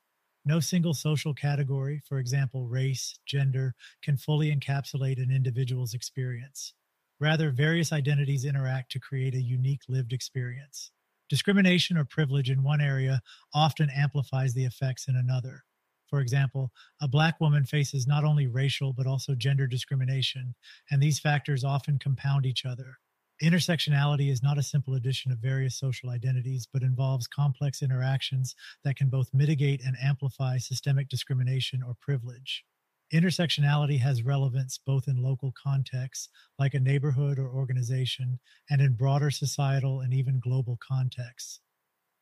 No 0.45 0.59
single 0.59 0.93
social 0.93 1.33
category, 1.33 2.01
for 2.07 2.17
example, 2.17 2.67
race, 2.67 3.19
gender, 3.25 3.75
can 4.01 4.17
fully 4.17 4.55
encapsulate 4.55 5.21
an 5.21 5.29
individual's 5.29 5.93
experience. 5.93 6.73
Rather, 7.19 7.51
various 7.51 7.93
identities 7.93 8.45
interact 8.45 8.91
to 8.93 8.99
create 8.99 9.35
a 9.35 9.41
unique 9.41 9.81
lived 9.87 10.13
experience. 10.13 10.91
Discrimination 11.31 11.95
or 11.95 12.03
privilege 12.03 12.49
in 12.49 12.61
one 12.61 12.81
area 12.81 13.21
often 13.53 13.89
amplifies 13.89 14.53
the 14.53 14.65
effects 14.65 15.07
in 15.07 15.15
another. 15.15 15.63
For 16.07 16.19
example, 16.19 16.73
a 17.01 17.07
Black 17.07 17.39
woman 17.39 17.63
faces 17.63 18.05
not 18.05 18.25
only 18.25 18.47
racial 18.47 18.91
but 18.91 19.07
also 19.07 19.33
gender 19.33 19.65
discrimination, 19.65 20.53
and 20.89 21.01
these 21.01 21.21
factors 21.21 21.63
often 21.63 21.99
compound 21.99 22.45
each 22.45 22.65
other. 22.65 22.97
Intersectionality 23.41 24.29
is 24.29 24.43
not 24.43 24.57
a 24.57 24.61
simple 24.61 24.95
addition 24.95 25.31
of 25.31 25.39
various 25.39 25.79
social 25.79 26.09
identities, 26.09 26.67
but 26.73 26.83
involves 26.83 27.27
complex 27.27 27.81
interactions 27.81 28.53
that 28.83 28.97
can 28.97 29.07
both 29.07 29.33
mitigate 29.33 29.79
and 29.85 29.95
amplify 30.03 30.57
systemic 30.57 31.07
discrimination 31.07 31.81
or 31.81 31.95
privilege. 32.01 32.65
Intersectionality 33.13 33.99
has 33.99 34.23
relevance 34.23 34.77
both 34.77 35.07
in 35.07 35.21
local 35.21 35.51
contexts, 35.61 36.29
like 36.57 36.73
a 36.73 36.79
neighborhood 36.79 37.37
or 37.37 37.49
organization, 37.49 38.39
and 38.69 38.79
in 38.79 38.93
broader 38.93 39.29
societal 39.29 39.99
and 39.99 40.13
even 40.13 40.39
global 40.39 40.77
contexts. 40.81 41.59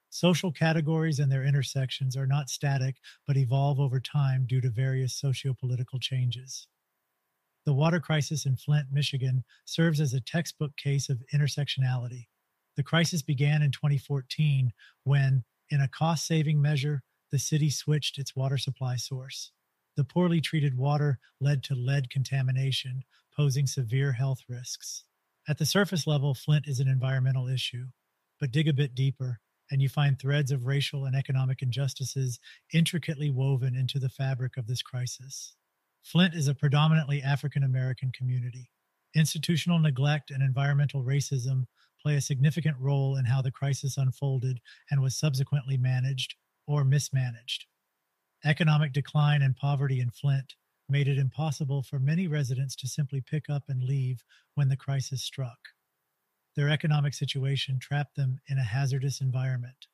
Social 0.10 0.52
categories 0.52 1.20
and 1.20 1.32
their 1.32 1.44
intersections 1.44 2.18
are 2.18 2.26
not 2.26 2.50
static, 2.50 2.96
but 3.28 3.38
evolve 3.38 3.80
over 3.80 4.00
time 4.00 4.48
due 4.48 4.62
to 4.62 4.70
various 4.72 5.14
socio-political 5.14 6.00
changes. 6.00 6.68
The 7.66 7.74
water 7.74 8.00
crisis 8.00 8.48
in 8.48 8.56
Flint, 8.56 8.88
Michigan 8.92 9.44
serves 9.66 10.02
as 10.02 10.16
a 10.16 10.22
textbook 10.22 10.76
case 10.76 11.08
of 11.08 11.22
intersectionality. 11.32 12.30
The 12.76 12.84
crisis 12.84 13.22
began 13.22 13.62
in 13.62 13.70
2014 13.70 14.74
when, 15.04 15.44
in 15.70 15.82
a 15.82 15.88
cost 15.88 16.26
saving 16.26 16.60
measure, 16.60 17.04
the 17.32 17.38
city 17.38 17.70
switched 17.70 18.18
its 18.18 18.36
water 18.36 18.58
supply 18.58 18.96
source. 18.96 19.52
The 20.00 20.06
poorly 20.06 20.40
treated 20.40 20.78
water 20.78 21.20
led 21.42 21.62
to 21.64 21.76
lead 21.76 22.10
contamination, 22.10 23.04
posing 23.36 23.68
severe 23.68 24.14
health 24.14 24.40
risks. 24.48 25.04
At 25.46 25.58
the 25.58 25.66
surface 25.66 26.08
level, 26.08 26.34
Flint 26.34 26.70
is 26.70 26.80
an 26.80 26.88
environmental 26.88 27.50
issue, 27.50 27.88
but 28.40 28.54
dig 28.54 28.70
a 28.70 28.74
bit 28.74 28.96
deeper, 28.96 29.42
and 29.70 29.82
you 29.82 29.90
find 29.90 30.18
threads 30.18 30.54
of 30.54 30.66
racial 30.66 31.04
and 31.04 31.18
economic 31.18 31.62
injustices 31.62 32.40
intricately 32.74 33.30
woven 33.30 33.76
into 33.76 34.00
the 34.00 34.08
fabric 34.08 34.56
of 34.56 34.68
this 34.68 34.82
crisis. 34.82 35.58
Flint 36.02 36.34
is 36.34 36.48
a 36.48 36.56
predominantly 36.56 37.22
African 37.22 37.64
American 37.64 38.14
community. 38.14 38.72
Institutional 39.14 39.80
neglect 39.80 40.32
and 40.32 40.42
environmental 40.42 41.04
racism 41.04 41.66
play 42.02 42.16
a 42.16 42.22
significant 42.22 42.78
role 42.80 43.18
in 43.18 43.26
how 43.26 43.42
the 43.42 43.52
crisis 43.52 43.98
unfolded 43.98 44.62
and 44.90 45.02
was 45.02 45.20
subsequently 45.20 45.76
managed 45.76 46.36
or 46.66 46.86
mismanaged. 46.86 47.66
Economic 48.46 48.94
decline 48.94 49.42
and 49.42 49.58
poverty 49.58 50.00
in 50.00 50.10
Flint 50.10 50.56
made 50.88 51.10
it 51.10 51.18
impossible 51.18 51.84
for 51.84 52.00
many 52.00 52.26
residents 52.26 52.74
to 52.74 52.88
simply 52.88 53.20
pick 53.20 53.50
up 53.50 53.64
and 53.68 53.84
leave 53.84 54.24
when 54.56 54.70
the 54.70 54.78
crisis 54.78 55.22
struck. 55.22 55.60
Their 56.56 56.70
economic 56.70 57.14
situation 57.14 57.80
trapped 57.80 58.16
them 58.16 58.40
in 58.48 58.58
a 58.58 58.64
hazardous 58.64 59.20
environment. 59.20 59.88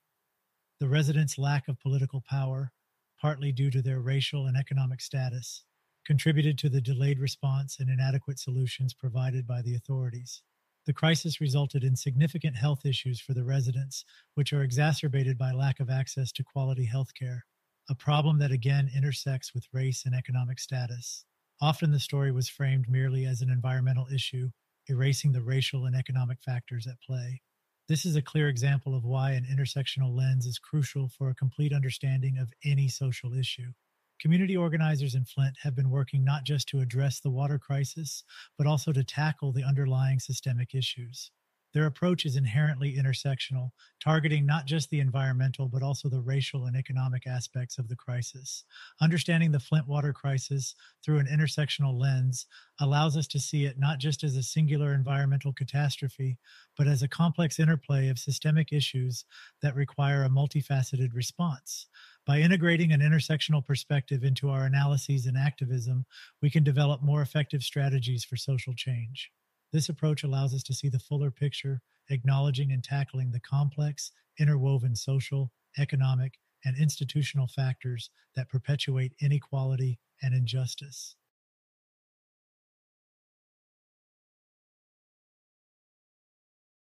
The 0.79 0.87
residents' 0.87 1.39
lack 1.39 1.67
of 1.67 1.79
political 1.79 2.23
power, 2.29 2.71
partly 3.19 3.51
due 3.51 3.71
to 3.71 3.81
their 3.81 3.99
racial 3.99 4.45
and 4.45 4.55
economic 4.55 5.01
status, 5.01 5.65
contributed 6.05 6.59
to 6.59 6.69
the 6.69 6.81
delayed 6.81 7.17
response 7.17 7.79
and 7.79 7.89
inadequate 7.89 8.37
solutions 8.37 8.93
provided 8.93 9.47
by 9.47 9.63
the 9.63 9.73
authorities. 9.73 10.43
The 10.85 10.93
crisis 10.93 11.41
resulted 11.41 11.83
in 11.83 11.95
significant 11.95 12.57
health 12.57 12.85
issues 12.85 13.19
for 13.19 13.33
the 13.33 13.43
residents, 13.43 14.05
which 14.35 14.53
are 14.53 14.61
exacerbated 14.61 15.35
by 15.35 15.51
lack 15.51 15.79
of 15.79 15.89
access 15.89 16.31
to 16.33 16.43
quality 16.43 16.85
health 16.85 17.15
care 17.15 17.43
a 17.89 17.95
problem 17.95 18.39
that 18.39 18.51
again 18.51 18.89
intersects 18.95 19.53
with 19.53 19.67
race 19.71 20.05
and 20.05 20.15
economic 20.15 20.59
status. 20.59 21.25
Often 21.61 21.91
the 21.91 21.99
story 21.99 22.31
was 22.31 22.49
framed 22.49 22.89
merely 22.89 23.25
as 23.25 23.41
an 23.41 23.49
environmental 23.49 24.07
issue, 24.13 24.49
erasing 24.87 25.31
the 25.31 25.41
racial 25.41 25.85
and 25.85 25.95
economic 25.95 26.41
factors 26.41 26.87
at 26.87 27.01
play. 27.01 27.41
This 27.87 28.05
is 28.05 28.15
a 28.15 28.21
clear 28.21 28.49
example 28.49 28.95
of 28.95 29.05
why 29.05 29.31
an 29.31 29.45
intersectional 29.45 30.15
lens 30.15 30.47
is 30.47 30.57
crucial 30.57 31.07
for 31.07 31.29
a 31.29 31.35
complete 31.35 31.71
understanding 31.71 32.37
of 32.37 32.51
any 32.63 32.87
social 32.87 33.33
issue. 33.33 33.71
Community 34.19 34.57
organizers 34.57 35.13
in 35.13 35.25
Flint 35.25 35.57
have 35.61 35.75
been 35.75 35.91
working 35.91 36.23
not 36.23 36.45
just 36.45 36.67
to 36.69 36.79
address 36.79 37.19
the 37.19 37.29
water 37.29 37.59
crisis, 37.59 38.23
but 38.57 38.65
also 38.65 38.91
to 38.91 39.03
tackle 39.03 39.51
the 39.51 39.63
underlying 39.63 40.19
systemic 40.19 40.73
issues. 40.73 41.29
Their 41.75 41.87
approach 41.87 42.25
is 42.25 42.37
inherently 42.37 42.95
intersectional, 42.95 43.71
targeting 43.99 44.45
not 44.45 44.65
just 44.65 44.89
the 44.89 45.01
environmental, 45.01 45.67
but 45.67 45.83
also 45.83 46.07
the 46.07 46.21
racial 46.21 46.67
and 46.67 46.75
economic 46.77 47.27
aspects 47.27 47.77
of 47.77 47.89
the 47.89 47.97
crisis. 47.97 48.63
Understanding 49.01 49.51
the 49.51 49.59
Flint 49.59 49.85
water 49.85 50.13
crisis 50.13 50.73
through 51.03 51.17
an 51.17 51.27
intersectional 51.27 51.99
lens 51.99 52.45
allows 52.79 53.17
us 53.17 53.27
to 53.27 53.41
see 53.41 53.65
it 53.65 53.77
not 53.77 53.99
just 53.99 54.23
as 54.23 54.37
a 54.37 54.41
singular 54.41 54.93
environmental 54.93 55.51
catastrophe, 55.51 56.37
but 56.77 56.87
as 56.87 57.03
a 57.03 57.09
complex 57.09 57.59
interplay 57.59 58.07
of 58.07 58.19
systemic 58.19 58.71
issues 58.71 59.25
that 59.61 59.75
require 59.75 60.23
a 60.23 60.29
multifaceted 60.29 61.13
response. 61.13 61.87
By 62.25 62.39
integrating 62.39 62.93
an 62.93 63.01
intersectional 63.01 63.65
perspective 63.65 64.23
into 64.23 64.49
our 64.49 64.63
analyses 64.63 65.25
and 65.25 65.37
activism, 65.37 66.05
we 66.41 66.49
can 66.49 66.63
develop 66.63 67.01
more 67.03 67.21
effective 67.21 67.63
strategies 67.63 68.23
for 68.23 68.37
social 68.37 68.73
change. 68.73 69.29
This 69.75 69.89
approach 69.89 70.23
allows 70.23 70.53
us 70.53 70.63
to 70.63 70.73
see 70.73 70.87
the 70.87 70.99
fuller 70.99 71.29
picture, 71.29 71.81
acknowledging 72.09 72.71
and 72.71 72.81
tackling 72.81 73.33
the 73.33 73.41
complex, 73.41 74.13
interwoven 74.39 74.95
social, 74.95 75.51
economic, 75.77 76.39
and 76.63 76.77
institutional 76.77 77.47
factors 77.47 78.09
that 78.37 78.47
perpetuate 78.47 79.11
inequality 79.19 79.99
and 80.21 80.33
injustice. 80.33 81.17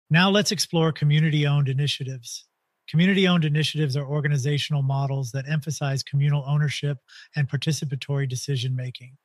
Now 0.09 0.31
let's 0.31 0.53
explore 0.53 0.93
community 0.93 1.45
owned 1.45 1.69
initiatives. 1.69 2.45
Community 2.89 3.27
owned 3.27 3.45
initiatives 3.45 3.97
are 3.97 4.07
organizational 4.07 4.83
models 4.83 5.33
that 5.33 5.49
emphasize 5.49 6.05
communal 6.05 6.45
ownership 6.47 6.99
and 7.35 7.51
participatory 7.51 8.29
decision 8.29 8.77
making. 8.77 9.17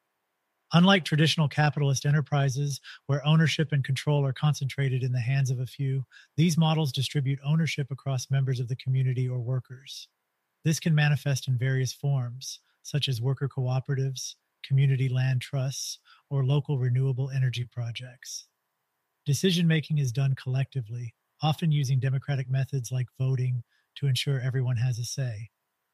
Unlike 0.74 1.04
traditional 1.04 1.50
capitalist 1.50 2.06
enterprises, 2.06 2.80
where 3.08 3.26
ownership 3.28 3.74
and 3.74 3.84
control 3.84 4.26
are 4.26 4.32
concentrated 4.32 5.04
in 5.04 5.12
the 5.12 5.20
hands 5.20 5.52
of 5.52 5.60
a 5.60 5.66
few, 5.66 6.06
these 6.38 6.58
models 6.58 6.94
distribute 6.94 7.40
ownership 7.44 7.92
across 7.92 8.32
members 8.32 8.62
of 8.62 8.70
the 8.70 8.78
community 8.78 9.28
or 9.28 9.40
workers. 9.40 10.08
This 10.64 10.80
can 10.80 10.96
manifest 10.96 11.50
in 11.50 11.58
various 11.58 11.92
forms, 11.92 12.60
such 12.84 13.10
as 13.10 13.22
worker 13.22 13.50
cooperatives, 13.50 14.36
community 14.64 15.10
land 15.10 15.42
trusts, 15.42 16.00
or 16.30 16.46
local 16.46 16.78
renewable 16.78 17.30
energy 17.30 17.66
projects. 17.66 18.48
Decision 19.26 19.68
making 19.68 19.98
is 19.98 20.14
done 20.14 20.36
collectively, 20.36 21.14
often 21.42 21.74
using 21.74 22.00
democratic 22.00 22.50
methods 22.50 22.94
like 22.94 23.08
voting 23.20 23.64
to 23.96 24.08
ensure 24.08 24.40
everyone 24.40 24.78
has 24.78 25.00
a 25.00 25.04
say. 25.04 25.50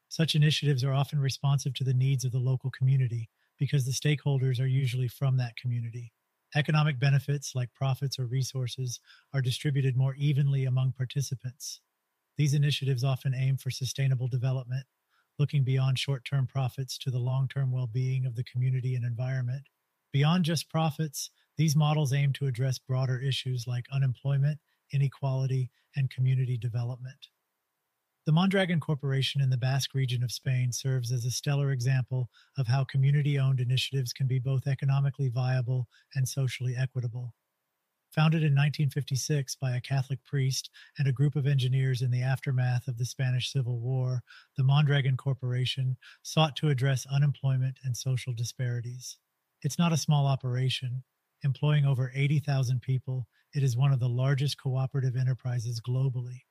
Such 0.08 0.36
initiatives 0.36 0.84
are 0.84 0.92
often 0.92 1.18
responsive 1.18 1.74
to 1.74 1.84
the 1.84 1.94
needs 1.94 2.24
of 2.24 2.30
the 2.30 2.38
local 2.38 2.70
community 2.70 3.28
because 3.58 3.84
the 3.84 3.92
stakeholders 3.92 4.60
are 4.60 4.66
usually 4.66 5.08
from 5.08 5.36
that 5.36 5.56
community. 5.56 6.12
Economic 6.54 6.98
benefits, 6.98 7.54
like 7.54 7.74
profits 7.74 8.18
or 8.18 8.26
resources, 8.26 9.00
are 9.34 9.42
distributed 9.42 9.96
more 9.96 10.14
evenly 10.14 10.64
among 10.64 10.92
participants. 10.92 11.80
These 12.38 12.54
initiatives 12.54 13.04
often 13.04 13.34
aim 13.34 13.56
for 13.56 13.70
sustainable 13.70 14.28
development, 14.28 14.86
looking 15.38 15.64
beyond 15.64 15.98
short 15.98 16.24
term 16.24 16.46
profits 16.46 16.96
to 16.98 17.10
the 17.10 17.18
long 17.18 17.48
term 17.48 17.70
well 17.70 17.86
being 17.86 18.24
of 18.24 18.36
the 18.36 18.44
community 18.44 18.94
and 18.94 19.04
environment. 19.04 19.68
Beyond 20.12 20.44
just 20.44 20.70
profits, 20.70 21.30
these 21.56 21.76
models 21.76 22.12
aim 22.12 22.32
to 22.34 22.46
address 22.46 22.78
broader 22.78 23.18
issues 23.18 23.66
like 23.66 23.84
unemployment, 23.92 24.58
inequality, 24.92 25.70
and 25.96 26.08
community 26.08 26.56
development. 26.56 27.28
The 28.28 28.32
Mondragon 28.32 28.78
Corporation 28.78 29.40
in 29.40 29.48
the 29.48 29.56
Basque 29.56 29.94
region 29.94 30.22
of 30.22 30.30
Spain 30.30 30.70
serves 30.70 31.12
as 31.12 31.24
a 31.24 31.30
stellar 31.30 31.72
example 31.72 32.28
of 32.58 32.66
how 32.66 32.84
community 32.84 33.38
owned 33.38 33.58
initiatives 33.58 34.12
can 34.12 34.26
be 34.26 34.38
both 34.38 34.66
economically 34.66 35.30
viable 35.30 35.88
and 36.14 36.28
socially 36.28 36.76
equitable. 36.76 37.32
Founded 38.10 38.42
in 38.42 38.52
1956 38.52 39.56
by 39.56 39.74
a 39.74 39.80
Catholic 39.80 40.22
priest 40.26 40.68
and 40.98 41.08
a 41.08 41.12
group 41.12 41.36
of 41.36 41.46
engineers 41.46 42.02
in 42.02 42.10
the 42.10 42.20
aftermath 42.20 42.86
of 42.86 42.98
the 42.98 43.06
Spanish 43.06 43.50
Civil 43.50 43.80
War, 43.80 44.22
the 44.58 44.62
Mondragon 44.62 45.16
Corporation 45.16 45.96
sought 46.22 46.54
to 46.56 46.68
address 46.68 47.06
unemployment 47.06 47.78
and 47.82 47.96
social 47.96 48.34
disparities. 48.34 49.16
It's 49.62 49.78
not 49.78 49.94
a 49.94 49.96
small 49.96 50.26
operation. 50.26 51.02
Employing 51.44 51.86
over 51.86 52.12
80,000 52.14 52.82
people, 52.82 53.26
it 53.54 53.62
is 53.62 53.74
one 53.74 53.94
of 53.94 54.00
the 54.00 54.08
largest 54.10 54.60
cooperative 54.60 55.16
enterprises 55.16 55.80
globally. 55.80 56.42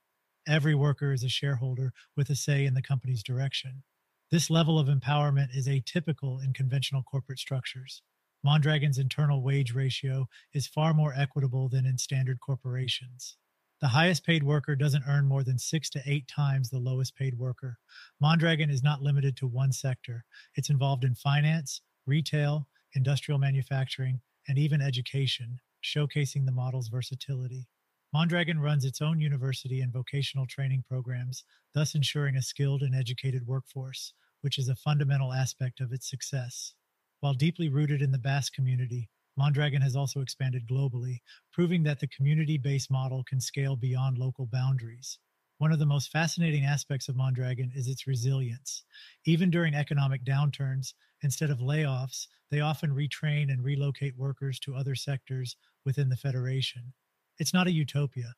Every 0.47 0.75
worker 0.75 1.11
is 1.11 1.23
a 1.23 1.29
shareholder 1.29 1.91
with 2.15 2.29
a 2.29 2.35
say 2.35 2.65
in 2.65 2.73
the 2.73 2.81
company's 2.81 3.21
direction. 3.21 3.83
This 4.31 4.49
level 4.49 4.79
of 4.79 4.87
empowerment 4.87 5.53
is 5.53 5.67
atypical 5.67 6.41
in 6.41 6.53
conventional 6.53 7.03
corporate 7.03 7.39
structures. 7.39 8.01
Mondragon's 8.43 8.97
internal 8.97 9.43
wage 9.43 9.73
ratio 9.73 10.29
is 10.53 10.65
far 10.65 10.93
more 10.93 11.13
equitable 11.13 11.67
than 11.67 11.85
in 11.85 11.97
standard 11.97 12.39
corporations. 12.39 13.35
The 13.81 13.89
highest 13.89 14.25
paid 14.25 14.41
worker 14.41 14.75
doesn't 14.75 15.03
earn 15.05 15.25
more 15.27 15.43
than 15.43 15.59
six 15.59 15.89
to 15.91 16.01
eight 16.05 16.29
times 16.29 16.69
the 16.69 16.79
lowest 16.79 17.15
paid 17.15 17.37
worker. 17.37 17.77
Mondragon 18.21 18.69
is 18.69 18.81
not 18.81 19.01
limited 19.01 19.35
to 19.37 19.47
one 19.47 19.73
sector, 19.73 20.23
it's 20.55 20.69
involved 20.69 21.03
in 21.03 21.13
finance, 21.13 21.81
retail, 22.05 22.69
industrial 22.93 23.37
manufacturing, 23.37 24.21
and 24.47 24.57
even 24.57 24.81
education, 24.81 25.59
showcasing 25.83 26.45
the 26.45 26.53
model's 26.53 26.87
versatility. 26.87 27.67
Mondragon 28.13 28.59
runs 28.59 28.85
its 28.85 29.01
own 29.01 29.19
university 29.19 29.81
and 29.81 29.91
vocational 29.91 30.47
training 30.47 30.83
programs, 30.87 31.43
thus 31.73 31.93
ensuring 31.93 32.37
a 32.37 32.41
skilled 32.41 32.81
and 32.81 32.95
educated 32.95 33.45
workforce, 33.45 34.13
which 34.41 34.57
is 34.57 34.69
a 34.69 34.75
fundamental 34.75 35.33
aspect 35.33 35.81
of 35.81 35.91
its 35.91 36.09
success. 36.09 36.73
While 37.19 37.33
deeply 37.33 37.67
rooted 37.67 38.01
in 38.01 38.11
the 38.11 38.17
Basque 38.17 38.53
community, 38.53 39.09
Mondragon 39.35 39.81
has 39.81 39.95
also 39.95 40.21
expanded 40.21 40.67
globally, 40.67 41.19
proving 41.51 41.83
that 41.83 41.99
the 41.99 42.07
community 42.07 42.57
based 42.57 42.89
model 42.89 43.23
can 43.23 43.41
scale 43.41 43.75
beyond 43.75 44.17
local 44.17 44.45
boundaries. 44.45 45.19
One 45.57 45.71
of 45.73 45.79
the 45.79 45.85
most 45.85 46.11
fascinating 46.11 46.65
aspects 46.65 47.09
of 47.09 47.15
Mondragon 47.15 47.71
is 47.75 47.87
its 47.87 48.07
resilience. 48.07 48.83
Even 49.25 49.49
during 49.49 49.75
economic 49.75 50.23
downturns, 50.23 50.93
instead 51.21 51.49
of 51.49 51.59
layoffs, 51.59 52.27
they 52.51 52.61
often 52.61 52.91
retrain 52.91 53.51
and 53.51 53.63
relocate 53.63 54.15
workers 54.15 54.59
to 54.61 54.75
other 54.75 54.95
sectors 54.95 55.57
within 55.83 56.09
the 56.09 56.15
Federation. 56.15 56.93
It's 57.39 57.53
not 57.53 57.67
a 57.67 57.71
utopia. 57.71 58.33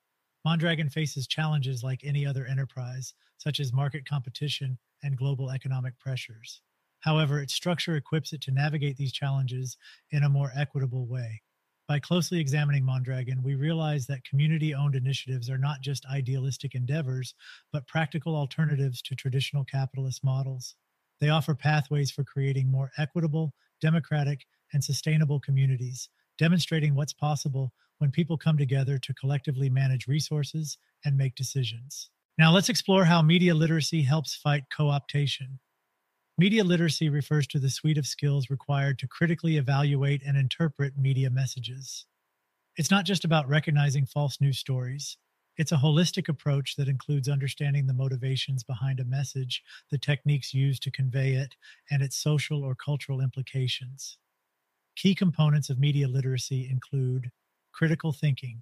Mondragon 0.45 0.89
faces 0.89 1.27
challenges 1.27 1.83
like 1.83 2.01
any 2.03 2.25
other 2.25 2.45
enterprise, 2.45 3.13
such 3.37 3.59
as 3.59 3.73
market 3.73 4.07
competition 4.07 4.77
and 5.03 5.17
global 5.17 5.51
economic 5.51 5.97
pressures. 5.99 6.61
However, 7.01 7.39
its 7.39 7.53
structure 7.53 7.95
equips 7.95 8.33
it 8.33 8.41
to 8.41 8.51
navigate 8.51 8.97
these 8.97 9.13
challenges 9.13 9.77
in 10.11 10.23
a 10.23 10.29
more 10.29 10.51
equitable 10.55 11.05
way. 11.07 11.41
By 11.87 11.99
closely 11.99 12.39
examining 12.39 12.85
Mondragon, 12.85 13.41
we 13.41 13.55
realize 13.55 14.05
that 14.07 14.23
community 14.23 14.75
owned 14.75 14.95
initiatives 14.95 15.49
are 15.49 15.57
not 15.57 15.81
just 15.81 16.05
idealistic 16.05 16.75
endeavors, 16.75 17.33
but 17.71 17.87
practical 17.87 18.35
alternatives 18.35 19.01
to 19.03 19.15
traditional 19.15 19.63
capitalist 19.63 20.23
models. 20.23 20.75
They 21.19 21.29
offer 21.29 21.55
pathways 21.55 22.11
for 22.11 22.23
creating 22.23 22.69
more 22.69 22.91
equitable, 22.97 23.53
democratic, 23.81 24.45
and 24.73 24.83
sustainable 24.83 25.39
communities, 25.39 26.09
demonstrating 26.37 26.95
what's 26.95 27.13
possible 27.13 27.73
when 27.99 28.11
people 28.11 28.37
come 28.37 28.57
together 28.57 28.97
to 28.97 29.13
collectively 29.13 29.69
manage 29.69 30.07
resources 30.07 30.77
and 31.05 31.17
make 31.17 31.35
decisions. 31.35 32.09
Now, 32.37 32.51
let's 32.51 32.69
explore 32.69 33.05
how 33.05 33.21
media 33.21 33.53
literacy 33.53 34.01
helps 34.01 34.35
fight 34.35 34.63
co 34.75 34.85
optation. 34.85 35.59
Media 36.37 36.63
literacy 36.63 37.09
refers 37.09 37.45
to 37.47 37.59
the 37.59 37.69
suite 37.69 37.97
of 37.97 38.07
skills 38.07 38.49
required 38.49 38.97
to 38.99 39.07
critically 39.07 39.57
evaluate 39.57 40.23
and 40.25 40.37
interpret 40.37 40.97
media 40.97 41.29
messages. 41.29 42.05
It's 42.77 42.89
not 42.89 43.05
just 43.05 43.25
about 43.25 43.49
recognizing 43.49 44.05
false 44.05 44.39
news 44.39 44.57
stories. 44.57 45.17
It's 45.57 45.73
a 45.73 45.77
holistic 45.77 46.29
approach 46.29 46.77
that 46.77 46.87
includes 46.87 47.27
understanding 47.27 47.87
the 47.87 47.93
motivations 47.93 48.63
behind 48.63 49.01
a 49.01 49.05
message, 49.05 49.61
the 49.91 49.97
techniques 49.97 50.53
used 50.53 50.81
to 50.83 50.91
convey 50.91 51.33
it, 51.33 51.55
and 51.91 52.01
its 52.01 52.15
social 52.15 52.63
or 52.63 52.73
cultural 52.73 53.19
implications. 53.19 54.17
Key 54.95 55.13
components 55.13 55.69
of 55.69 55.77
media 55.77 56.07
literacy 56.07 56.69
include 56.71 57.31
critical 57.71 58.11
thinking, 58.11 58.61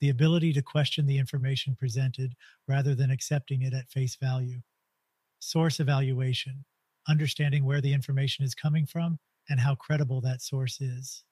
the 0.00 0.08
ability 0.10 0.52
to 0.52 0.62
question 0.62 1.06
the 1.06 1.18
information 1.18 1.74
presented 1.74 2.34
rather 2.68 2.94
than 2.94 3.10
accepting 3.10 3.62
it 3.62 3.72
at 3.72 3.88
face 3.88 4.16
value, 4.16 4.60
source 5.38 5.80
evaluation, 5.80 6.64
understanding 7.08 7.64
where 7.64 7.80
the 7.80 7.92
information 7.92 8.44
is 8.44 8.54
coming 8.54 8.86
from 8.86 9.18
and 9.48 9.60
how 9.60 9.74
credible 9.74 10.20
that 10.20 10.42
source 10.42 10.80
is, 10.80 11.24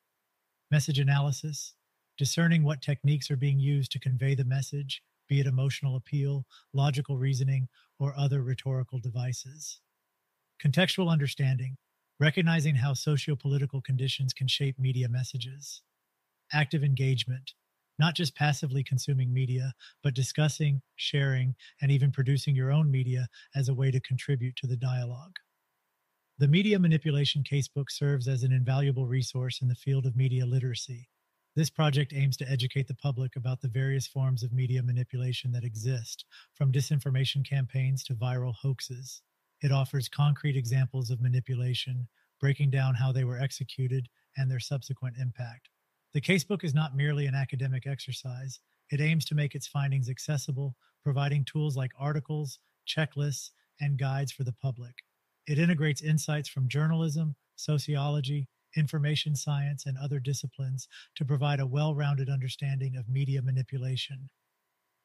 message 0.70 0.98
analysis, 0.98 1.74
discerning 2.16 2.62
what 2.62 2.80
techniques 2.80 3.30
are 3.30 3.36
being 3.36 3.58
used 3.58 3.90
to 3.92 3.98
convey 3.98 4.34
the 4.34 4.44
message, 4.44 5.02
be 5.28 5.40
it 5.40 5.46
emotional 5.46 5.96
appeal, 5.96 6.46
logical 6.72 7.16
reasoning, 7.16 7.68
or 7.98 8.14
other 8.16 8.42
rhetorical 8.42 8.98
devices. 8.98 9.80
Contextual 10.62 11.10
understanding, 11.10 11.76
recognizing 12.20 12.76
how 12.76 12.94
socio-political 12.94 13.82
conditions 13.82 14.32
can 14.32 14.46
shape 14.46 14.78
media 14.78 15.08
messages 15.08 15.82
active 16.54 16.84
engagement, 16.84 17.52
not 17.98 18.14
just 18.14 18.34
passively 18.34 18.82
consuming 18.82 19.32
media, 19.32 19.74
but 20.02 20.14
discussing, 20.14 20.80
sharing, 20.96 21.54
and 21.82 21.90
even 21.90 22.10
producing 22.10 22.56
your 22.56 22.72
own 22.72 22.90
media 22.90 23.28
as 23.54 23.68
a 23.68 23.74
way 23.74 23.90
to 23.90 24.00
contribute 24.00 24.56
to 24.56 24.66
the 24.66 24.76
dialogue. 24.76 25.36
The 26.38 26.48
Media 26.48 26.78
Manipulation 26.78 27.44
Casebook 27.44 27.90
serves 27.90 28.26
as 28.26 28.42
an 28.42 28.52
invaluable 28.52 29.06
resource 29.06 29.62
in 29.62 29.68
the 29.68 29.74
field 29.74 30.06
of 30.06 30.16
media 30.16 30.46
literacy. 30.46 31.08
This 31.54 31.70
project 31.70 32.12
aims 32.12 32.36
to 32.38 32.50
educate 32.50 32.88
the 32.88 32.96
public 32.96 33.36
about 33.36 33.60
the 33.60 33.68
various 33.68 34.08
forms 34.08 34.42
of 34.42 34.52
media 34.52 34.82
manipulation 34.82 35.52
that 35.52 35.62
exist, 35.62 36.24
from 36.52 36.72
disinformation 36.72 37.48
campaigns 37.48 38.02
to 38.04 38.14
viral 38.14 38.54
hoaxes. 38.54 39.22
It 39.62 39.70
offers 39.70 40.08
concrete 40.08 40.56
examples 40.56 41.10
of 41.10 41.20
manipulation, 41.20 42.08
breaking 42.40 42.70
down 42.70 42.96
how 42.96 43.12
they 43.12 43.22
were 43.22 43.38
executed 43.38 44.08
and 44.36 44.50
their 44.50 44.58
subsequent 44.58 45.16
impact. 45.16 45.68
The 46.14 46.20
casebook 46.20 46.62
is 46.62 46.74
not 46.74 46.94
merely 46.94 47.26
an 47.26 47.34
academic 47.34 47.88
exercise, 47.88 48.60
it 48.88 49.00
aims 49.00 49.24
to 49.24 49.34
make 49.34 49.56
its 49.56 49.66
findings 49.66 50.08
accessible, 50.08 50.76
providing 51.02 51.44
tools 51.44 51.76
like 51.76 51.90
articles, 51.98 52.60
checklists, 52.86 53.50
and 53.80 53.98
guides 53.98 54.30
for 54.30 54.44
the 54.44 54.52
public. 54.52 54.94
It 55.48 55.58
integrates 55.58 56.02
insights 56.02 56.48
from 56.48 56.68
journalism, 56.68 57.34
sociology, 57.56 58.46
information 58.76 59.34
science, 59.34 59.86
and 59.86 59.98
other 59.98 60.20
disciplines 60.20 60.86
to 61.16 61.24
provide 61.24 61.58
a 61.58 61.66
well 61.66 61.96
rounded 61.96 62.30
understanding 62.30 62.94
of 62.94 63.08
media 63.08 63.42
manipulation. 63.42 64.30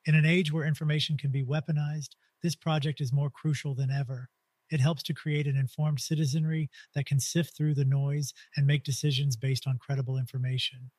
In 0.06 0.14
an 0.14 0.28
age 0.28 0.52
where 0.52 0.64
information 0.64 1.18
can 1.18 1.32
be 1.32 1.44
weaponized, 1.44 2.10
this 2.44 2.56
project 2.56 3.02
is 3.02 3.12
more 3.12 3.32
crucial 3.32 3.74
than 3.74 3.90
ever. 3.90 4.30
It 4.70 4.80
helps 4.80 5.02
to 5.04 5.16
create 5.16 5.48
an 5.48 5.58
informed 5.58 6.02
citizenry 6.02 6.70
that 6.94 7.08
can 7.08 7.20
sift 7.20 7.58
through 7.58 7.74
the 7.74 7.84
noise 7.84 8.32
and 8.56 8.68
make 8.68 8.84
decisions 8.84 9.36
based 9.36 9.66
on 9.66 9.80
credible 9.80 10.20
information. 10.20 10.92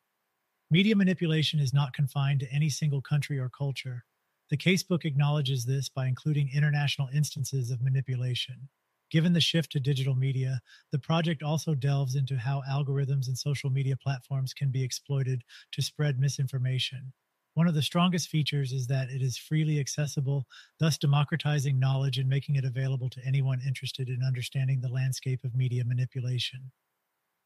Media 0.72 0.94
manipulation 0.94 1.58
is 1.58 1.74
not 1.74 1.92
confined 1.92 2.38
to 2.38 2.52
any 2.52 2.68
single 2.68 3.02
country 3.02 3.40
or 3.40 3.48
culture. 3.48 4.04
The 4.50 4.56
casebook 4.56 5.04
acknowledges 5.04 5.64
this 5.64 5.88
by 5.88 6.06
including 6.06 6.48
international 6.54 7.08
instances 7.12 7.72
of 7.72 7.82
manipulation. 7.82 8.68
Given 9.10 9.32
the 9.32 9.40
shift 9.40 9.72
to 9.72 9.80
digital 9.80 10.14
media, 10.14 10.60
the 10.92 10.98
project 11.00 11.42
also 11.42 11.74
delves 11.74 12.14
into 12.14 12.36
how 12.36 12.62
algorithms 12.70 13.26
and 13.26 13.36
social 13.36 13.68
media 13.68 13.96
platforms 13.96 14.54
can 14.54 14.70
be 14.70 14.84
exploited 14.84 15.42
to 15.72 15.82
spread 15.82 16.20
misinformation. 16.20 17.12
One 17.54 17.66
of 17.66 17.74
the 17.74 17.82
strongest 17.82 18.28
features 18.28 18.72
is 18.72 18.86
that 18.86 19.10
it 19.10 19.22
is 19.22 19.36
freely 19.36 19.80
accessible, 19.80 20.46
thus 20.78 20.98
democratizing 20.98 21.80
knowledge 21.80 22.18
and 22.18 22.28
making 22.28 22.54
it 22.54 22.64
available 22.64 23.10
to 23.10 23.24
anyone 23.26 23.60
interested 23.66 24.08
in 24.08 24.22
understanding 24.22 24.80
the 24.80 24.88
landscape 24.88 25.42
of 25.42 25.56
media 25.56 25.84
manipulation. 25.84 26.70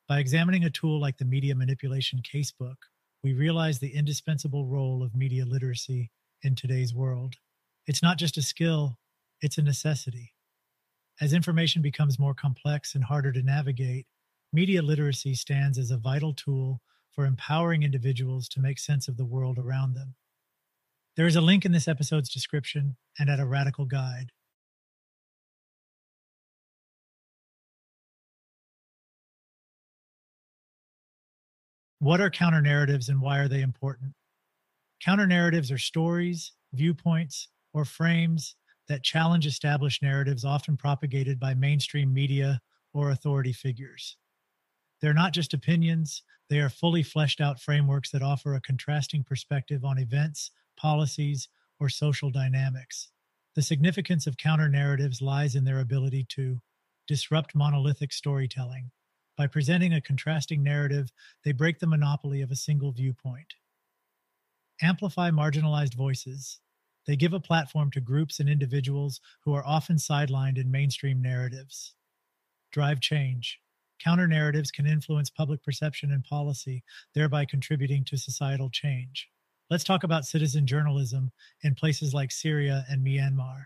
By 0.07 0.19
examining 0.19 0.65
a 0.65 0.71
tool 0.71 1.01
like 1.01 1.17
the 1.17 1.25
Media 1.25 1.55
Manipulation 1.55 2.21
Casebook, 2.21 2.77
we 3.25 3.33
realize 3.33 3.79
the 3.79 3.95
indispensable 3.97 4.67
role 4.67 5.03
of 5.03 5.17
media 5.17 5.47
literacy 5.47 6.11
in 6.43 6.55
today's 6.55 6.95
world. 6.95 7.37
It's 7.87 8.03
not 8.03 8.19
just 8.19 8.37
a 8.37 8.43
skill, 8.43 8.99
it's 9.41 9.57
a 9.57 9.63
necessity. 9.63 10.35
As 11.23 11.33
information 11.33 11.81
becomes 11.81 12.19
more 12.19 12.35
complex 12.35 12.95
and 12.95 13.03
harder 13.03 13.33
to 13.33 13.43
navigate, 13.43 14.07
media 14.53 14.83
literacy 14.83 15.35
stands 15.35 15.79
as 15.79 15.91
a 15.91 15.97
vital 15.97 16.35
tool 16.35 16.83
for 17.13 17.25
empowering 17.25 17.83
individuals 17.83 18.47
to 18.51 18.61
make 18.61 18.79
sense 18.79 19.09
of 19.09 19.17
the 19.17 19.25
world 19.25 19.59
around 19.59 19.95
them. 19.95 20.17
There 21.17 21.27
is 21.27 21.37
a 21.37 21.41
link 21.41 21.65
in 21.65 21.73
this 21.73 21.89
episode's 21.89 22.29
description 22.29 22.97
and 23.19 23.31
at 23.31 23.41
a 23.41 23.47
radical 23.47 23.87
guide. 23.87 24.33
What 32.05 32.21
are 32.21 32.29
counter 32.29 32.61
narratives 32.61 33.09
and 33.09 33.19
why 33.19 33.39
are 33.39 33.49
they 33.49 33.63
important? 33.63 34.13
Counter 35.03 35.27
narratives 35.27 35.73
are 35.73 35.79
stories, 35.79 36.53
viewpoints, 36.75 37.49
or 37.73 37.87
frames 37.87 38.57
that 38.89 39.03
challenge 39.03 39.47
established 39.47 40.03
narratives 40.03 40.45
often 40.45 40.77
propagated 40.77 41.41
by 41.41 41.55
mainstream 41.55 42.13
media 42.13 42.61
or 42.93 43.09
authority 43.09 43.55
figures. 43.55 44.19
They're 45.01 45.15
not 45.15 45.33
just 45.33 45.55
opinions, 45.55 46.23
they 46.51 46.59
are 46.59 46.69
fully 46.69 47.03
fleshed 47.03 47.41
out 47.41 47.59
frameworks 47.59 48.11
that 48.11 48.21
offer 48.21 48.55
a 48.55 48.61
contrasting 48.61 49.25
perspective 49.25 49.83
on 49.83 49.97
events, 49.97 50.51
policies, 50.77 51.49
or 51.81 51.89
social 51.89 52.29
dynamics. 52.29 53.09
The 53.55 53.63
significance 53.63 54.27
of 54.27 54.37
counter 54.37 54.69
narratives 54.69 55.23
lies 55.23 55.55
in 55.55 55.65
their 55.65 55.81
ability 55.81 56.27
to 56.33 56.61
disrupt 57.09 57.55
monolithic 57.55 58.13
storytelling, 58.13 58.91
by 59.37 59.47
presenting 59.47 59.93
a 59.93 60.01
contrasting 60.01 60.63
narrative, 60.63 61.13
they 61.45 61.53
break 61.53 61.79
the 61.79 61.87
monopoly 61.87 62.41
of 62.41 62.51
a 62.51 62.57
single 62.57 62.93
viewpoint. 62.93 63.55
Amplify 64.83 65.31
marginalized 65.31 65.95
voices. 65.95 66.61
They 67.07 67.17
give 67.17 67.33
a 67.33 67.41
platform 67.41 67.91
to 67.93 68.01
groups 68.01 68.41
and 68.41 68.49
individuals 68.49 69.21
who 69.45 69.55
are 69.55 69.67
often 69.67 69.97
sidelined 69.97 70.59
in 70.59 70.71
mainstream 70.71 71.21
narratives. 71.21 71.95
Drive 72.73 73.01
change. 73.01 73.61
Counter 74.03 74.27
narratives 74.27 74.71
can 74.71 74.87
influence 74.87 75.31
public 75.31 75.63
perception 75.63 76.13
and 76.13 76.25
policy, 76.25 76.83
thereby 77.15 77.45
contributing 77.45 78.05
to 78.05 78.17
societal 78.17 78.71
change. 78.71 79.29
Let's 79.71 79.85
talk 79.85 80.05
about 80.05 80.27
citizen 80.27 80.67
journalism 80.67 81.31
in 81.63 81.75
places 81.75 82.13
like 82.13 82.31
Syria 82.31 82.85
and 82.89 83.05
Myanmar. 83.05 83.65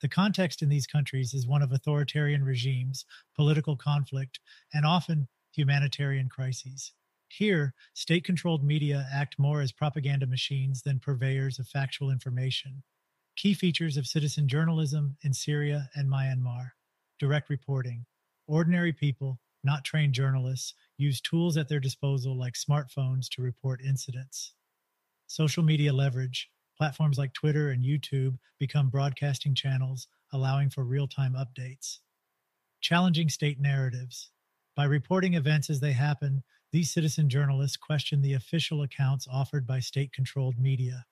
The 0.00 0.08
context 0.08 0.62
in 0.62 0.68
these 0.68 0.86
countries 0.86 1.34
is 1.34 1.46
one 1.46 1.62
of 1.62 1.72
authoritarian 1.72 2.44
regimes, 2.44 3.04
political 3.36 3.76
conflict, 3.76 4.40
and 4.72 4.86
often 4.86 5.28
humanitarian 5.52 6.28
crises. 6.28 6.92
Here, 7.28 7.74
state 7.94 8.24
controlled 8.24 8.64
media 8.64 9.06
act 9.12 9.38
more 9.38 9.60
as 9.60 9.72
propaganda 9.72 10.26
machines 10.26 10.82
than 10.82 10.98
purveyors 10.98 11.58
of 11.58 11.68
factual 11.68 12.10
information. 12.10 12.82
Key 13.36 13.54
features 13.54 13.96
of 13.96 14.06
citizen 14.06 14.48
journalism 14.48 15.16
in 15.22 15.32
Syria 15.32 15.90
and 15.94 16.10
Myanmar 16.10 16.72
direct 17.18 17.50
reporting. 17.50 18.06
Ordinary 18.46 18.92
people, 18.92 19.38
not 19.62 19.84
trained 19.84 20.14
journalists, 20.14 20.74
use 20.96 21.20
tools 21.20 21.56
at 21.56 21.68
their 21.68 21.78
disposal 21.78 22.36
like 22.36 22.54
smartphones 22.54 23.28
to 23.28 23.42
report 23.42 23.82
incidents. 23.86 24.54
Social 25.26 25.62
media 25.62 25.92
leverage. 25.92 26.50
Platforms 26.80 27.18
like 27.18 27.34
Twitter 27.34 27.72
and 27.72 27.84
YouTube 27.84 28.38
become 28.58 28.88
broadcasting 28.88 29.54
channels, 29.54 30.08
allowing 30.32 30.70
for 30.70 30.82
real 30.82 31.06
time 31.06 31.34
updates. 31.34 31.98
Challenging 32.80 33.28
state 33.28 33.60
narratives. 33.60 34.30
By 34.74 34.84
reporting 34.84 35.34
events 35.34 35.68
as 35.68 35.80
they 35.80 35.92
happen, 35.92 36.42
these 36.72 36.90
citizen 36.90 37.28
journalists 37.28 37.76
question 37.76 38.22
the 38.22 38.32
official 38.32 38.80
accounts 38.80 39.28
offered 39.30 39.66
by 39.66 39.80
state 39.80 40.14
controlled 40.14 40.58
media. 40.58 41.04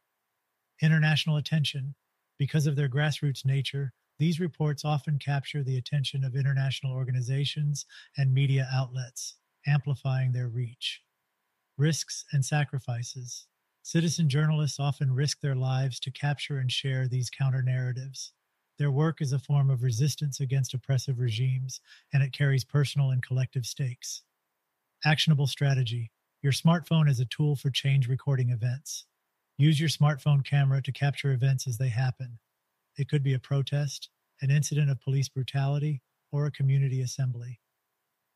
International 0.80 1.36
attention. 1.36 1.94
Because 2.38 2.66
of 2.66 2.74
their 2.74 2.88
grassroots 2.88 3.44
nature, 3.44 3.92
these 4.18 4.40
reports 4.40 4.86
often 4.86 5.18
capture 5.18 5.62
the 5.62 5.76
attention 5.76 6.24
of 6.24 6.34
international 6.34 6.94
organizations 6.94 7.84
and 8.16 8.32
media 8.32 8.66
outlets, 8.72 9.34
amplifying 9.66 10.32
their 10.32 10.48
reach. 10.48 11.02
Risks 11.76 12.24
and 12.32 12.42
sacrifices. 12.42 13.48
Citizen 13.88 14.28
journalists 14.28 14.78
often 14.78 15.14
risk 15.14 15.40
their 15.40 15.54
lives 15.54 15.98
to 16.00 16.10
capture 16.10 16.58
and 16.58 16.70
share 16.70 17.08
these 17.08 17.30
counter 17.30 17.62
narratives. 17.62 18.34
Their 18.76 18.90
work 18.90 19.22
is 19.22 19.32
a 19.32 19.38
form 19.38 19.70
of 19.70 19.82
resistance 19.82 20.40
against 20.40 20.74
oppressive 20.74 21.18
regimes, 21.18 21.80
and 22.12 22.22
it 22.22 22.34
carries 22.34 22.66
personal 22.66 23.08
and 23.12 23.22
collective 23.22 23.64
stakes. 23.64 24.24
Actionable 25.06 25.46
strategy 25.46 26.10
Your 26.42 26.52
smartphone 26.52 27.08
is 27.08 27.18
a 27.18 27.24
tool 27.24 27.56
for 27.56 27.70
change 27.70 28.10
recording 28.10 28.50
events. 28.50 29.06
Use 29.56 29.80
your 29.80 29.88
smartphone 29.88 30.44
camera 30.44 30.82
to 30.82 30.92
capture 30.92 31.32
events 31.32 31.66
as 31.66 31.78
they 31.78 31.88
happen. 31.88 32.38
It 32.98 33.08
could 33.08 33.22
be 33.22 33.32
a 33.32 33.38
protest, 33.38 34.10
an 34.42 34.50
incident 34.50 34.90
of 34.90 35.00
police 35.00 35.30
brutality, 35.30 36.02
or 36.30 36.44
a 36.44 36.52
community 36.52 37.00
assembly. 37.00 37.58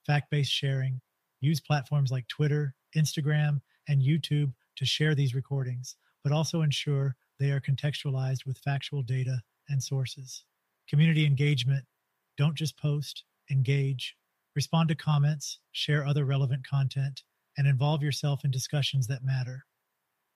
Fact 0.07 0.31
based 0.31 0.51
sharing 0.51 1.03
Use 1.43 1.61
platforms 1.61 2.11
like 2.11 2.27
Twitter, 2.29 2.75
Instagram, 2.97 3.61
and 3.87 4.01
YouTube 4.01 4.55
to 4.77 4.85
share 4.85 5.15
these 5.15 5.35
recordings, 5.35 5.97
but 6.23 6.33
also 6.33 6.63
ensure 6.63 7.17
they 7.39 7.51
are 7.51 7.61
contextualized 7.61 8.47
with 8.47 8.59
factual 8.59 9.03
data 9.03 9.41
and 9.69 9.83
sources. 9.83 10.45
Community 10.89 11.27
engagement 11.27 11.85
don't 12.37 12.57
just 12.57 12.79
post, 12.79 13.25
engage, 13.51 14.17
respond 14.55 14.89
to 14.89 14.95
comments, 14.95 15.59
share 15.73 16.07
other 16.07 16.25
relevant 16.25 16.67
content, 16.67 17.23
and 17.57 17.67
involve 17.67 18.03
yourself 18.03 18.45
in 18.45 18.51
discussions 18.51 19.07
that 19.07 19.25
matter. 19.25 19.65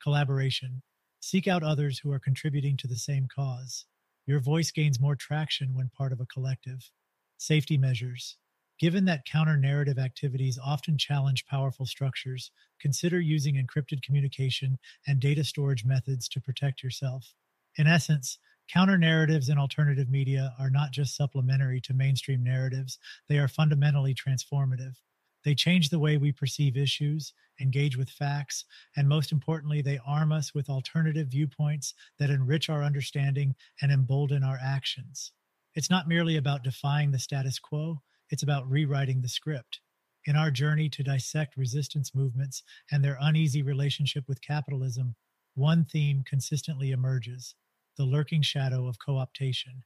Collaboration 0.02 0.82
seek 1.20 1.48
out 1.48 1.62
others 1.62 1.98
who 1.98 2.12
are 2.12 2.18
contributing 2.18 2.76
to 2.76 2.86
the 2.86 2.96
same 2.96 3.26
cause. 3.34 3.86
Your 4.26 4.40
voice 4.40 4.70
gains 4.70 5.00
more 5.00 5.16
traction 5.16 5.74
when 5.74 5.90
part 5.96 6.12
of 6.12 6.20
a 6.20 6.26
collective. 6.26 6.90
Safety 7.38 7.76
measures 7.76 8.36
Given 8.78 9.06
that 9.06 9.24
counter 9.24 9.56
narrative 9.56 9.98
activities 9.98 10.58
often 10.62 10.98
challenge 10.98 11.46
powerful 11.46 11.86
structures, 11.86 12.50
consider 12.78 13.18
using 13.20 13.54
encrypted 13.54 14.02
communication 14.02 14.78
and 15.06 15.18
data 15.18 15.44
storage 15.44 15.84
methods 15.84 16.28
to 16.28 16.42
protect 16.42 16.82
yourself. 16.82 17.32
In 17.76 17.86
essence, 17.86 18.38
counter 18.68 18.98
narratives 18.98 19.48
in 19.48 19.56
alternative 19.56 20.10
media 20.10 20.54
are 20.58 20.68
not 20.68 20.90
just 20.92 21.16
supplementary 21.16 21.80
to 21.82 21.94
mainstream 21.94 22.44
narratives, 22.44 22.98
they 23.28 23.38
are 23.38 23.48
fundamentally 23.48 24.14
transformative. 24.14 24.96
They 25.42 25.54
change 25.54 25.88
the 25.88 25.98
way 25.98 26.18
we 26.18 26.32
perceive 26.32 26.76
issues, 26.76 27.32
engage 27.60 27.96
with 27.96 28.10
facts, 28.10 28.66
and 28.94 29.08
most 29.08 29.32
importantly, 29.32 29.80
they 29.80 30.00
arm 30.04 30.32
us 30.32 30.52
with 30.52 30.68
alternative 30.68 31.28
viewpoints 31.28 31.94
that 32.18 32.28
enrich 32.28 32.68
our 32.68 32.82
understanding 32.82 33.54
and 33.80 33.90
embolden 33.90 34.42
our 34.42 34.58
actions. 34.62 35.32
It's 35.74 35.88
not 35.88 36.08
merely 36.08 36.36
about 36.36 36.64
defying 36.64 37.12
the 37.12 37.18
status 37.18 37.58
quo, 37.58 38.02
it's 38.30 38.42
about 38.42 38.68
rewriting 38.68 39.22
the 39.22 39.28
script. 39.28 39.80
In 40.24 40.34
our 40.34 40.50
journey 40.50 40.88
to 40.90 41.04
dissect 41.04 41.56
resistance 41.56 42.14
movements 42.14 42.62
and 42.90 43.04
their 43.04 43.16
uneasy 43.20 43.62
relationship 43.62 44.24
with 44.26 44.42
capitalism, 44.42 45.14
one 45.54 45.84
theme 45.84 46.24
consistently 46.26 46.90
emerges 46.90 47.54
the 47.96 48.04
lurking 48.04 48.42
shadow 48.42 48.88
of 48.88 48.98
co 48.98 49.12
optation. 49.12 49.82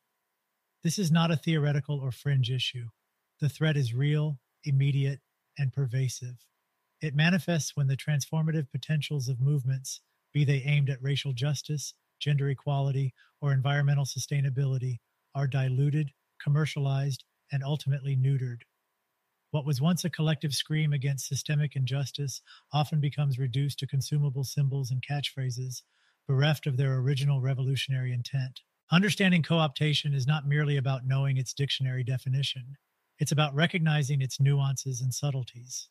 This 0.82 0.98
is 0.98 1.12
not 1.12 1.30
a 1.30 1.36
theoretical 1.36 2.00
or 2.00 2.10
fringe 2.10 2.50
issue. 2.50 2.88
The 3.40 3.48
threat 3.48 3.76
is 3.76 3.94
real, 3.94 4.38
immediate, 4.64 5.20
and 5.58 5.72
pervasive. 5.72 6.46
It 7.00 7.14
manifests 7.14 7.76
when 7.76 7.86
the 7.86 7.96
transformative 7.96 8.70
potentials 8.70 9.28
of 9.28 9.40
movements, 9.40 10.00
be 10.32 10.44
they 10.44 10.62
aimed 10.62 10.90
at 10.90 11.02
racial 11.02 11.32
justice, 11.32 11.94
gender 12.18 12.48
equality, 12.48 13.14
or 13.40 13.52
environmental 13.52 14.04
sustainability, 14.04 15.00
are 15.34 15.46
diluted, 15.46 16.12
commercialized, 16.42 17.24
and 17.52 17.62
ultimately 17.62 18.16
neutered. 18.16 18.62
What 19.50 19.66
was 19.66 19.80
once 19.80 20.04
a 20.04 20.10
collective 20.10 20.54
scream 20.54 20.92
against 20.92 21.26
systemic 21.26 21.74
injustice 21.74 22.40
often 22.72 23.00
becomes 23.00 23.38
reduced 23.38 23.80
to 23.80 23.86
consumable 23.86 24.44
symbols 24.44 24.90
and 24.90 25.02
catchphrases, 25.02 25.82
bereft 26.28 26.66
of 26.66 26.76
their 26.76 26.94
original 26.98 27.40
revolutionary 27.40 28.12
intent. 28.12 28.60
Understanding 28.92 29.42
co 29.42 29.56
optation 29.56 30.14
is 30.14 30.26
not 30.26 30.46
merely 30.46 30.76
about 30.76 31.06
knowing 31.06 31.36
its 31.36 31.52
dictionary 31.52 32.04
definition, 32.04 32.76
it's 33.18 33.32
about 33.32 33.54
recognizing 33.54 34.22
its 34.22 34.40
nuances 34.40 35.00
and 35.00 35.12
subtleties. 35.12 35.88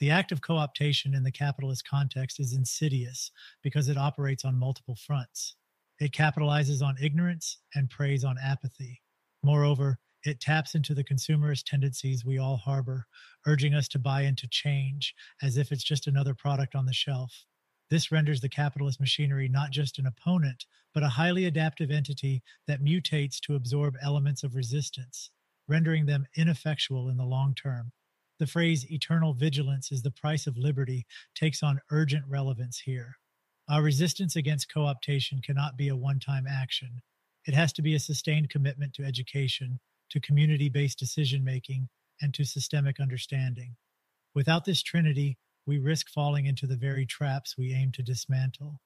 The 0.00 0.10
act 0.10 0.30
of 0.30 0.40
co 0.40 0.54
optation 0.54 1.14
in 1.14 1.24
the 1.24 1.32
capitalist 1.32 1.86
context 1.86 2.40
is 2.40 2.52
insidious 2.52 3.30
because 3.62 3.88
it 3.88 3.98
operates 3.98 4.44
on 4.44 4.58
multiple 4.58 4.96
fronts. 4.96 5.56
It 5.98 6.12
capitalizes 6.12 6.80
on 6.80 6.96
ignorance 7.02 7.58
and 7.74 7.90
preys 7.90 8.24
on 8.24 8.36
apathy. 8.38 9.02
Moreover, 9.42 9.98
it 10.24 10.40
taps 10.40 10.74
into 10.74 10.94
the 10.94 11.04
consumerist 11.04 11.64
tendencies 11.64 12.24
we 12.24 12.38
all 12.38 12.56
harbor, 12.56 13.06
urging 13.46 13.74
us 13.74 13.88
to 13.88 13.98
buy 13.98 14.22
into 14.22 14.48
change 14.48 15.14
as 15.42 15.56
if 15.56 15.70
it's 15.70 15.84
just 15.84 16.06
another 16.06 16.34
product 16.34 16.74
on 16.74 16.86
the 16.86 16.92
shelf. 16.92 17.44
This 17.90 18.12
renders 18.12 18.40
the 18.40 18.48
capitalist 18.48 19.00
machinery 19.00 19.48
not 19.48 19.70
just 19.70 19.98
an 19.98 20.06
opponent, 20.06 20.66
but 20.92 21.02
a 21.02 21.08
highly 21.08 21.44
adaptive 21.46 21.90
entity 21.90 22.42
that 22.66 22.82
mutates 22.82 23.40
to 23.40 23.54
absorb 23.54 23.94
elements 24.02 24.42
of 24.42 24.54
resistance, 24.54 25.30
rendering 25.66 26.06
them 26.06 26.26
ineffectual 26.36 27.08
in 27.08 27.16
the 27.16 27.24
long 27.24 27.54
term. 27.54 27.92
The 28.38 28.46
phrase 28.46 28.90
eternal 28.90 29.34
vigilance 29.34 29.90
is 29.90 30.02
the 30.02 30.10
price 30.10 30.46
of 30.46 30.56
liberty 30.56 31.06
takes 31.34 31.62
on 31.62 31.80
urgent 31.90 32.24
relevance 32.28 32.80
here. 32.80 33.16
Our 33.68 33.82
resistance 33.82 34.36
against 34.36 34.72
co 34.72 34.80
optation 34.80 35.42
cannot 35.42 35.76
be 35.76 35.88
a 35.88 35.96
one 35.96 36.20
time 36.20 36.46
action. 36.46 37.02
It 37.46 37.54
has 37.54 37.72
to 37.74 37.82
be 37.82 37.94
a 37.94 38.00
sustained 38.00 38.50
commitment 38.50 38.94
to 38.94 39.04
education, 39.04 39.80
to 40.10 40.20
community 40.20 40.68
based 40.68 40.98
decision 40.98 41.44
making, 41.44 41.88
and 42.20 42.34
to 42.34 42.44
systemic 42.44 43.00
understanding. 43.00 43.76
Without 44.34 44.64
this 44.64 44.82
trinity, 44.82 45.38
we 45.66 45.78
risk 45.78 46.08
falling 46.08 46.46
into 46.46 46.66
the 46.66 46.76
very 46.76 47.04
traps 47.04 47.56
we 47.56 47.72
aim 47.74 47.92
to 47.92 48.02
dismantle. 48.02 48.80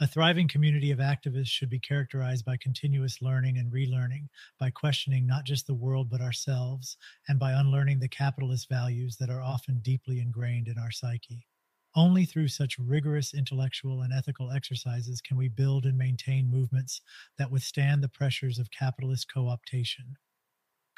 A 0.00 0.06
thriving 0.06 0.48
community 0.48 0.90
of 0.90 0.98
activists 0.98 1.48
should 1.48 1.68
be 1.68 1.78
characterized 1.78 2.44
by 2.44 2.56
continuous 2.56 3.20
learning 3.20 3.58
and 3.58 3.70
relearning, 3.70 4.28
by 4.58 4.70
questioning 4.70 5.26
not 5.26 5.44
just 5.44 5.66
the 5.66 5.74
world 5.74 6.08
but 6.10 6.20
ourselves, 6.20 6.96
and 7.28 7.38
by 7.38 7.52
unlearning 7.52 8.00
the 8.00 8.08
capitalist 8.08 8.68
values 8.68 9.16
that 9.18 9.30
are 9.30 9.42
often 9.42 9.80
deeply 9.80 10.20
ingrained 10.20 10.66
in 10.66 10.78
our 10.78 10.90
psyche. 10.90 11.46
Only 11.94 12.24
through 12.24 12.48
such 12.48 12.78
rigorous 12.78 13.34
intellectual 13.34 14.00
and 14.00 14.12
ethical 14.12 14.50
exercises 14.50 15.20
can 15.20 15.36
we 15.36 15.48
build 15.48 15.84
and 15.84 15.98
maintain 15.98 16.50
movements 16.50 17.02
that 17.36 17.50
withstand 17.50 18.02
the 18.02 18.08
pressures 18.08 18.58
of 18.58 18.70
capitalist 18.70 19.30
co 19.32 19.42
optation. 19.42 20.14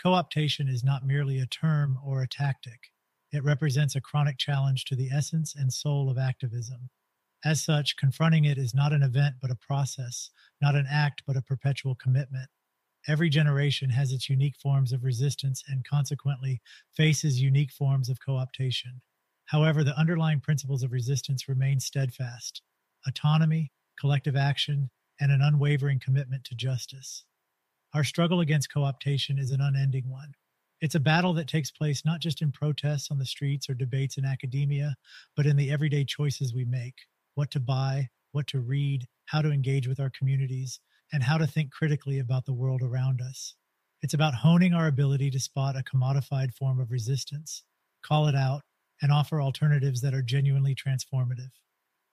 Co 0.03 0.11
optation 0.11 0.68
is 0.68 0.84
not 0.84 1.07
merely 1.07 1.38
a 1.38 1.47
term 1.47 1.99
or 2.05 2.22
a 2.22 2.28
tactic, 2.28 2.92
it 3.32 3.42
represents 3.42 3.97
a 3.97 4.01
chronic 4.01 4.38
challenge 4.38 4.84
to 4.84 4.95
the 4.95 5.11
essence 5.11 5.55
and 5.57 5.72
soul 5.72 6.09
of 6.09 6.18
activism. 6.18 6.90
As 7.45 7.62
such, 7.62 7.97
confronting 7.97 8.45
it 8.45 8.59
is 8.59 8.74
not 8.74 8.92
an 8.92 9.03
event 9.03 9.36
but 9.40 9.51
a 9.51 9.57
process, 9.57 10.30
not 10.62 10.76
an 10.76 10.86
act 10.88 11.22
but 11.26 11.36
a 11.36 11.42
perpetual 11.42 11.95
commitment. 11.95 12.49
Every 13.07 13.28
generation 13.28 13.90
has 13.90 14.12
its 14.12 14.30
unique 14.30 14.57
forms 14.57 14.92
of 14.92 15.05
resistance 15.05 15.62
and 15.68 15.84
consequently 15.84 16.62
faces 16.97 17.42
unique 17.42 17.72
forms 17.72 18.09
of 18.09 18.18
co 18.24 18.32
optation. 18.32 19.01
However, 19.47 19.84
the 19.84 19.99
underlying 19.99 20.40
principles 20.40 20.82
of 20.82 20.92
resistance 20.92 21.49
remain 21.49 21.80
steadfast 21.80 22.62
autonomy, 23.07 23.70
collective 23.99 24.36
action, 24.36 24.90
and 25.20 25.30
an 25.30 25.42
unwavering 25.42 25.99
commitment 25.99 26.45
to 26.45 26.55
justice. 26.55 27.24
Our 27.95 28.03
struggle 28.03 28.40
against 28.40 28.72
co 28.72 28.80
optation 28.80 29.38
is 29.38 29.53
an 29.53 29.61
unending 29.61 30.11
one. 30.11 30.34
It's 30.80 30.97
a 30.97 31.01
battle 31.01 31.32
that 31.34 31.47
takes 31.47 31.70
place 31.70 32.05
not 32.05 32.20
just 32.20 32.42
in 32.42 32.51
protests 32.51 33.09
on 33.09 33.18
the 33.18 33.24
streets 33.24 33.70
or 33.70 33.74
debates 33.74 34.18
in 34.18 34.24
academia, 34.24 34.97
but 35.36 35.47
in 35.47 35.57
the 35.57 35.70
everyday 35.70 36.05
choices 36.05 36.53
we 36.53 36.64
make 36.64 36.95
what 37.36 37.53
to 37.53 37.61
buy, 37.61 38.09
what 38.32 38.49
to 38.49 38.59
read, 38.59 39.07
how 39.26 39.42
to 39.42 39.53
engage 39.53 39.86
with 39.86 40.01
our 40.01 40.11
communities, 40.11 40.80
and 41.12 41.22
how 41.22 41.38
to 41.38 41.47
think 41.47 41.70
critically 41.70 42.18
about 42.18 42.47
the 42.47 42.53
world 42.53 42.82
around 42.82 43.20
us. 43.22 43.55
It's 44.03 44.14
about 44.14 44.34
honing 44.34 44.74
our 44.74 44.88
ability 44.88 45.30
to 45.30 45.40
spot 45.40 45.76
a 45.76 45.84
commodified 45.84 46.53
form 46.53 46.80
of 46.80 46.90
resistance, 46.90 47.62
call 48.03 48.26
it 48.26 48.34
out, 48.34 48.62
and 49.03 49.12
offer 49.12 49.40
alternatives 49.40 50.01
that 50.01 50.14
are 50.14 50.22
genuinely 50.22 50.74
transformative. 50.74 51.53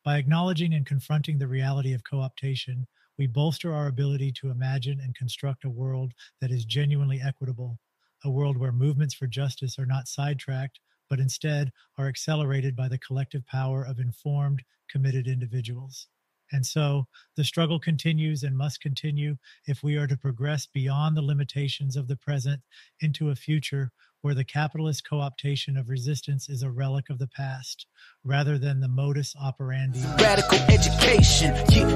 By 0.06 0.18
acknowledging 0.18 0.76
and 0.76 0.86
confronting 0.86 1.40
the 1.40 1.48
reality 1.48 1.94
of 1.94 2.04
co 2.04 2.18
optation, 2.18 2.86
we 3.22 3.28
bolster 3.28 3.72
our 3.72 3.86
ability 3.86 4.32
to 4.32 4.50
imagine 4.50 5.00
and 5.00 5.14
construct 5.14 5.64
a 5.64 5.70
world 5.70 6.12
that 6.40 6.50
is 6.50 6.66
genuinely 6.66 7.22
equitable, 7.24 7.78
a 8.26 8.32
world 8.32 8.58
where 8.58 8.72
movements 8.72 9.14
for 9.14 9.28
justice 9.28 9.78
are 9.78 9.86
not 9.86 10.08
sidetracked, 10.08 10.80
but 11.08 11.20
instead 11.20 11.72
are 12.00 12.08
accelerated 12.08 12.76
by 12.76 12.88
the 12.88 12.98
collective 12.98 13.46
power 13.46 13.86
of 13.86 14.00
informed, 14.00 14.64
committed 14.90 15.28
individuals. 15.28 16.08
And 16.52 16.66
so 16.66 17.06
the 17.38 17.44
struggle 17.44 17.80
continues 17.80 18.42
and 18.42 18.58
must 18.58 18.82
continue 18.82 19.38
if 19.68 19.84
we 19.84 19.98
are 19.98 20.08
to 20.08 20.18
progress 20.18 20.66
beyond 20.66 21.16
the 21.16 21.22
limitations 21.22 21.96
of 21.96 22.08
the 22.08 22.18
present 22.18 22.62
into 23.02 23.30
a 23.30 23.36
future 23.36 23.92
where 24.22 24.36
the 24.36 24.44
capitalist 24.44 25.08
co 25.08 25.18
optation 25.18 25.80
of 25.80 25.90
resistance 25.90 26.50
is 26.50 26.64
a 26.64 26.72
relic 26.72 27.10
of 27.10 27.20
the 27.20 27.28
past 27.28 27.88
rather 28.24 28.58
than 28.58 28.80
the 28.80 28.88
modus 28.88 29.36
operandi. 29.42 30.00
Radical 30.20 30.60
education, 30.70 31.56
yeah, 31.70 31.91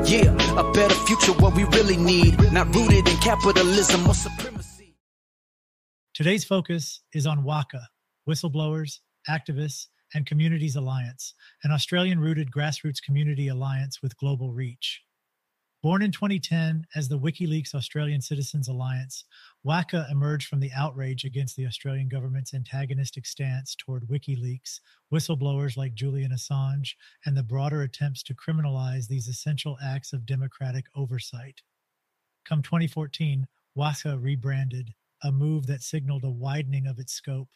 a 0.58 0.72
better 0.72 0.96
future, 0.96 1.34
what 1.34 1.56
we 1.56 1.66
really 1.66 1.98
need, 1.98 2.38
not 2.52 2.74
rooted 2.74 3.08
in 3.08 3.18
capitalism 3.18 4.08
or 4.08 4.14
supremacy. 4.14 4.96
Today's 6.14 6.46
focus 6.46 7.02
is 7.14 7.28
on 7.28 7.44
WACA, 7.44 7.82
whistleblowers, 8.28 9.00
activists, 9.30 9.88
and 10.14 10.26
Communities 10.26 10.78
Alliance, 10.78 11.34
an 11.64 11.72
Australian 11.72 12.20
rooted 12.20 12.52
grassroots 12.52 13.04
community 13.04 13.50
alliance 13.50 14.02
with 14.02 14.18
global 14.18 14.54
reach. 14.54 15.02
Born 15.84 16.02
in 16.02 16.12
2010 16.12 16.86
as 16.96 17.10
the 17.10 17.20
WikiLeaks 17.20 17.76
Australian 17.76 18.22
Citizens 18.22 18.70
Alliance, 18.70 19.26
WACA 19.66 20.12
emerged 20.12 20.48
from 20.48 20.60
the 20.60 20.72
outrage 20.76 21.26
against 21.26 21.56
the 21.56 21.66
Australian 21.66 22.08
government's 22.08 22.54
antagonistic 22.54 23.26
stance 23.26 23.74
toward 23.74 24.08
WikiLeaks, 24.08 24.80
whistleblowers 25.12 25.76
like 25.76 25.96
Julian 25.96 26.32
Assange, 26.32 26.92
and 27.26 27.36
the 27.36 27.42
broader 27.42 27.82
attempts 27.82 28.22
to 28.24 28.36
criminalize 28.36 29.08
these 29.08 29.28
essential 29.28 29.76
acts 29.84 30.14
of 30.14 30.28
democratic 30.28 30.86
oversight. 30.96 31.62
Come 32.48 32.62
2014, 32.62 33.48
WACA 33.76 34.22
rebranded, 34.22 34.94
a 35.24 35.32
move 35.32 35.66
that 35.66 35.82
signaled 35.82 36.24
a 36.24 36.30
widening 36.30 36.86
of 36.86 37.00
its 37.00 37.14
scope. 37.14 37.50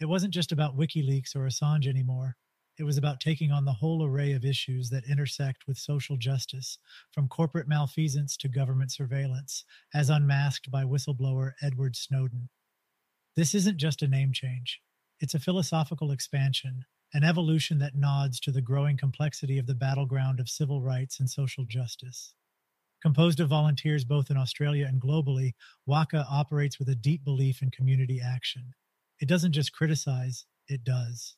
It 0.00 0.06
wasn't 0.06 0.34
just 0.34 0.52
about 0.52 0.78
WikiLeaks 0.78 1.34
or 1.34 1.48
Assange 1.48 1.88
anymore. 1.88 2.36
It 2.76 2.84
was 2.84 2.98
about 2.98 3.20
taking 3.20 3.52
on 3.52 3.64
the 3.64 3.74
whole 3.74 4.04
array 4.04 4.32
of 4.32 4.44
issues 4.44 4.90
that 4.90 5.04
intersect 5.08 5.68
with 5.68 5.78
social 5.78 6.16
justice, 6.16 6.78
from 7.12 7.28
corporate 7.28 7.68
malfeasance 7.68 8.36
to 8.38 8.48
government 8.48 8.90
surveillance, 8.90 9.64
as 9.94 10.10
unmasked 10.10 10.72
by 10.72 10.82
whistleblower 10.82 11.52
Edward 11.62 11.94
Snowden. 11.94 12.48
This 13.36 13.54
isn't 13.54 13.78
just 13.78 14.02
a 14.02 14.08
name 14.08 14.32
change, 14.32 14.80
it's 15.20 15.34
a 15.34 15.40
philosophical 15.40 16.10
expansion, 16.10 16.84
an 17.12 17.22
evolution 17.22 17.78
that 17.78 17.94
nods 17.94 18.40
to 18.40 18.50
the 18.50 18.60
growing 18.60 18.96
complexity 18.96 19.56
of 19.56 19.68
the 19.68 19.74
battleground 19.74 20.40
of 20.40 20.48
civil 20.48 20.82
rights 20.82 21.20
and 21.20 21.30
social 21.30 21.64
justice. 21.64 22.34
Composed 23.00 23.38
of 23.38 23.50
volunteers 23.50 24.04
both 24.04 24.30
in 24.30 24.36
Australia 24.36 24.86
and 24.86 25.00
globally, 25.00 25.54
WACA 25.88 26.26
operates 26.28 26.80
with 26.80 26.88
a 26.88 26.96
deep 26.96 27.22
belief 27.22 27.62
in 27.62 27.70
community 27.70 28.20
action. 28.20 28.74
It 29.20 29.28
doesn't 29.28 29.52
just 29.52 29.72
criticize, 29.72 30.46
it 30.66 30.82
does. 30.82 31.36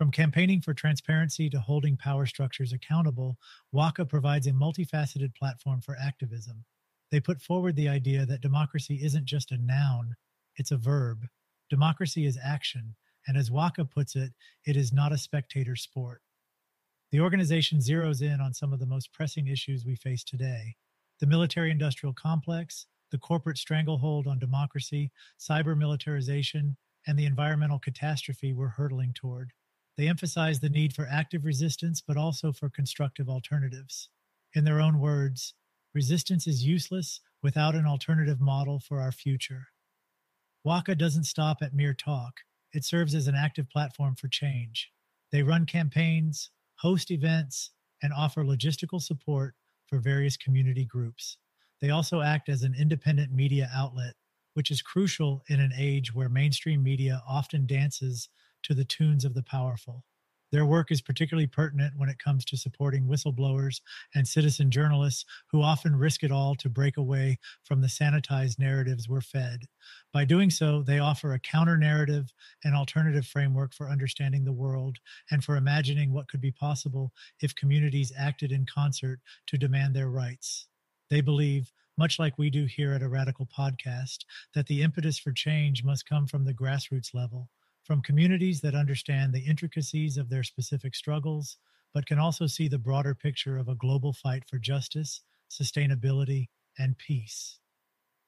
From 0.00 0.10
campaigning 0.10 0.62
for 0.62 0.72
transparency 0.72 1.50
to 1.50 1.60
holding 1.60 1.94
power 1.94 2.24
structures 2.24 2.72
accountable, 2.72 3.36
WACA 3.74 4.08
provides 4.08 4.46
a 4.46 4.52
multifaceted 4.52 5.34
platform 5.34 5.82
for 5.82 5.94
activism. 6.02 6.64
They 7.10 7.20
put 7.20 7.42
forward 7.42 7.76
the 7.76 7.90
idea 7.90 8.24
that 8.24 8.40
democracy 8.40 9.00
isn't 9.02 9.26
just 9.26 9.52
a 9.52 9.58
noun, 9.58 10.16
it's 10.56 10.70
a 10.70 10.78
verb. 10.78 11.26
Democracy 11.68 12.24
is 12.24 12.38
action, 12.42 12.94
and 13.26 13.36
as 13.36 13.50
WACA 13.50 13.90
puts 13.90 14.16
it, 14.16 14.32
it 14.64 14.74
is 14.74 14.90
not 14.90 15.12
a 15.12 15.18
spectator 15.18 15.76
sport. 15.76 16.22
The 17.10 17.20
organization 17.20 17.80
zeroes 17.80 18.22
in 18.22 18.40
on 18.40 18.54
some 18.54 18.72
of 18.72 18.80
the 18.80 18.86
most 18.86 19.12
pressing 19.12 19.48
issues 19.48 19.84
we 19.84 19.96
face 19.96 20.24
today 20.24 20.76
the 21.18 21.26
military 21.26 21.70
industrial 21.70 22.14
complex, 22.14 22.86
the 23.10 23.18
corporate 23.18 23.58
stranglehold 23.58 24.26
on 24.26 24.38
democracy, 24.38 25.12
cyber 25.38 25.76
militarization, 25.76 26.78
and 27.06 27.18
the 27.18 27.26
environmental 27.26 27.78
catastrophe 27.78 28.54
we're 28.54 28.68
hurtling 28.68 29.12
toward. 29.12 29.52
They 30.00 30.08
emphasize 30.08 30.60
the 30.60 30.70
need 30.70 30.94
for 30.94 31.06
active 31.12 31.44
resistance, 31.44 32.00
but 32.00 32.16
also 32.16 32.52
for 32.52 32.70
constructive 32.70 33.28
alternatives. 33.28 34.08
In 34.54 34.64
their 34.64 34.80
own 34.80 34.98
words, 34.98 35.52
resistance 35.92 36.46
is 36.46 36.64
useless 36.64 37.20
without 37.42 37.74
an 37.74 37.84
alternative 37.84 38.40
model 38.40 38.80
for 38.80 39.02
our 39.02 39.12
future. 39.12 39.66
WACA 40.66 40.96
doesn't 40.96 41.24
stop 41.24 41.58
at 41.60 41.74
mere 41.74 41.92
talk, 41.92 42.40
it 42.72 42.82
serves 42.82 43.14
as 43.14 43.26
an 43.26 43.34
active 43.34 43.68
platform 43.68 44.14
for 44.16 44.26
change. 44.28 44.90
They 45.32 45.42
run 45.42 45.66
campaigns, 45.66 46.50
host 46.76 47.10
events, 47.10 47.72
and 48.02 48.10
offer 48.14 48.42
logistical 48.42 49.02
support 49.02 49.54
for 49.84 49.98
various 49.98 50.38
community 50.38 50.86
groups. 50.86 51.36
They 51.82 51.90
also 51.90 52.22
act 52.22 52.48
as 52.48 52.62
an 52.62 52.74
independent 52.74 53.32
media 53.32 53.70
outlet, 53.74 54.14
which 54.54 54.70
is 54.70 54.80
crucial 54.80 55.42
in 55.48 55.60
an 55.60 55.72
age 55.76 56.14
where 56.14 56.30
mainstream 56.30 56.82
media 56.82 57.22
often 57.28 57.66
dances 57.66 58.30
to 58.62 58.74
the 58.74 58.84
tunes 58.84 59.24
of 59.24 59.34
the 59.34 59.42
powerful. 59.42 60.04
Their 60.52 60.66
work 60.66 60.90
is 60.90 61.00
particularly 61.00 61.46
pertinent 61.46 61.96
when 61.96 62.08
it 62.08 62.18
comes 62.18 62.44
to 62.46 62.56
supporting 62.56 63.06
whistleblowers 63.06 63.80
and 64.14 64.26
citizen 64.26 64.70
journalists 64.72 65.24
who 65.52 65.62
often 65.62 65.94
risk 65.94 66.24
it 66.24 66.32
all 66.32 66.56
to 66.56 66.68
break 66.68 66.96
away 66.96 67.38
from 67.62 67.80
the 67.80 67.86
sanitized 67.86 68.58
narratives 68.58 69.08
we're 69.08 69.20
fed. 69.20 69.68
By 70.12 70.24
doing 70.24 70.50
so, 70.50 70.82
they 70.82 70.98
offer 70.98 71.32
a 71.32 71.38
counter 71.38 71.76
narrative 71.76 72.32
and 72.64 72.74
alternative 72.74 73.26
framework 73.26 73.72
for 73.72 73.88
understanding 73.88 74.44
the 74.44 74.52
world 74.52 74.98
and 75.30 75.44
for 75.44 75.56
imagining 75.56 76.12
what 76.12 76.26
could 76.26 76.40
be 76.40 76.52
possible 76.52 77.12
if 77.40 77.54
communities 77.54 78.12
acted 78.18 78.50
in 78.50 78.66
concert 78.66 79.20
to 79.46 79.56
demand 79.56 79.94
their 79.94 80.10
rights. 80.10 80.66
They 81.10 81.20
believe, 81.20 81.72
much 81.96 82.18
like 82.18 82.38
we 82.38 82.50
do 82.50 82.64
here 82.64 82.92
at 82.92 83.02
a 83.02 83.08
Radical 83.08 83.46
Podcast, 83.46 84.24
that 84.54 84.66
the 84.66 84.82
impetus 84.82 85.16
for 85.18 85.32
change 85.32 85.84
must 85.84 86.08
come 86.08 86.26
from 86.26 86.44
the 86.44 86.54
grassroots 86.54 87.14
level 87.14 87.50
from 87.90 88.02
communities 88.02 88.60
that 88.60 88.76
understand 88.76 89.32
the 89.32 89.44
intricacies 89.44 90.16
of 90.16 90.30
their 90.30 90.44
specific 90.44 90.94
struggles, 90.94 91.56
but 91.92 92.06
can 92.06 92.20
also 92.20 92.46
see 92.46 92.68
the 92.68 92.78
broader 92.78 93.16
picture 93.16 93.58
of 93.58 93.68
a 93.68 93.74
global 93.74 94.12
fight 94.12 94.44
for 94.48 94.60
justice, 94.60 95.22
sustainability, 95.50 96.46
and 96.78 96.96
peace. 96.98 97.58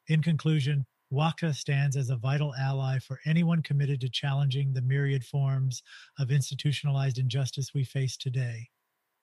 In 0.09 0.21
conclusion, 0.21 0.85
WACA 1.13 1.55
stands 1.55 1.97
as 1.97 2.11
a 2.11 2.17
vital 2.17 2.53
ally 2.57 2.99
for 2.99 3.21
anyone 3.25 3.63
committed 3.63 4.01
to 4.01 4.11
challenging 4.11 4.73
the 4.73 4.83
myriad 4.83 5.23
forms 5.23 5.85
of 6.19 6.33
institutionalized 6.33 7.19
injustice 7.19 7.73
we 7.73 7.85
face 7.85 8.17
today. 8.17 8.69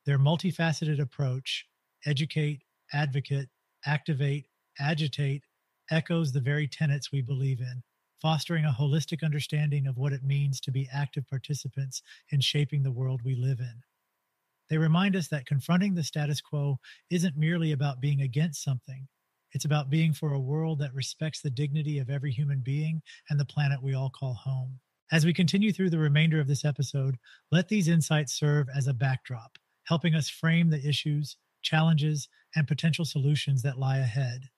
Their 0.06 0.20
multifaceted 0.20 1.02
approach, 1.02 1.66
educate, 2.06 2.64
advocate, 2.94 3.50
activate, 3.86 4.46
agitate, 4.80 5.44
echoes 5.92 6.32
the 6.32 6.40
very 6.40 6.70
tenets 6.70 7.12
we 7.12 7.22
believe 7.22 7.60
in 7.60 7.84
fostering 8.22 8.66
a 8.66 8.76
holistic 8.78 9.24
understanding 9.24 9.88
of 9.88 9.98
what 9.98 10.14
it 10.14 10.24
means 10.24 10.60
to 10.62 10.72
be 10.72 10.90
active 10.94 11.28
participants 11.28 12.02
in 12.30 12.42
shaping 12.42 12.84
the 12.84 12.92
world 12.92 13.22
we 13.24 13.36
live 13.36 13.60
in. 13.60 13.82
They 14.70 14.78
remind 14.78 15.16
us 15.16 15.28
that 15.30 15.46
confronting 15.46 15.96
the 15.96 16.04
status 16.04 16.42
quo 16.42 16.80
isn't 17.10 17.38
merely 17.38 17.72
about 17.72 18.02
being 18.02 18.22
against 18.22 18.64
something, 18.64 19.08
it's 19.52 19.66
about 19.66 19.90
being 19.90 20.14
for 20.14 20.34
a 20.34 20.40
world 20.40 20.80
that 20.80 20.94
respects 20.94 21.42
the 21.42 21.50
dignity 21.50 21.98
of 21.98 22.10
every 22.10 22.32
human 22.32 22.60
being 22.60 23.02
and 23.30 23.40
the 23.40 23.46
planet 23.46 23.82
we 23.82 23.96
all 23.96 24.10
call 24.10 24.34
home. 24.34 24.80
As 25.12 25.26
we 25.26 25.34
continue 25.34 25.74
through 25.74 25.90
the 25.90 25.98
remainder 25.98 26.40
of 26.40 26.48
this 26.48 26.64
episode, 26.64 27.18
let 27.52 27.68
these 27.68 27.88
insights 27.88 28.34
serve 28.34 28.68
as 28.76 28.86
a 28.86 28.94
backdrop, 28.94 29.58
helping 29.86 30.14
us 30.14 30.30
frame 30.30 30.70
the 30.70 30.88
issues, 30.88 31.36
challenges, 31.64 32.30
and 32.56 32.68
potential 32.68 33.06
solutions 33.06 33.64
that 33.64 33.80
lie 33.80 33.98
ahead. 33.98 34.50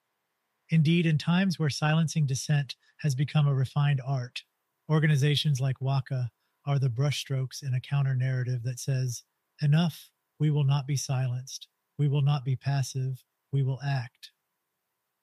Indeed, 0.72 1.06
in 1.06 1.18
times 1.18 1.60
where 1.60 1.70
silencing 1.70 2.26
dissent 2.26 2.78
has 3.02 3.14
become 3.14 3.46
a 3.46 3.54
refined 3.54 4.02
art, 4.06 4.44
organizations 4.90 5.60
like 5.60 5.80
WACA 5.80 6.30
are 6.66 6.80
the 6.80 6.90
brushstrokes 6.90 7.62
in 7.62 7.74
a 7.74 7.82
counter 7.82 8.16
narrative 8.16 8.64
that 8.64 8.80
says, 8.80 9.24
Enough, 9.62 10.10
we 10.40 10.50
will 10.50 10.64
not 10.64 10.88
be 10.88 10.96
silenced. 10.96 11.68
We 11.98 12.08
will 12.08 12.22
not 12.22 12.46
be 12.46 12.56
passive. 12.56 13.24
We 13.52 13.64
will 13.64 13.80
act. 13.86 14.32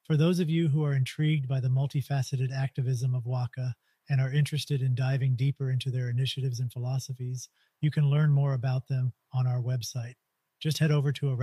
For 0.04 0.18
those 0.18 0.38
of 0.38 0.50
you 0.50 0.68
who 0.68 0.84
are 0.84 0.94
intrigued 0.94 1.48
by 1.48 1.60
the 1.60 1.68
multifaceted 1.68 2.54
activism 2.54 3.14
of 3.14 3.24
WACA 3.24 3.72
and 4.10 4.20
are 4.20 4.32
interested 4.32 4.82
in 4.82 4.94
diving 4.94 5.34
deeper 5.34 5.70
into 5.70 5.90
their 5.90 6.10
initiatives 6.10 6.60
and 6.60 6.72
philosophies, 6.72 7.48
you 7.80 7.90
can 7.90 8.10
learn 8.10 8.30
more 8.30 8.52
about 8.52 8.86
them 8.86 9.12
on 9.32 9.46
our 9.46 9.60
website. 9.60 10.14
Just 10.60 10.78
head 10.78 10.90
over 10.90 11.10
to 11.12 11.30
a 11.30 11.36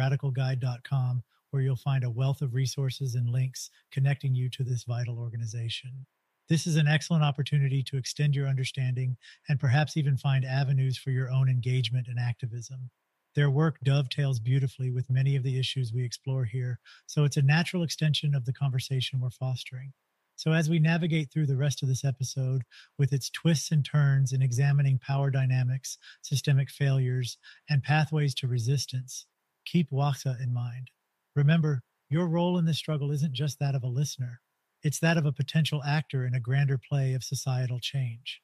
where 1.56 1.64
you'll 1.64 1.78
find 1.78 2.04
a 2.04 2.10
wealth 2.10 2.42
of 2.42 2.54
resources 2.54 3.16
and 3.16 3.30
links 3.30 3.70
connecting 3.90 4.36
you 4.36 4.50
to 4.50 4.62
this 4.62 4.84
vital 4.84 5.18
organization. 5.18 6.06
This 6.50 6.68
is 6.68 6.76
an 6.76 6.86
excellent 6.86 7.24
opportunity 7.24 7.82
to 7.84 7.96
extend 7.96 8.36
your 8.36 8.50
understanding 8.50 9.16
and 9.48 9.58
perhaps 9.58 9.96
even 9.96 10.18
find 10.18 10.44
avenues 10.44 10.98
for 10.98 11.12
your 11.12 11.32
own 11.32 11.48
engagement 11.48 12.10
and 12.10 12.20
activism. 12.20 12.90
Their 13.36 13.50
work 13.50 13.78
dovetails 13.86 14.42
beautifully 14.42 14.92
with 14.92 15.10
many 15.10 15.38
of 15.38 15.44
the 15.44 15.58
issues 15.58 15.94
we 15.94 16.04
explore 16.04 16.44
here, 16.44 16.82
so 17.06 17.24
it's 17.24 17.38
a 17.38 17.42
natural 17.42 17.84
extension 17.84 18.36
of 18.36 18.44
the 18.44 18.52
conversation 18.52 19.22
we're 19.22 19.30
fostering. 19.30 19.94
So, 20.36 20.52
as 20.52 20.70
we 20.70 20.80
navigate 20.80 21.32
through 21.32 21.46
the 21.46 21.56
rest 21.56 21.82
of 21.82 21.88
this 21.88 22.04
episode 22.04 22.64
with 22.98 23.14
its 23.14 23.30
twists 23.30 23.72
and 23.72 23.86
turns 23.86 24.34
in 24.34 24.42
examining 24.42 25.00
power 25.00 25.32
dynamics, 25.32 25.98
systemic 26.22 26.70
failures, 26.70 27.38
and 27.70 27.82
pathways 27.82 28.36
to 28.36 28.48
resistance, 28.50 29.26
keep 29.64 29.90
WACA 29.90 30.36
in 30.44 30.54
mind. 30.54 30.92
Remember, 31.36 31.82
your 32.10 32.28
role 32.28 32.58
in 32.58 32.64
this 32.64 32.78
struggle 32.78 33.12
isn't 33.12 33.34
just 33.34 33.60
that 33.60 33.76
of 33.76 33.84
a 33.84 33.88
listener, 33.88 34.40
it's 34.84 35.00
that 35.00 35.18
of 35.18 35.26
a 35.26 35.34
potential 35.34 35.84
actor 35.84 36.26
in 36.26 36.34
a 36.34 36.40
grander 36.40 36.78
play 36.78 37.14
of 37.14 37.26
societal 37.26 37.78
change. 37.82 38.42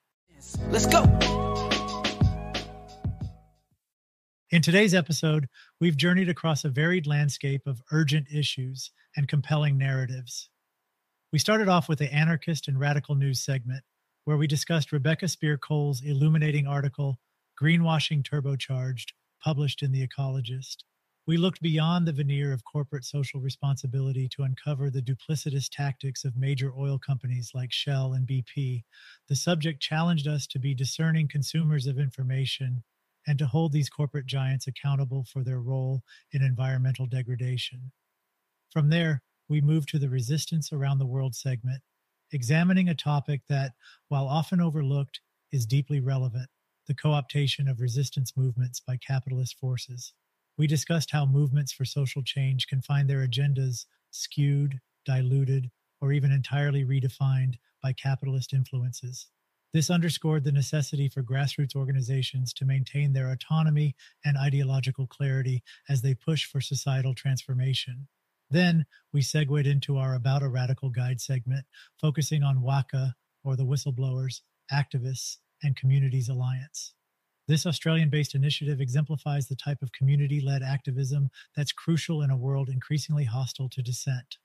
Let's 0.69 0.87
go. 0.87 1.03
In 4.49 4.61
today's 4.61 4.93
episode, 4.93 5.47
we've 5.79 5.95
journeyed 5.95 6.27
across 6.27 6.65
a 6.65 6.69
varied 6.69 7.07
landscape 7.07 7.61
of 7.65 7.81
urgent 7.93 8.27
issues 8.29 8.91
and 9.15 9.25
compelling 9.25 9.77
narratives. 9.77 10.49
We 11.31 11.39
started 11.39 11.69
off 11.69 11.87
with 11.87 11.99
the 11.99 12.13
anarchist 12.13 12.67
and 12.67 12.77
radical 12.77 13.15
news 13.15 13.39
segment, 13.39 13.85
where 14.25 14.35
we 14.35 14.47
discussed 14.47 14.91
Rebecca 14.91 15.29
Speare-Cole's 15.29 16.01
illuminating 16.01 16.67
article, 16.67 17.21
Greenwashing 17.61 18.23
Turbocharged, 18.23 19.13
published 19.41 19.81
in 19.81 19.93
The 19.93 20.05
Ecologist. 20.05 20.83
We 21.27 21.37
looked 21.37 21.61
beyond 21.61 22.07
the 22.07 22.13
veneer 22.13 22.51
of 22.51 22.63
corporate 22.63 23.05
social 23.05 23.39
responsibility 23.41 24.27
to 24.29 24.41
uncover 24.41 24.89
the 24.89 25.03
duplicitous 25.03 25.69
tactics 25.71 26.25
of 26.25 26.35
major 26.35 26.73
oil 26.75 26.97
companies 26.97 27.51
like 27.53 27.71
Shell 27.71 28.13
and 28.13 28.27
BP. 28.27 28.83
The 29.27 29.35
subject 29.35 29.81
challenged 29.81 30.27
us 30.27 30.47
to 30.47 30.57
be 30.59 30.73
discerning 30.73 31.27
consumers 31.27 31.85
of 31.85 31.99
information 31.99 32.83
and 33.27 33.37
to 33.37 33.45
hold 33.45 33.71
these 33.71 33.89
corporate 33.89 34.25
giants 34.25 34.65
accountable 34.65 35.23
for 35.23 35.43
their 35.43 35.61
role 35.61 36.01
in 36.31 36.41
environmental 36.41 37.05
degradation. 37.05 37.91
From 38.71 38.89
there, 38.89 39.21
we 39.47 39.61
moved 39.61 39.89
to 39.89 39.99
the 39.99 40.09
resistance 40.09 40.73
around 40.73 40.97
the 40.97 41.05
world 41.05 41.35
segment, 41.35 41.83
examining 42.31 42.89
a 42.89 42.95
topic 42.95 43.41
that, 43.47 43.73
while 44.07 44.27
often 44.27 44.59
overlooked, 44.59 45.21
is 45.51 45.67
deeply 45.67 45.99
relevant 45.99 46.49
the 46.87 46.95
co 46.95 47.09
optation 47.09 47.69
of 47.69 47.79
resistance 47.79 48.35
movements 48.35 48.79
by 48.79 48.97
capitalist 48.97 49.57
forces. 49.59 50.13
We 50.61 50.67
discussed 50.67 51.09
how 51.09 51.25
movements 51.25 51.71
for 51.71 51.85
social 51.85 52.21
change 52.21 52.67
can 52.67 52.83
find 52.83 53.09
their 53.09 53.27
agendas 53.27 53.87
skewed, 54.11 54.79
diluted, 55.07 55.71
or 55.99 56.11
even 56.13 56.31
entirely 56.31 56.85
redefined 56.85 57.55
by 57.81 57.93
capitalist 57.93 58.53
influences. 58.53 59.25
This 59.73 59.89
underscored 59.89 60.43
the 60.43 60.51
necessity 60.51 61.09
for 61.09 61.23
grassroots 61.23 61.75
organizations 61.75 62.53
to 62.53 62.65
maintain 62.65 63.11
their 63.11 63.31
autonomy 63.31 63.95
and 64.23 64.37
ideological 64.37 65.07
clarity 65.07 65.63
as 65.89 66.03
they 66.03 66.13
push 66.13 66.45
for 66.45 66.61
societal 66.61 67.15
transformation. 67.15 68.07
Then 68.51 68.85
we 69.11 69.23
segued 69.23 69.65
into 69.65 69.97
our 69.97 70.13
About 70.13 70.43
a 70.43 70.47
Radical 70.47 70.91
Guide 70.91 71.19
segment, 71.19 71.65
focusing 71.99 72.43
on 72.43 72.61
WACA, 72.61 73.13
or 73.43 73.55
the 73.55 73.65
Whistleblowers, 73.65 74.41
Activists, 74.71 75.37
and 75.63 75.75
Communities 75.75 76.29
Alliance. 76.29 76.93
This 77.51 77.65
Australian 77.65 78.07
based 78.07 78.33
initiative 78.33 78.79
exemplifies 78.79 79.49
the 79.49 79.57
type 79.57 79.81
of 79.81 79.91
community 79.91 80.39
led 80.39 80.63
activism 80.63 81.29
that's 81.53 81.73
crucial 81.73 82.21
in 82.21 82.29
a 82.29 82.37
world 82.37 82.69
increasingly 82.69 83.25
hostile 83.25 83.67
to 83.71 83.81
dissent. 83.81 84.37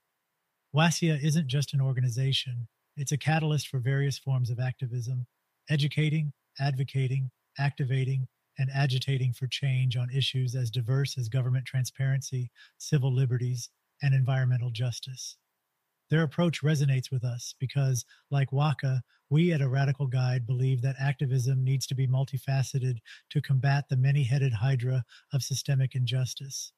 WACA 0.75 1.23
isn't 1.23 1.47
just 1.47 1.73
an 1.73 1.81
organization, 1.81 2.67
it's 2.97 3.13
a 3.13 3.17
catalyst 3.17 3.69
for 3.69 3.79
various 3.79 4.19
forms 4.19 4.51
of 4.51 4.59
activism, 4.59 5.25
educating, 5.71 6.33
advocating, 6.59 7.31
activating, 7.61 8.27
and 8.59 8.71
agitating 8.75 9.33
for 9.33 9.47
change 9.47 9.97
on 9.97 10.11
issues 10.11 10.57
as 10.57 10.69
diverse 10.69 11.17
as 11.17 11.29
government 11.29 11.65
transparency, 11.65 12.51
civil 12.77 13.15
liberties, 13.15 13.71
and 14.03 14.17
environmental 14.17 14.71
justice. 14.71 15.37
Their 16.09 16.23
approach 16.23 16.63
resonates 16.63 17.11
with 17.11 17.25
us 17.25 17.55
because, 17.59 18.05
like 18.31 18.51
WACA, 18.51 19.01
we 19.29 19.53
at 19.53 19.61
A 19.61 19.69
Radical 19.69 20.07
Guide 20.07 20.47
believe 20.47 20.83
that 20.83 20.95
activism 21.01 21.65
needs 21.65 21.87
to 21.89 21.97
be 21.97 22.07
multifaceted 22.07 22.99
to 23.31 23.43
combat 23.43 23.89
the 23.89 23.97
many 23.97 24.23
headed 24.23 24.53
hydra 24.55 25.05
of 25.33 25.43
systemic 25.43 25.97
injustice. 25.97 26.73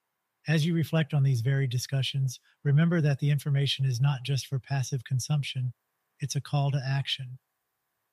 As 0.46 0.64
you 0.64 0.74
reflect 0.74 1.12
on 1.12 1.24
these 1.24 1.42
varied 1.42 1.70
discussions, 1.70 2.40
remember 2.64 3.02
that 3.02 3.18
the 3.18 3.30
information 3.30 3.84
is 3.84 4.00
not 4.00 4.22
just 4.24 4.46
for 4.46 4.58
passive 4.58 5.04
consumption, 5.04 5.74
it's 6.20 6.36
a 6.36 6.40
call 6.40 6.70
to 6.70 6.82
action. 6.84 7.38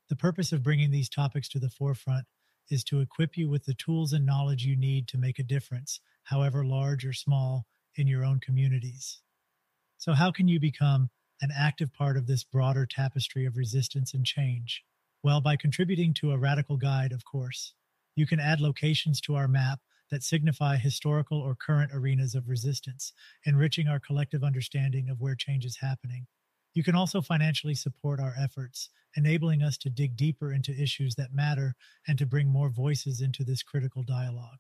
The 0.10 0.18
purpose 0.18 0.52
of 0.52 0.62
bringing 0.62 0.92
these 0.92 1.10
topics 1.10 1.48
to 1.50 1.60
the 1.60 1.70
forefront 1.70 2.26
is 2.70 2.84
to 2.86 3.00
equip 3.00 3.38
you 3.38 3.48
with 3.48 3.64
the 3.64 3.74
tools 3.74 4.12
and 4.12 4.26
knowledge 4.26 4.66
you 4.66 4.76
need 4.76 5.08
to 5.08 5.18
make 5.18 5.40
a 5.40 5.44
difference, 5.44 6.02
however 6.24 6.66
large 6.66 7.06
or 7.06 7.14
small, 7.14 7.68
in 7.96 8.06
your 8.06 8.26
own 8.26 8.42
communities. 8.42 9.22
So, 9.98 10.14
how 10.14 10.32
can 10.32 10.48
you 10.48 10.60
become 10.60 11.10
an 11.42 11.52
active 11.56 11.92
part 11.94 12.18
of 12.18 12.28
this 12.28 12.44
broader 12.44 12.86
tapestry 12.86 13.46
of 13.46 13.58
resistance 13.58 14.14
and 14.14 14.26
change? 14.26 14.84
Well, 15.24 15.42
by 15.42 15.56
contributing 15.58 16.14
to 16.16 16.32
a 16.32 16.38
radical 16.38 16.78
guide, 16.78 17.12
of 17.12 17.26
course. 17.26 17.74
You 18.16 18.26
can 18.26 18.40
add 18.40 18.62
locations 18.62 19.20
to 19.22 19.36
our 19.36 19.48
map 19.48 19.82
that 20.12 20.24
signify 20.24 20.78
historical 20.78 21.40
or 21.40 21.56
current 21.56 21.92
arenas 21.94 22.36
of 22.36 22.48
resistance, 22.48 23.12
enriching 23.46 23.88
our 23.88 24.00
collective 24.00 24.44
understanding 24.44 25.10
of 25.10 25.20
where 25.20 25.36
change 25.36 25.66
is 25.66 25.78
happening. 25.78 26.28
You 26.74 26.84
can 26.84 26.96
also 26.96 27.22
financially 27.22 27.76
support 27.76 28.20
our 28.20 28.36
efforts, 28.38 28.90
enabling 29.16 29.64
us 29.64 29.78
to 29.80 29.90
dig 29.90 30.16
deeper 30.16 30.54
into 30.54 30.72
issues 30.80 31.16
that 31.16 31.34
matter 31.34 31.76
and 32.08 32.18
to 32.20 32.26
bring 32.26 32.48
more 32.50 32.70
voices 32.70 33.22
into 33.22 33.44
this 33.44 33.64
critical 33.64 34.04
dialogue. 34.04 34.60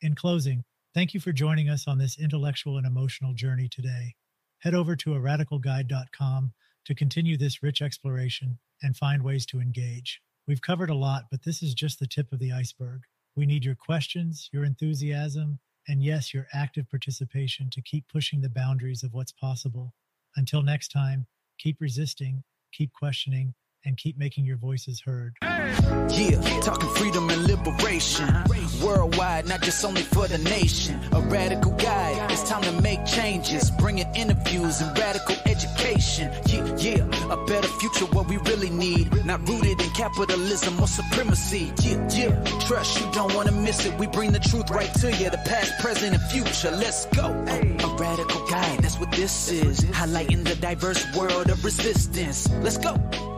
In 0.00 0.14
closing, 0.14 0.64
thank 0.94 1.14
you 1.14 1.20
for 1.20 1.32
joining 1.32 1.68
us 1.68 1.86
on 1.86 1.98
this 1.98 2.18
intellectual 2.18 2.76
and 2.78 2.86
emotional 2.86 3.34
journey 3.34 3.68
today. 3.68 4.16
Head 4.60 4.74
over 4.74 4.96
to 4.96 5.14
a 5.14 5.20
radicalguide.com 5.20 6.52
to 6.84 6.94
continue 6.94 7.36
this 7.36 7.62
rich 7.62 7.80
exploration 7.80 8.58
and 8.82 8.96
find 8.96 9.22
ways 9.22 9.46
to 9.46 9.60
engage. 9.60 10.20
We've 10.48 10.62
covered 10.62 10.90
a 10.90 10.94
lot, 10.94 11.24
but 11.30 11.44
this 11.44 11.62
is 11.62 11.74
just 11.74 12.00
the 12.00 12.06
tip 12.06 12.32
of 12.32 12.38
the 12.38 12.52
iceberg. 12.52 13.02
We 13.36 13.46
need 13.46 13.64
your 13.64 13.76
questions, 13.76 14.48
your 14.52 14.64
enthusiasm, 14.64 15.60
and 15.86 16.02
yes, 16.02 16.34
your 16.34 16.46
active 16.52 16.90
participation 16.90 17.70
to 17.70 17.82
keep 17.82 18.08
pushing 18.08 18.40
the 18.40 18.48
boundaries 18.48 19.02
of 19.02 19.12
what's 19.12 19.32
possible. 19.32 19.94
Until 20.36 20.62
next 20.62 20.88
time, 20.88 21.26
keep 21.58 21.80
resisting, 21.80 22.42
keep 22.72 22.92
questioning, 22.92 23.54
and 23.88 23.96
keep 23.96 24.18
making 24.18 24.44
your 24.44 24.58
voices 24.58 25.00
heard. 25.00 25.34
Yeah, 25.42 26.60
talking 26.60 26.90
freedom 26.90 27.30
and 27.30 27.44
liberation. 27.44 28.28
Worldwide, 28.82 29.48
not 29.48 29.62
just 29.62 29.82
only 29.82 30.02
for 30.02 30.28
the 30.28 30.36
nation. 30.38 31.00
A 31.12 31.20
radical 31.22 31.72
guide, 31.72 32.30
it's 32.30 32.48
time 32.48 32.62
to 32.62 32.82
make 32.82 33.04
changes. 33.06 33.70
Bringing 33.70 34.06
interviews 34.14 34.82
and 34.82 34.96
radical 34.96 35.36
education. 35.46 36.30
Yeah, 36.46 36.76
yeah, 36.76 37.32
a 37.32 37.46
better 37.46 37.66
future, 37.80 38.04
what 38.12 38.28
we 38.28 38.36
really 38.36 38.68
need. 38.68 39.24
Not 39.24 39.48
rooted 39.48 39.80
in 39.80 39.90
capitalism 39.90 40.78
or 40.80 40.86
supremacy. 40.86 41.72
Yeah, 41.82 42.06
yeah, 42.10 42.44
trust 42.60 43.00
you 43.00 43.10
don't 43.12 43.34
wanna 43.34 43.52
miss 43.52 43.86
it. 43.86 43.98
We 43.98 44.06
bring 44.06 44.32
the 44.32 44.38
truth 44.38 44.70
right 44.70 44.92
to 44.96 45.10
you, 45.16 45.30
the 45.30 45.42
past, 45.46 45.72
present, 45.80 46.14
and 46.14 46.22
future. 46.30 46.70
Let's 46.70 47.06
go. 47.06 47.24
A 47.26 47.96
radical 47.96 48.46
guide, 48.48 48.80
that's 48.80 48.98
what 48.98 49.10
this 49.12 49.50
is. 49.50 49.80
Highlighting 49.80 50.44
the 50.44 50.56
diverse 50.56 51.02
world 51.16 51.48
of 51.48 51.64
resistance. 51.64 52.50
Let's 52.60 52.76
go. 52.76 53.37